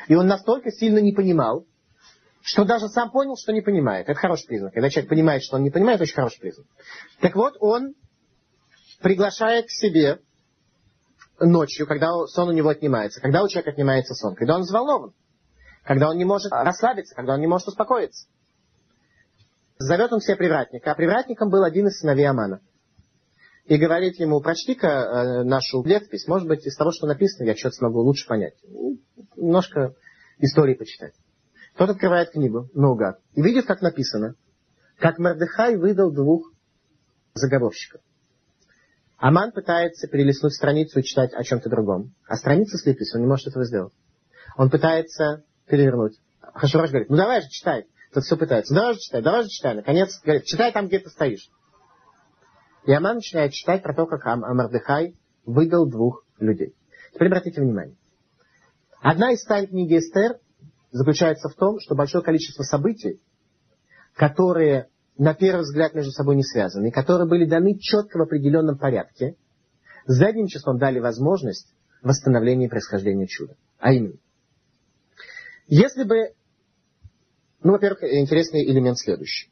И 0.08 0.14
он 0.14 0.26
настолько 0.26 0.70
сильно 0.70 0.98
не 1.00 1.12
понимал, 1.12 1.66
что 2.40 2.64
даже 2.64 2.88
сам 2.88 3.10
понял, 3.10 3.36
что 3.36 3.52
не 3.52 3.60
понимает. 3.60 4.08
Это 4.08 4.18
хороший 4.18 4.46
признак. 4.46 4.72
Когда 4.72 4.88
человек 4.88 5.10
понимает, 5.10 5.42
что 5.42 5.56
он 5.56 5.64
не 5.64 5.70
понимает, 5.70 6.00
очень 6.00 6.14
хороший 6.14 6.40
признак. 6.40 6.66
Так 7.20 7.34
вот, 7.34 7.56
он 7.60 7.94
приглашает 9.02 9.66
к 9.66 9.70
себе 9.70 10.20
ночью, 11.40 11.86
когда 11.86 12.12
сон 12.26 12.48
у 12.48 12.52
него 12.52 12.68
отнимается, 12.68 13.20
когда 13.20 13.42
у 13.42 13.48
человека 13.48 13.70
отнимается 13.70 14.14
сон, 14.14 14.34
когда 14.34 14.56
он 14.56 14.62
взволнован, 14.62 15.12
когда 15.84 16.10
он 16.10 16.16
не 16.16 16.24
может 16.24 16.52
расслабиться, 16.52 17.14
когда 17.14 17.34
он 17.34 17.40
не 17.40 17.46
может 17.46 17.68
успокоиться. 17.68 18.26
Зовет 19.78 20.12
он 20.12 20.20
себе 20.20 20.36
привратника, 20.36 20.90
а 20.90 20.94
привратником 20.94 21.50
был 21.50 21.62
один 21.62 21.86
из 21.88 21.98
сыновей 21.98 22.26
Амана. 22.28 22.60
И 23.66 23.76
говорит 23.76 24.18
ему, 24.18 24.40
прочти-ка 24.40 24.86
э, 24.86 25.42
нашу 25.42 25.82
летопись, 25.84 26.26
может 26.28 26.48
быть, 26.48 26.64
из 26.64 26.76
того, 26.76 26.92
что 26.92 27.06
написано, 27.06 27.46
я 27.46 27.56
что-то 27.56 27.76
смогу 27.76 28.00
лучше 28.00 28.26
понять. 28.26 28.54
Немножко 29.36 29.94
истории 30.38 30.74
почитать. 30.74 31.14
Тот 31.76 31.90
открывает 31.90 32.30
книгу 32.30 32.70
наугад 32.74 33.18
и 33.34 33.42
видит, 33.42 33.66
как 33.66 33.82
написано, 33.82 34.34
как 34.98 35.18
Мордыхай 35.18 35.76
выдал 35.76 36.12
двух 36.12 36.52
заговорщиков. 37.34 38.00
Аман 39.18 39.52
пытается 39.52 40.08
перелистнуть 40.08 40.54
страницу 40.54 41.00
и 41.00 41.02
читать 41.02 41.32
о 41.32 41.42
чем-то 41.42 41.70
другом. 41.70 42.14
А 42.28 42.36
страница 42.36 42.76
слиплись, 42.76 43.14
он 43.14 43.22
не 43.22 43.26
может 43.26 43.46
этого 43.46 43.64
сделать. 43.64 43.94
Он 44.56 44.70
пытается 44.70 45.44
перевернуть. 45.66 46.20
Хашураш 46.40 46.90
говорит, 46.90 47.10
ну 47.10 47.16
давай 47.16 47.40
же 47.40 47.48
читай. 47.48 47.86
Тот 48.12 48.24
все 48.24 48.36
пытается, 48.36 48.74
давай 48.74 48.94
же 48.94 49.00
читай, 49.00 49.22
давай 49.22 49.42
же 49.42 49.48
читай. 49.48 49.74
Наконец 49.74 50.20
говорит, 50.22 50.44
читай 50.44 50.72
там, 50.72 50.88
где 50.88 50.98
ты 50.98 51.10
стоишь. 51.10 51.50
И 52.84 52.92
Аман 52.92 53.16
начинает 53.16 53.52
читать 53.52 53.82
про 53.82 53.94
то, 53.94 54.06
как 54.06 54.24
Мордыхай 54.24 55.16
выдал 55.44 55.86
двух 55.86 56.24
людей. 56.38 56.74
Теперь 57.12 57.28
обратите 57.28 57.60
внимание. 57.60 57.96
Одна 59.00 59.32
из 59.32 59.42
тайн 59.44 59.66
книги 59.66 59.98
Эстер 59.98 60.38
заключается 60.90 61.48
в 61.48 61.54
том, 61.54 61.80
что 61.80 61.94
большое 61.94 62.22
количество 62.22 62.62
событий, 62.62 63.20
которые 64.14 64.88
на 65.18 65.34
первый 65.34 65.62
взгляд 65.62 65.94
между 65.94 66.12
собой 66.12 66.36
не 66.36 66.42
связаны, 66.42 66.90
которые 66.90 67.28
были 67.28 67.46
даны 67.46 67.78
четко 67.78 68.18
в 68.18 68.22
определенном 68.22 68.78
порядке, 68.78 69.36
задним 70.06 70.46
числом 70.46 70.78
дали 70.78 70.98
возможность 70.98 71.72
восстановления 72.02 72.68
происхождения 72.68 73.26
чуда. 73.26 73.56
А 73.78 73.92
именно, 73.92 74.18
если 75.66 76.04
бы, 76.04 76.34
ну, 77.62 77.72
во-первых, 77.72 78.04
интересный 78.04 78.64
элемент 78.64 78.98
следующий. 78.98 79.50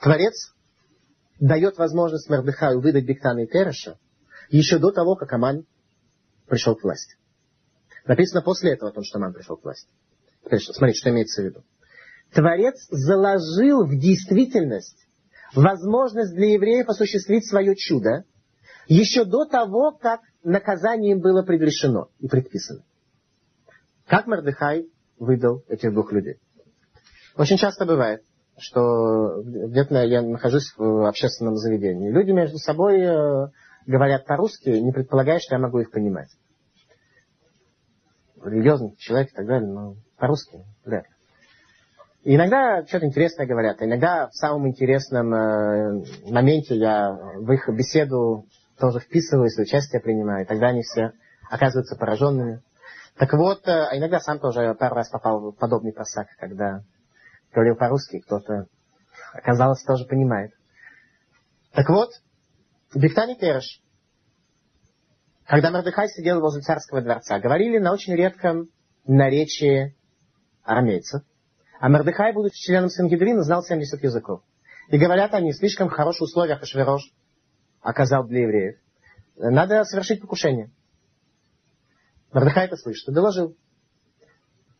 Творец 0.00 0.54
дает 1.40 1.76
возможность 1.76 2.30
Мердыхаю 2.30 2.80
выдать 2.80 3.04
Бектана 3.04 3.40
и 3.40 3.46
Тереша 3.46 3.98
еще 4.50 4.78
до 4.78 4.90
того, 4.90 5.16
как 5.16 5.32
Аман 5.32 5.66
пришел 6.46 6.76
к 6.76 6.82
власти. 6.82 7.16
Написано 8.06 8.42
после 8.42 8.72
этого 8.72 8.90
о 8.90 8.92
том, 8.94 9.02
что 9.04 9.18
Аман 9.18 9.32
пришел 9.32 9.56
к 9.56 9.64
власти. 9.64 9.88
Смотрите, 10.44 11.00
что 11.00 11.10
имеется 11.10 11.42
в 11.42 11.44
виду. 11.44 11.64
Творец 12.34 12.86
заложил 12.90 13.86
в 13.86 13.96
действительность 13.96 15.06
возможность 15.54 16.34
для 16.34 16.54
евреев 16.54 16.88
осуществить 16.88 17.48
свое 17.48 17.76
чудо 17.76 18.24
еще 18.88 19.24
до 19.24 19.44
того, 19.44 19.92
как 19.92 20.20
наказание 20.42 21.12
им 21.12 21.20
было 21.20 21.42
предрешено 21.42 22.08
и 22.18 22.28
предписано. 22.28 22.82
Как 24.06 24.26
Мордыхай 24.26 24.88
выдал 25.18 25.62
этих 25.68 25.92
двух 25.92 26.12
людей? 26.12 26.38
Очень 27.36 27.56
часто 27.56 27.86
бывает, 27.86 28.22
что 28.58 29.42
где-то 29.42 30.02
я 30.02 30.20
нахожусь 30.20 30.74
в 30.76 31.08
общественном 31.08 31.56
заведении. 31.56 32.10
Люди 32.10 32.32
между 32.32 32.58
собой 32.58 33.00
э, 33.00 33.48
говорят 33.86 34.26
по-русски, 34.26 34.70
не 34.70 34.92
предполагая, 34.92 35.38
что 35.38 35.54
я 35.54 35.60
могу 35.60 35.78
их 35.78 35.90
понимать. 35.90 36.28
Религиозный 38.42 38.96
человек 38.98 39.30
и 39.30 39.34
так 39.34 39.46
далее, 39.46 39.70
но 39.70 39.96
по-русски 40.18 40.64
вряд 40.84 41.04
ли. 41.04 41.13
Иногда 42.24 42.84
что-то 42.86 43.06
интересное 43.06 43.46
говорят. 43.46 43.82
Иногда 43.82 44.28
в 44.28 44.34
самом 44.34 44.66
интересном 44.66 45.34
э, 45.34 46.04
моменте 46.30 46.74
я 46.76 47.12
в 47.12 47.52
их 47.52 47.68
беседу 47.68 48.46
тоже 48.78 49.00
вписываюсь, 49.00 49.58
участие 49.58 50.00
принимаю. 50.00 50.44
И 50.44 50.48
тогда 50.48 50.68
они 50.68 50.82
все 50.82 51.12
оказываются 51.50 51.96
пораженными. 51.96 52.62
Так 53.18 53.32
вот, 53.34 53.68
э, 53.68 53.72
а 53.72 53.96
иногда 53.96 54.20
сам 54.20 54.38
тоже 54.38 54.74
пару 54.74 54.94
раз 54.94 55.10
попал 55.10 55.52
в 55.52 55.56
подобный 55.56 55.92
просак, 55.92 56.28
когда 56.38 56.80
говорил 57.52 57.76
по-русски, 57.76 58.20
кто-то, 58.20 58.66
оказалось, 59.34 59.82
тоже 59.84 60.06
понимает. 60.06 60.52
Так 61.72 61.88
вот, 61.90 62.10
Бектани 62.94 63.34
Кереш 63.34 63.82
когда 65.46 65.70
Мордыхай 65.70 66.08
сидел 66.08 66.40
возле 66.40 66.62
царского 66.62 67.02
дворца, 67.02 67.38
говорили 67.38 67.78
на 67.78 67.92
очень 67.92 68.14
редком 68.14 68.68
наречии 69.06 69.94
арамейцев. 70.62 71.22
А 71.84 71.90
Мордыхай, 71.90 72.32
будучи 72.32 72.64
членом 72.64 72.88
Сангедрина, 72.88 73.42
знал 73.42 73.62
70 73.62 74.02
языков. 74.02 74.40
И 74.88 74.96
говорят 74.96 75.34
они, 75.34 75.52
слишком 75.52 75.90
хорошие 75.90 76.24
условия 76.24 76.56
Хашверош 76.56 77.02
оказал 77.82 78.26
для 78.26 78.44
евреев. 78.44 78.78
Надо 79.36 79.84
совершить 79.84 80.22
покушение. 80.22 80.70
Мордыхай 82.32 82.64
это 82.64 82.78
слышит 82.78 83.06
и 83.06 83.12
доложил. 83.12 83.54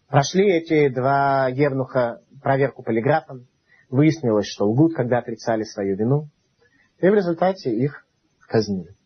Прошли 0.09 0.51
эти 0.51 0.89
два 0.89 1.49
евнуха 1.49 2.23
проверку 2.43 2.83
полиграфом. 2.83 3.49
Выяснилось, 3.91 4.47
что 4.47 4.65
лгут, 4.65 4.95
когда 4.95 5.19
отрицали 5.19 5.65
свою 5.65 5.97
вину. 5.97 6.31
И 7.01 7.07
в 7.07 7.15
результате 7.15 7.71
их 7.71 8.07
казнили. 8.49 8.97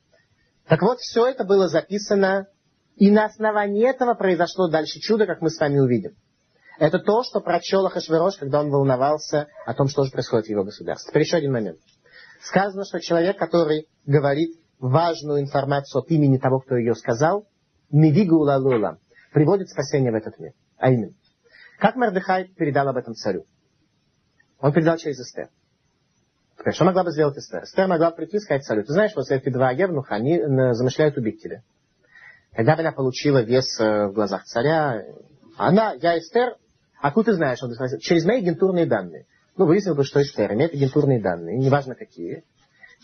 Так 0.69 0.83
вот, 0.83 1.01
все 1.01 1.27
это 1.27 1.43
было 1.43 1.67
записано, 1.67 2.47
и 2.95 3.11
на 3.11 3.25
основании 3.25 3.91
этого 3.91 4.15
произошло 4.15 4.71
дальше 4.71 5.01
чудо, 5.01 5.27
как 5.27 5.41
мы 5.41 5.51
с 5.51 5.59
вами 5.59 5.81
увидим. 5.81 6.15
Это 6.79 7.01
то, 7.01 7.25
что 7.25 7.41
прочел 7.41 7.87
Ахашверош, 7.87 8.37
когда 8.37 8.61
он 8.61 8.71
волновался 8.71 9.49
о 9.67 9.75
том, 9.75 9.89
что 9.89 10.05
же 10.05 10.13
происходит 10.13 10.47
в 10.47 10.51
его 10.51 10.65
государстве. 10.65 11.11
Теперь 11.11 11.23
еще 11.23 11.37
один 11.37 11.53
момент. 11.53 11.79
Сказано, 12.41 12.85
что 12.85 13.01
человек, 13.01 13.37
который 13.37 13.89
говорит 14.07 14.57
важную 14.79 15.41
информацию 15.41 16.03
от 16.03 16.11
имени 16.11 16.39
того, 16.39 16.61
кто 16.61 16.77
ее 16.77 16.95
сказал, 16.95 17.47
Мивигу 17.91 18.37
Лалула, 18.37 18.99
приводит 19.33 19.71
спасение 19.71 20.13
в 20.13 20.15
этот 20.15 20.39
мир. 20.39 20.53
А 20.77 20.91
именно, 20.91 21.15
как 21.81 21.97
Мардыхай 21.97 22.49
передал 22.57 22.89
об 22.89 22.97
этом 22.97 23.15
царю? 23.15 23.45
Он 24.61 24.73
передал 24.73 24.99
через 24.99 25.19
Эстер. 25.19 25.49
Что 26.71 26.85
могла 26.85 27.03
бы 27.03 27.11
сделать 27.11 27.37
Эстер? 27.37 27.65
Эстер 27.65 27.89
могла 27.89 28.13
прийти 28.13 28.37
и 28.37 28.41
сказать 28.41 28.65
царю, 28.65 28.85
ты 28.85 28.93
знаешь, 28.93 29.13
вот 29.17 29.29
эти 29.31 29.49
два 29.49 29.73
евнуха, 29.73 30.15
они 30.15 30.41
замышляют 30.75 31.17
убить 31.17 31.43
тебя. 31.43 31.63
Когда 32.53 32.75
она 32.75 32.93
получила 32.93 33.43
вес 33.43 33.79
э, 33.79 34.09
в 34.09 34.13
глазах 34.15 34.45
царя, 34.45 35.05
она, 35.57 35.93
я 35.95 36.19
Эстер, 36.19 36.57
откуда 37.01 37.33
ты 37.33 37.37
знаешь? 37.37 37.63
Он 37.63 37.71
говорит, 37.71 38.01
через 38.01 38.25
мои 38.25 38.39
агентурные 38.39 38.87
данные. 38.87 39.27
Ну, 39.57 39.67
выяснилось 39.67 40.07
что 40.07 40.23
Эстер 40.23 40.53
имеет 40.55 40.73
агентурные 40.73 41.21
данные, 41.21 41.59
неважно 41.59 41.95
какие. 41.95 42.45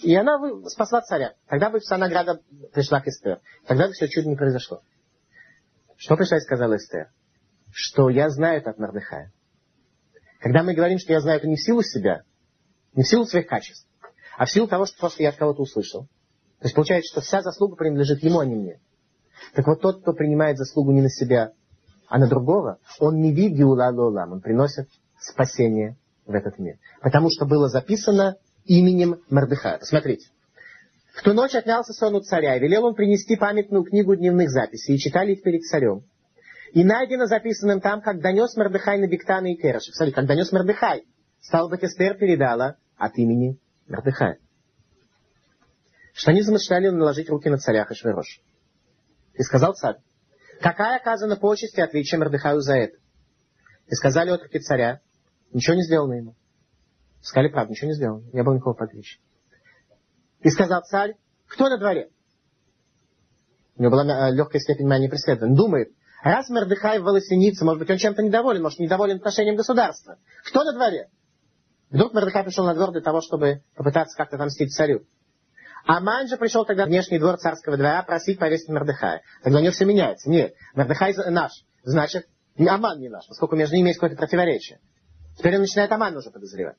И 0.02 0.14
она 0.14 0.38
спасла 0.68 1.02
царя. 1.02 1.34
Тогда 1.48 1.70
бы 1.70 1.80
вся 1.80 1.96
награда 1.98 2.40
пришла 2.72 3.00
к 3.00 3.08
Эстер. 3.08 3.40
Тогда 3.66 3.86
бы 3.86 3.92
все 3.92 4.08
чудо 4.08 4.28
не 4.28 4.36
произошло. 4.36 4.82
Что 5.96 6.16
пришла 6.16 6.38
и 6.38 6.40
сказала 6.40 6.76
Эстер? 6.76 7.10
Что 7.72 8.08
я 8.08 8.28
знаю 8.30 8.58
это 8.58 8.70
от 8.70 8.78
Мордыхая. 8.78 9.32
Когда 10.40 10.62
мы 10.62 10.74
говорим, 10.74 10.98
что 10.98 11.12
я 11.12 11.20
знаю 11.20 11.38
это 11.38 11.48
не 11.48 11.56
в 11.56 11.62
силу 11.62 11.82
себя, 11.82 12.22
не 12.94 13.02
в 13.02 13.08
силу 13.08 13.24
своих 13.24 13.46
качеств, 13.46 13.88
а 14.36 14.46
в 14.46 14.50
силу 14.50 14.68
того, 14.68 14.86
что 14.86 14.98
просто 14.98 15.22
я 15.22 15.30
от 15.30 15.36
кого-то 15.36 15.62
услышал. 15.62 16.02
То 16.60 16.66
есть 16.66 16.74
получается, 16.74 17.12
что 17.12 17.20
вся 17.20 17.42
заслуга 17.42 17.76
принадлежит 17.76 18.22
ему, 18.22 18.40
а 18.40 18.46
не 18.46 18.54
мне. 18.54 18.80
Так 19.54 19.66
вот 19.66 19.80
тот, 19.80 20.02
кто 20.02 20.12
принимает 20.12 20.58
заслугу 20.58 20.92
не 20.92 21.02
на 21.02 21.10
себя, 21.10 21.52
а 22.14 22.18
на 22.18 22.28
другого, 22.28 22.78
он 23.00 23.20
не 23.20 23.34
видит 23.34 23.64
улалолам, 23.64 24.34
он 24.34 24.40
приносит 24.40 24.88
спасение 25.18 25.96
в 26.24 26.32
этот 26.32 26.60
мир. 26.60 26.76
Потому 27.02 27.28
что 27.28 27.44
было 27.44 27.68
записано 27.68 28.36
именем 28.64 29.16
Мордыхая. 29.30 29.78
Посмотрите. 29.78 30.28
В 31.12 31.24
ту 31.24 31.32
ночь 31.32 31.56
отнялся 31.56 31.92
сон 31.92 32.14
у 32.14 32.20
царя, 32.20 32.54
и 32.54 32.60
велел 32.60 32.84
он 32.84 32.94
принести 32.94 33.34
памятную 33.34 33.82
книгу 33.82 34.14
дневных 34.14 34.50
записей, 34.50 34.94
и 34.94 34.98
читали 34.98 35.32
их 35.32 35.42
перед 35.42 35.62
царем. 35.62 36.04
И 36.72 36.84
найдено 36.84 37.26
записанным 37.26 37.80
там, 37.80 38.00
как 38.00 38.20
донес 38.20 38.54
Мордыхай 38.54 39.00
на 39.00 39.08
Биктана 39.08 39.52
и 39.52 39.56
Кераша. 39.56 39.90
Смотри, 39.92 40.14
как 40.14 40.26
донес 40.26 40.52
Мордыхай. 40.52 41.02
Стал 41.40 41.68
быть, 41.68 41.82
Эстер 41.82 42.14
передала 42.16 42.76
от 42.96 43.18
имени 43.18 43.58
Мордыхая. 43.88 44.38
Что 46.12 46.30
они 46.30 46.42
замышляли 46.42 46.90
наложить 46.90 47.28
руки 47.28 47.48
на 47.48 47.58
царя 47.58 47.84
Хашверош. 47.84 48.40
И 49.32 49.42
сказал 49.42 49.74
царь, 49.74 49.96
какая 50.60 50.98
оказана 50.98 51.36
почесть 51.36 51.76
и 51.78 51.82
отличие 51.82 52.18
Мордыхаю 52.18 52.60
за 52.60 52.76
это? 52.76 52.96
И 53.86 53.94
сказали 53.94 54.30
отроки 54.30 54.58
царя, 54.58 55.00
ничего 55.52 55.76
не 55.76 55.82
сделано 55.82 56.14
ему. 56.14 56.34
Сказали 57.20 57.48
правду, 57.48 57.72
ничего 57.72 57.88
не 57.88 57.94
сделано, 57.94 58.24
не 58.32 58.42
было 58.42 58.54
никакого 58.54 58.74
подвища. 58.74 59.18
И 60.40 60.50
сказал 60.50 60.82
царь, 60.82 61.14
кто 61.46 61.68
на 61.68 61.78
дворе? 61.78 62.10
У 63.76 63.82
него 63.82 63.92
была 63.92 64.28
э, 64.28 64.32
легкая 64.32 64.60
степень 64.60 64.86
мания 64.86 65.08
преследования. 65.08 65.56
Думает, 65.56 65.90
раз 66.22 66.48
Мордыхай 66.48 66.98
в 66.98 67.02
волосенице, 67.02 67.64
может 67.64 67.80
быть, 67.80 67.90
он 67.90 67.96
чем-то 67.96 68.22
недоволен, 68.22 68.62
может, 68.62 68.78
недоволен 68.78 69.16
отношением 69.16 69.56
государства. 69.56 70.18
Кто 70.44 70.64
на 70.64 70.72
дворе? 70.72 71.08
Вдруг 71.90 72.12
Мордыхай 72.12 72.44
пришел 72.44 72.64
на 72.64 72.74
двор 72.74 72.92
для 72.92 73.00
того, 73.00 73.20
чтобы 73.20 73.62
попытаться 73.74 74.16
как-то 74.16 74.36
отомстить 74.36 74.72
царю. 74.72 75.06
Аман 75.86 76.28
же 76.28 76.36
пришел 76.36 76.64
тогда 76.64 76.84
в 76.84 76.88
внешний 76.88 77.18
двор 77.18 77.36
царского 77.36 77.76
двора 77.76 78.02
просить 78.02 78.38
повесить 78.38 78.68
Мордыхая. 78.68 79.22
Тогда 79.42 79.58
у 79.58 79.62
него 79.62 79.72
все 79.72 79.84
меняется. 79.84 80.30
Нет, 80.30 80.54
Мордыхай 80.74 81.14
наш. 81.30 81.52
Значит, 81.82 82.26
Аман 82.58 83.00
не 83.00 83.08
наш, 83.08 83.26
поскольку 83.28 83.56
между 83.56 83.76
ними 83.76 83.88
есть 83.88 83.98
какое-то 83.98 84.16
противоречие. 84.16 84.80
Теперь 85.36 85.56
он 85.56 85.62
начинает 85.62 85.92
Аман 85.92 86.16
уже 86.16 86.30
подозревать. 86.30 86.76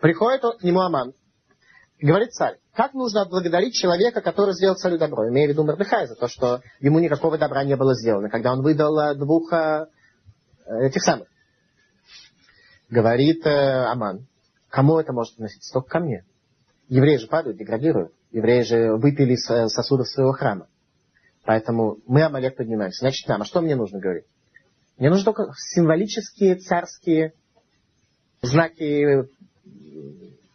Приходит 0.00 0.44
он, 0.44 0.58
к 0.58 0.62
нему 0.62 0.80
Аман. 0.80 1.12
Говорит 2.00 2.32
царь, 2.32 2.58
как 2.74 2.94
нужно 2.94 3.22
отблагодарить 3.22 3.74
человека, 3.74 4.20
который 4.20 4.54
сделал 4.54 4.74
царю 4.74 4.98
добро, 4.98 5.28
имея 5.28 5.46
в 5.46 5.50
виду 5.50 5.64
Мордыхая, 5.64 6.06
за 6.06 6.14
то, 6.14 6.28
что 6.28 6.60
ему 6.80 6.98
никакого 6.98 7.38
добра 7.38 7.64
не 7.64 7.76
было 7.76 7.94
сделано, 7.94 8.28
когда 8.28 8.52
он 8.52 8.62
выдал 8.62 8.98
э, 8.98 9.14
двух 9.14 9.52
э, 9.52 9.86
этих 10.66 11.02
самых. 11.02 11.28
Говорит 12.90 13.46
э, 13.46 13.84
Аман, 13.86 14.26
кому 14.68 14.98
это 14.98 15.12
может 15.12 15.34
относиться? 15.34 15.72
Только 15.72 15.88
ко 15.88 16.00
мне. 16.00 16.24
Евреи 16.88 17.16
же 17.16 17.26
падают, 17.26 17.58
деградируют. 17.58 18.12
Евреи 18.30 18.62
же 18.62 18.96
выпили 18.96 19.34
э, 19.34 19.68
сосудов 19.68 20.08
своего 20.08 20.32
храма. 20.32 20.68
Поэтому 21.44 21.98
мы 22.06 22.22
Амалек 22.22 22.56
поднимаемся. 22.56 23.00
Значит, 23.00 23.28
нам, 23.28 23.42
а 23.42 23.44
что 23.44 23.60
мне 23.60 23.74
нужно 23.74 23.98
говорить? 23.98 24.24
Мне 24.98 25.10
нужны 25.10 25.24
только 25.24 25.52
символические 25.56 26.56
царские 26.56 27.34
знаки 28.42 29.28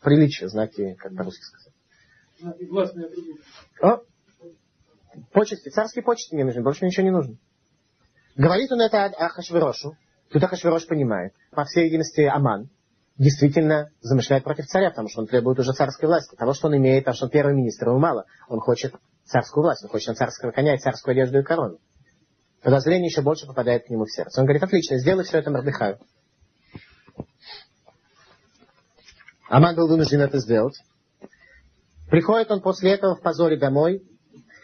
приличия, 0.02 0.48
знаки, 0.48 0.96
как 1.00 1.16
по-русски 1.16 1.42
сказать. 1.42 1.74
Знаки 2.40 2.64
властные 2.66 3.10
О, 3.82 4.02
почести, 5.34 5.70
царские 5.70 6.04
почести 6.04 6.36
мне 6.36 6.46
нужны, 6.46 6.62
больше 6.62 6.86
ничего 6.86 7.04
не 7.04 7.12
нужно. 7.12 7.36
Говорит 8.36 8.72
он 8.72 8.82
это 8.82 9.06
Ахашверошу. 9.06 9.98
Тут 10.30 10.44
Ахашверош 10.44 10.86
понимает. 10.88 11.34
По 11.52 11.66
всей 11.66 11.86
видимости, 11.86 12.22
Аман 12.22 12.70
действительно 13.18 13.90
замышляет 14.02 14.44
против 14.44 14.66
царя, 14.66 14.90
потому 14.90 15.10
что 15.10 15.22
он 15.22 15.28
требует 15.28 15.60
уже 15.60 15.74
царской 15.74 16.08
власти. 16.08 16.36
Того, 16.36 16.54
что 16.54 16.68
он 16.68 16.78
имеет, 16.78 17.04
потому 17.04 17.16
что 17.16 17.26
он 17.26 17.32
первый 17.32 17.56
министр, 17.56 17.90
ему 17.90 18.00
мало. 18.00 18.26
Он 18.48 18.60
хочет 18.60 18.94
царскую 19.26 19.64
власть, 19.64 19.84
он 19.84 19.90
хочет 19.90 20.16
царского 20.18 20.52
коня 20.52 20.76
и 20.76 20.78
царскую 20.78 21.14
одежду 21.14 21.40
и 21.40 21.44
корону. 21.44 21.80
Подозрение 22.62 23.08
еще 23.08 23.22
больше 23.22 23.48
попадает 23.48 23.86
к 23.86 23.90
нему 23.90 24.06
в 24.06 24.12
сердце. 24.12 24.40
Он 24.40 24.46
говорит, 24.46 24.64
отлично, 24.64 24.98
сделай 25.00 25.24
все 25.24 25.40
это 25.40 25.52
Мордыхаю. 25.52 26.00
Аман 29.50 29.76
был 29.76 29.88
вынужден 29.88 30.22
это 30.22 30.40
сделать. 30.40 30.76
Приходит 32.10 32.52
он 32.52 32.62
после 32.62 32.92
этого 32.92 33.16
в 33.16 33.22
позоре 33.22 33.58
домой 33.58 34.02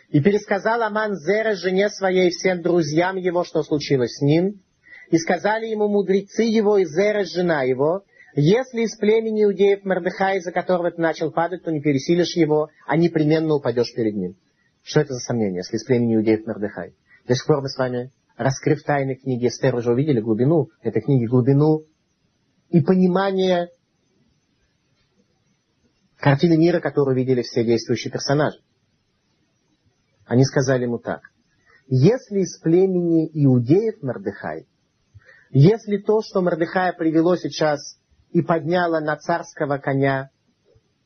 и 0.10 0.22
пересказал 0.22 0.82
Аман 0.82 1.16
Зера 1.16 1.56
жене 1.56 1.90
своей 1.90 2.30
всем 2.30 2.62
друзьям 2.62 3.16
его, 3.16 3.44
что 3.44 3.64
случилось 3.64 4.18
с 4.18 4.22
ним. 4.22 4.62
И 5.10 5.18
сказали 5.18 5.68
ему 5.68 5.88
мудрецы 5.88 6.44
его 6.44 6.78
и 6.78 6.86
Зера 6.86 7.24
жена 7.24 7.64
его, 7.64 8.04
если 8.36 8.82
из 8.82 8.98
племени 8.98 9.44
иудеев 9.44 9.84
Мордыхай, 9.84 10.38
из-за 10.38 10.52
которого 10.52 10.92
ты 10.92 11.00
начал 11.00 11.32
падать, 11.32 11.64
то 11.64 11.72
не 11.72 11.82
пересилишь 11.82 12.36
его, 12.36 12.70
а 12.88 12.98
непременно 12.98 13.54
упадешь 13.54 13.94
перед 13.94 14.16
ним. 14.16 14.36
Что 14.82 15.02
это 15.02 15.14
за 15.14 15.20
сомнение, 15.20 15.58
если 15.58 15.78
из 15.78 15.86
племени 15.86 16.16
иудеев 16.16 16.46
Мордыхай? 16.46 16.96
До 17.28 17.36
сих 17.36 17.46
пор 17.46 17.62
мы 17.62 17.70
с 17.70 17.78
вами, 17.78 18.12
раскрыв 18.36 18.84
тайны 18.84 19.16
книги 19.16 19.48
Эстер, 19.48 19.76
уже 19.76 19.92
увидели 19.92 20.20
глубину 20.20 20.70
этой 20.82 21.02
книги, 21.02 21.26
глубину 21.26 21.86
и 22.70 22.82
понимание 22.82 23.70
картины 26.18 26.58
мира, 26.58 26.80
которую 26.80 27.16
видели 27.16 27.44
все 27.44 27.64
действующие 27.64 28.12
персонажи. 28.12 28.60
Они 30.26 30.44
сказали 30.44 30.84
ему 30.84 30.98
так. 30.98 31.22
Если 31.88 32.40
из 32.40 32.58
племени 32.60 33.30
иудеев 33.32 34.02
Мордыхай, 34.02 34.66
если 35.52 35.98
то, 35.98 36.22
что 36.24 36.42
Мордыхая 36.42 36.94
привело 36.94 37.36
сейчас 37.36 38.00
и 38.34 38.42
подняло 38.42 39.00
на 39.00 39.16
царского 39.16 39.78
коня, 39.78 40.30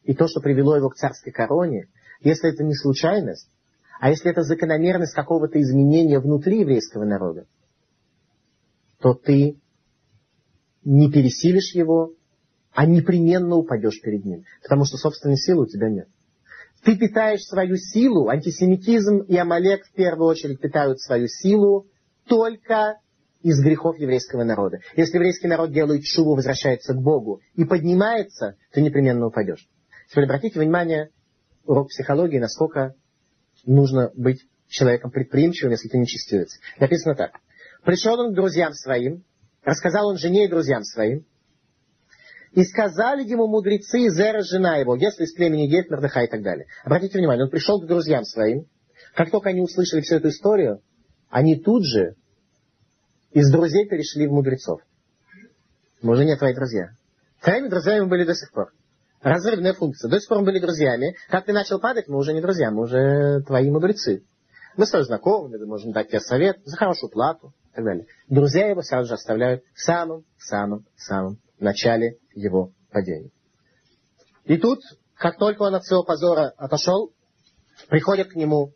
и 0.03 0.15
то, 0.15 0.27
что 0.27 0.39
привело 0.39 0.77
его 0.77 0.89
к 0.89 0.95
царской 0.95 1.31
короне, 1.31 1.87
если 2.21 2.51
это 2.51 2.63
не 2.63 2.73
случайность, 2.73 3.49
а 3.99 4.09
если 4.09 4.31
это 4.31 4.43
закономерность 4.43 5.13
какого-то 5.13 5.61
изменения 5.61 6.19
внутри 6.19 6.61
еврейского 6.61 7.03
народа, 7.03 7.45
то 8.99 9.13
ты 9.13 9.59
не 10.83 11.11
пересилишь 11.11 11.73
его, 11.73 12.13
а 12.71 12.85
непременно 12.85 13.55
упадешь 13.55 13.99
перед 14.01 14.23
ним. 14.23 14.45
Потому 14.63 14.85
что 14.85 14.97
собственной 14.97 15.37
силы 15.37 15.63
у 15.63 15.67
тебя 15.67 15.89
нет. 15.89 16.07
Ты 16.83 16.95
питаешь 16.95 17.41
свою 17.41 17.75
силу, 17.75 18.29
антисемитизм 18.29 19.17
и 19.17 19.35
Амалек 19.35 19.85
в 19.85 19.93
первую 19.93 20.29
очередь 20.29 20.61
питают 20.61 21.01
свою 21.01 21.27
силу 21.27 21.87
только 22.27 22.99
из 23.41 23.59
грехов 23.61 23.97
еврейского 23.97 24.43
народа. 24.43 24.79
Если 24.95 25.15
еврейский 25.15 25.47
народ 25.47 25.71
делает 25.71 26.05
шубу, 26.05 26.35
возвращается 26.35 26.93
к 26.93 27.01
Богу 27.01 27.41
и 27.55 27.65
поднимается, 27.65 28.55
ты 28.71 28.81
непременно 28.81 29.27
упадешь. 29.27 29.67
Теперь 30.09 30.25
обратите 30.25 30.59
внимание, 30.59 31.09
урок 31.65 31.89
психологии, 31.89 32.39
насколько 32.39 32.95
нужно 33.65 34.11
быть 34.15 34.41
человеком 34.67 35.11
предприимчивым, 35.11 35.71
если 35.71 35.89
ты 35.89 35.97
нечестивец. 35.97 36.59
Написано 36.79 37.15
так. 37.15 37.31
Пришел 37.83 38.19
он 38.19 38.33
к 38.33 38.35
друзьям 38.35 38.73
своим, 38.73 39.23
рассказал 39.63 40.07
он 40.07 40.17
жене 40.17 40.45
и 40.45 40.49
друзьям 40.49 40.83
своим, 40.83 41.25
и 42.53 42.63
сказали 42.63 43.23
ему 43.23 43.47
мудрецы 43.47 43.99
из 43.99 44.19
Эра, 44.19 44.41
жена 44.41 44.77
его, 44.77 44.95
если 44.95 45.25
из 45.25 45.33
племени 45.33 45.67
Гет, 45.67 45.89
Мердыха 45.89 46.21
и 46.21 46.27
так 46.27 46.41
далее. 46.41 46.65
Обратите 46.83 47.17
внимание, 47.17 47.45
он 47.45 47.51
пришел 47.51 47.79
к 47.79 47.85
друзьям 47.85 48.23
своим. 48.23 48.65
Как 49.13 49.29
только 49.29 49.49
они 49.49 49.61
услышали 49.61 50.01
всю 50.01 50.15
эту 50.15 50.29
историю, 50.29 50.81
они 51.29 51.57
тут 51.57 51.85
же 51.85 52.15
из 53.37 53.51
друзей 53.51 53.87
перешли 53.87 54.27
в 54.27 54.31
мудрецов. 54.31 54.81
Мы 56.01 56.13
уже 56.13 56.25
не 56.25 56.35
твои 56.35 56.55
друзья. 56.55 56.89
Твоими 57.41 57.67
друзьями 57.67 58.07
были 58.07 58.23
до 58.23 58.33
сих 58.33 58.51
пор. 58.51 58.73
Разрывная 59.21 59.73
функция. 59.73 60.09
До 60.09 60.19
сих 60.19 60.27
пор 60.27 60.39
мы 60.39 60.45
были 60.45 60.59
друзьями. 60.59 61.15
Как 61.29 61.45
ты 61.45 61.53
начал 61.53 61.79
падать, 61.79 62.07
мы 62.07 62.17
уже 62.17 62.33
не 62.33 62.41
друзья, 62.41 62.71
мы 62.71 62.83
уже 62.83 63.43
твои 63.45 63.69
мудрецы. 63.69 64.23
Мы 64.75 64.87
с 64.87 64.89
тобой 64.89 65.05
знакомы, 65.05 65.55
мы 65.55 65.65
можем 65.67 65.91
дать 65.91 66.07
тебе 66.07 66.19
совет 66.19 66.57
за 66.65 66.77
хорошую 66.77 67.11
плату 67.11 67.53
и 67.71 67.75
так 67.75 67.85
далее. 67.85 68.05
Друзья 68.27 68.69
его 68.69 68.81
сразу 68.81 69.07
же 69.07 69.13
оставляют 69.13 69.63
в 69.75 69.81
самом, 69.81 70.23
самом, 70.39 70.85
самом 70.95 71.37
начале 71.59 72.17
его 72.33 72.71
падения. 72.91 73.29
И 74.45 74.57
тут, 74.57 74.79
как 75.15 75.37
только 75.37 75.61
он 75.61 75.75
от 75.75 75.85
своего 75.85 76.03
позора 76.03 76.53
отошел, 76.57 77.11
приходят 77.87 78.29
к 78.29 78.35
нему 78.35 78.73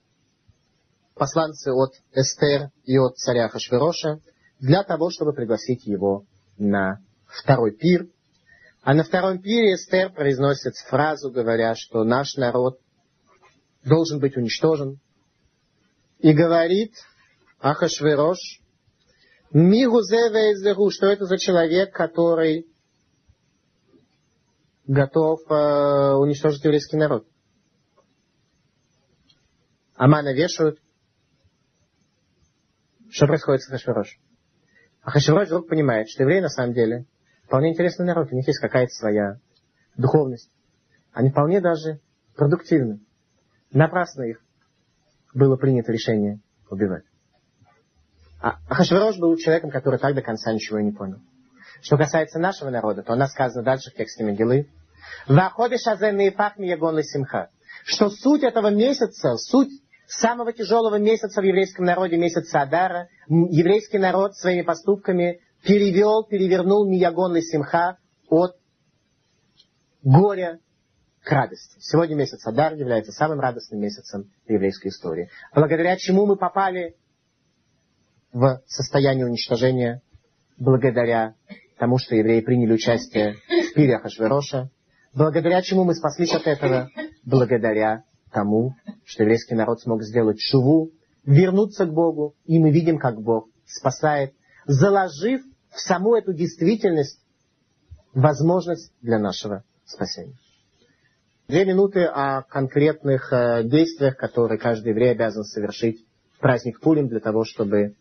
посланцы 1.16 1.72
от 1.72 1.94
Эстер 2.14 2.70
и 2.84 3.00
от 3.00 3.18
царя 3.18 3.48
Хашвероша 3.48 4.20
для 4.62 4.84
того, 4.84 5.10
чтобы 5.10 5.34
пригласить 5.34 5.86
его 5.86 6.26
на 6.58 7.00
второй 7.26 7.72
пир. 7.72 8.08
А 8.84 8.94
на 8.94 9.04
втором 9.04 9.42
пире 9.42 9.76
Эстер 9.76 10.12
произносит 10.14 10.76
фразу, 10.88 11.32
говоря, 11.32 11.76
что 11.76 12.04
наш 12.04 12.36
народ 12.36 12.80
должен 13.84 14.20
быть 14.20 14.38
уничтожен. 14.38 15.00
И 16.20 16.34
говорит 16.34 16.94
Ахашверош, 17.60 18.38
Мигузе 19.52 20.30
что 20.92 21.08
это 21.08 21.26
за 21.26 21.38
человек, 21.38 21.94
который 21.94 22.68
готов 24.88 25.40
э, 25.50 26.14
уничтожить 26.14 26.64
еврейский 26.64 26.98
народ. 26.98 27.28
Амана 29.96 30.34
вешают. 30.34 30.80
Что 33.10 33.28
происходит 33.28 33.62
с 33.62 33.68
Хашвирош? 33.68 34.18
А 35.02 35.12
Хашвирош 35.12 35.48
вдруг 35.48 35.68
понимает, 35.68 36.10
что 36.10 36.24
евреи 36.24 36.42
на 36.42 36.50
самом 36.50 36.74
деле 36.74 37.06
вполне 37.46 37.72
интересный 37.72 38.06
народ, 38.06 38.32
у 38.32 38.36
них 38.36 38.48
есть 38.48 38.60
какая-то 38.60 38.94
своя 38.94 39.38
духовность. 39.98 40.52
Они 41.12 41.30
вполне 41.30 41.60
даже 41.60 42.00
продуктивны. 42.36 43.00
Напрасно 43.72 44.24
их 44.24 44.42
было 45.34 45.56
принято 45.56 45.92
решение 45.92 46.40
убивать. 46.70 47.04
А 48.42 48.58
Хашвирош 48.74 49.18
был 49.18 49.36
человеком, 49.38 49.72
который 49.72 50.00
так 50.00 50.16
до 50.16 50.22
конца 50.22 50.54
ничего 50.54 50.80
и 50.80 50.84
не 50.84 50.92
понял. 50.92 51.20
Что 51.82 51.98
касается 51.98 52.40
нашего 52.40 52.70
народа, 52.70 53.02
то 53.02 53.14
у 53.14 53.16
нас 53.16 53.32
сказано 53.32 53.64
дальше 53.64 53.92
в 53.92 53.96
тексте 53.96 54.24
Мегилы, 54.24 54.70
«Ваходиш 55.28 55.88
азен 55.88 56.32
пахми 56.34 56.68
ягон 56.68 57.02
симха», 57.04 57.50
что 57.84 58.10
суть 58.10 58.44
этого 58.44 58.70
месяца, 58.70 59.36
суть 59.38 59.81
самого 60.20 60.54
тяжелого 60.54 61.00
месяца 61.00 61.42
в 61.42 61.44
еврейском 61.44 61.86
народе, 61.86 62.18
месяца 62.18 62.62
Адара, 62.62 63.08
еврейский 63.28 63.98
народ 63.98 64.36
своими 64.36 64.62
поступками 64.62 65.40
перевел, 65.64 66.24
перевернул 66.24 66.88
Миягон 66.88 67.40
Симха 67.42 67.98
от 68.30 68.56
горя 70.04 70.60
к 71.24 71.32
радости. 71.32 71.78
Сегодня 71.80 72.16
месяц 72.16 72.46
Адар 72.46 72.74
является 72.74 73.12
самым 73.12 73.40
радостным 73.40 73.80
месяцем 73.80 74.32
в 74.46 74.52
еврейской 74.52 74.88
истории. 74.88 75.30
Благодаря 75.54 75.96
чему 75.96 76.26
мы 76.26 76.36
попали 76.36 76.96
в 78.34 78.62
состояние 78.66 79.26
уничтожения? 79.26 80.02
Благодаря 80.58 81.36
тому, 81.78 81.98
что 81.98 82.16
евреи 82.16 82.42
приняли 82.42 82.74
участие 82.74 83.36
в 83.48 83.74
пире 83.74 83.96
Ахашвероша. 83.96 84.70
Благодаря 85.14 85.62
чему 85.62 85.84
мы 85.84 85.94
спаслись 85.96 86.34
от 86.34 86.48
этого? 86.48 86.90
Благодаря 87.24 88.04
тому, 88.32 88.76
что 89.06 89.24
еврейский 89.24 89.56
народ 89.56 89.82
смог 89.82 90.04
сделать 90.04 90.40
шуву, 90.40 90.92
вернуться 91.26 91.86
к 91.86 91.94
Богу, 91.94 92.36
и 92.46 92.60
мы 92.60 92.72
видим, 92.72 92.98
как 92.98 93.22
Бог 93.22 93.48
спасает, 93.66 94.34
заложив 94.66 95.42
в 95.70 95.80
саму 95.80 96.16
эту 96.16 96.34
действительность 96.34 97.20
возможность 98.14 98.92
для 99.02 99.20
нашего 99.20 99.64
спасения. 99.86 100.36
Две 101.48 101.66
минуты 101.66 102.06
о 102.06 102.44
конкретных 102.44 103.32
э, 103.34 103.64
действиях, 103.66 104.16
которые 104.16 104.58
каждый 104.58 104.90
еврей 104.90 105.12
обязан 105.12 105.44
совершить 105.44 106.06
в 106.34 106.40
праздник 106.40 106.80
Пулим 106.80 107.10
для 107.10 107.20
того, 107.20 107.44
чтобы 107.44 107.96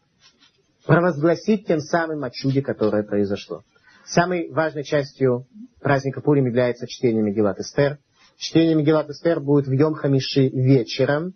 провозгласить 0.86 1.66
тем 1.66 1.80
самым 1.80 2.24
о 2.24 2.30
чуде, 2.30 2.62
которое 2.62 3.02
произошло. 3.02 3.62
Самой 4.04 4.50
важной 4.50 4.84
частью 4.84 5.46
праздника 5.80 6.20
Пурим 6.20 6.46
является 6.46 6.86
чтение 6.86 7.22
Мегилат 7.22 7.58
Эстер. 7.58 7.98
Чтение 8.40 8.74
Мегилат 8.74 9.10
Эстер 9.10 9.38
будет 9.38 9.66
в 9.66 9.72
Йом 9.72 9.92
Хамиши 9.92 10.48
вечером, 10.48 11.34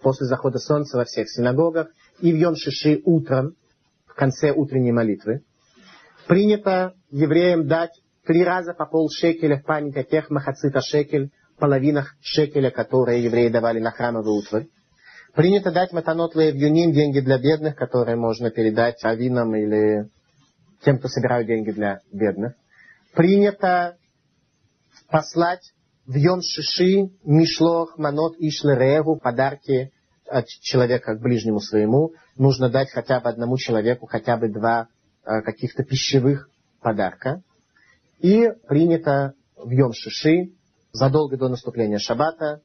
после 0.00 0.24
захода 0.24 0.58
солнца 0.58 0.96
во 0.96 1.04
всех 1.04 1.28
синагогах, 1.28 1.88
и 2.20 2.32
в 2.32 2.34
Йом 2.34 2.56
Шиши 2.56 3.02
утром, 3.04 3.56
в 4.06 4.14
конце 4.14 4.52
утренней 4.52 4.90
молитвы. 4.90 5.42
Принято 6.26 6.94
евреям 7.10 7.66
дать 7.66 7.90
три 8.24 8.42
раза 8.42 8.72
по 8.72 8.86
пол 8.86 9.10
шекеля 9.10 9.58
в 9.58 9.64
память 9.64 9.98
о 9.98 10.02
тех 10.02 10.30
махацита 10.30 10.80
шекель, 10.80 11.30
половинах 11.58 12.16
шекеля, 12.22 12.70
которые 12.70 13.22
евреи 13.22 13.50
давали 13.50 13.78
на 13.78 13.90
храмовый 13.90 14.32
утварь. 14.32 14.68
Принято 15.34 15.70
дать 15.70 15.92
матанот 15.92 16.34
леевюним, 16.34 16.92
деньги 16.92 17.20
для 17.20 17.36
бедных, 17.36 17.76
которые 17.76 18.16
можно 18.16 18.50
передать 18.50 19.04
авинам 19.04 19.54
или 19.54 20.08
тем, 20.82 20.98
кто 21.00 21.08
собирают 21.08 21.48
деньги 21.48 21.70
для 21.72 22.00
бедных. 22.10 22.54
Принято 23.14 23.98
послать 25.10 25.74
в 26.06 26.14
Йом 26.14 26.40
Шиши 26.40 27.10
Мишлох 27.24 27.98
Манот 27.98 28.36
Ишлерегу 28.38 29.16
подарки 29.16 29.92
от 30.28 30.46
человека 30.46 31.16
к 31.16 31.20
ближнему 31.20 31.60
своему. 31.60 32.12
Нужно 32.36 32.68
дать 32.68 32.90
хотя 32.90 33.20
бы 33.20 33.28
одному 33.28 33.56
человеку 33.56 34.06
хотя 34.06 34.36
бы 34.36 34.48
два 34.48 34.88
э, 35.24 35.42
каких-то 35.42 35.84
пищевых 35.84 36.48
подарка. 36.80 37.42
И 38.20 38.50
принято 38.68 39.34
в 39.56 39.70
Йом 39.70 39.92
Шиши 39.92 40.52
задолго 40.92 41.36
до 41.36 41.48
наступления 41.48 41.98
Шаббата 41.98 42.60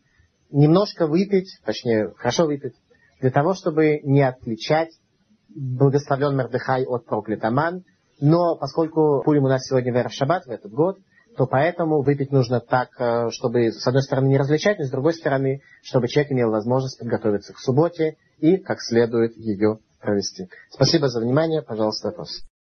немножко 0.52 1.08
выпить, 1.08 1.60
точнее, 1.66 2.14
хорошо 2.16 2.46
выпить, 2.46 2.76
для 3.20 3.32
того, 3.32 3.54
чтобы 3.54 4.00
не 4.04 4.22
отличать 4.22 4.90
благословен 5.50 6.36
Мердыхай 6.36 6.86
от 6.86 7.06
проклят 7.06 7.44
Аман. 7.44 7.84
Но 8.20 8.56
поскольку 8.56 9.22
Пурим 9.24 9.46
у 9.46 9.48
нас 9.48 9.66
сегодня 9.66 9.94
в 9.94 10.14
Шаббат, 10.14 10.46
в 10.46 10.50
этот 10.50 10.72
год, 10.72 10.98
то 11.38 11.48
поэтому 11.48 12.02
выпить 12.02 12.32
нужно 12.32 12.60
так, 12.60 12.90
э, 13.00 13.30
чтобы 13.32 13.72
с 13.72 13.86
одной 13.88 14.04
стороны 14.04 14.28
не 14.28 14.38
различать, 14.38 14.80
но 14.80 14.86
с 14.86 14.92
другой 14.92 15.14
стороны, 15.14 15.62
чтобы 15.82 16.08
человек 16.08 16.32
имел 16.32 16.52
возможность 16.52 17.00
подготовиться 17.00 17.54
к 17.54 17.60
субботе 17.60 18.18
и 18.40 18.58
как 18.58 18.82
следует 18.82 19.36
ее 19.38 19.80
провести. 20.00 20.50
Спасибо 20.70 21.08
за 21.08 21.22
внимание. 21.22 21.62
Пожалуйста, 21.62 22.10
вопрос. 22.10 22.44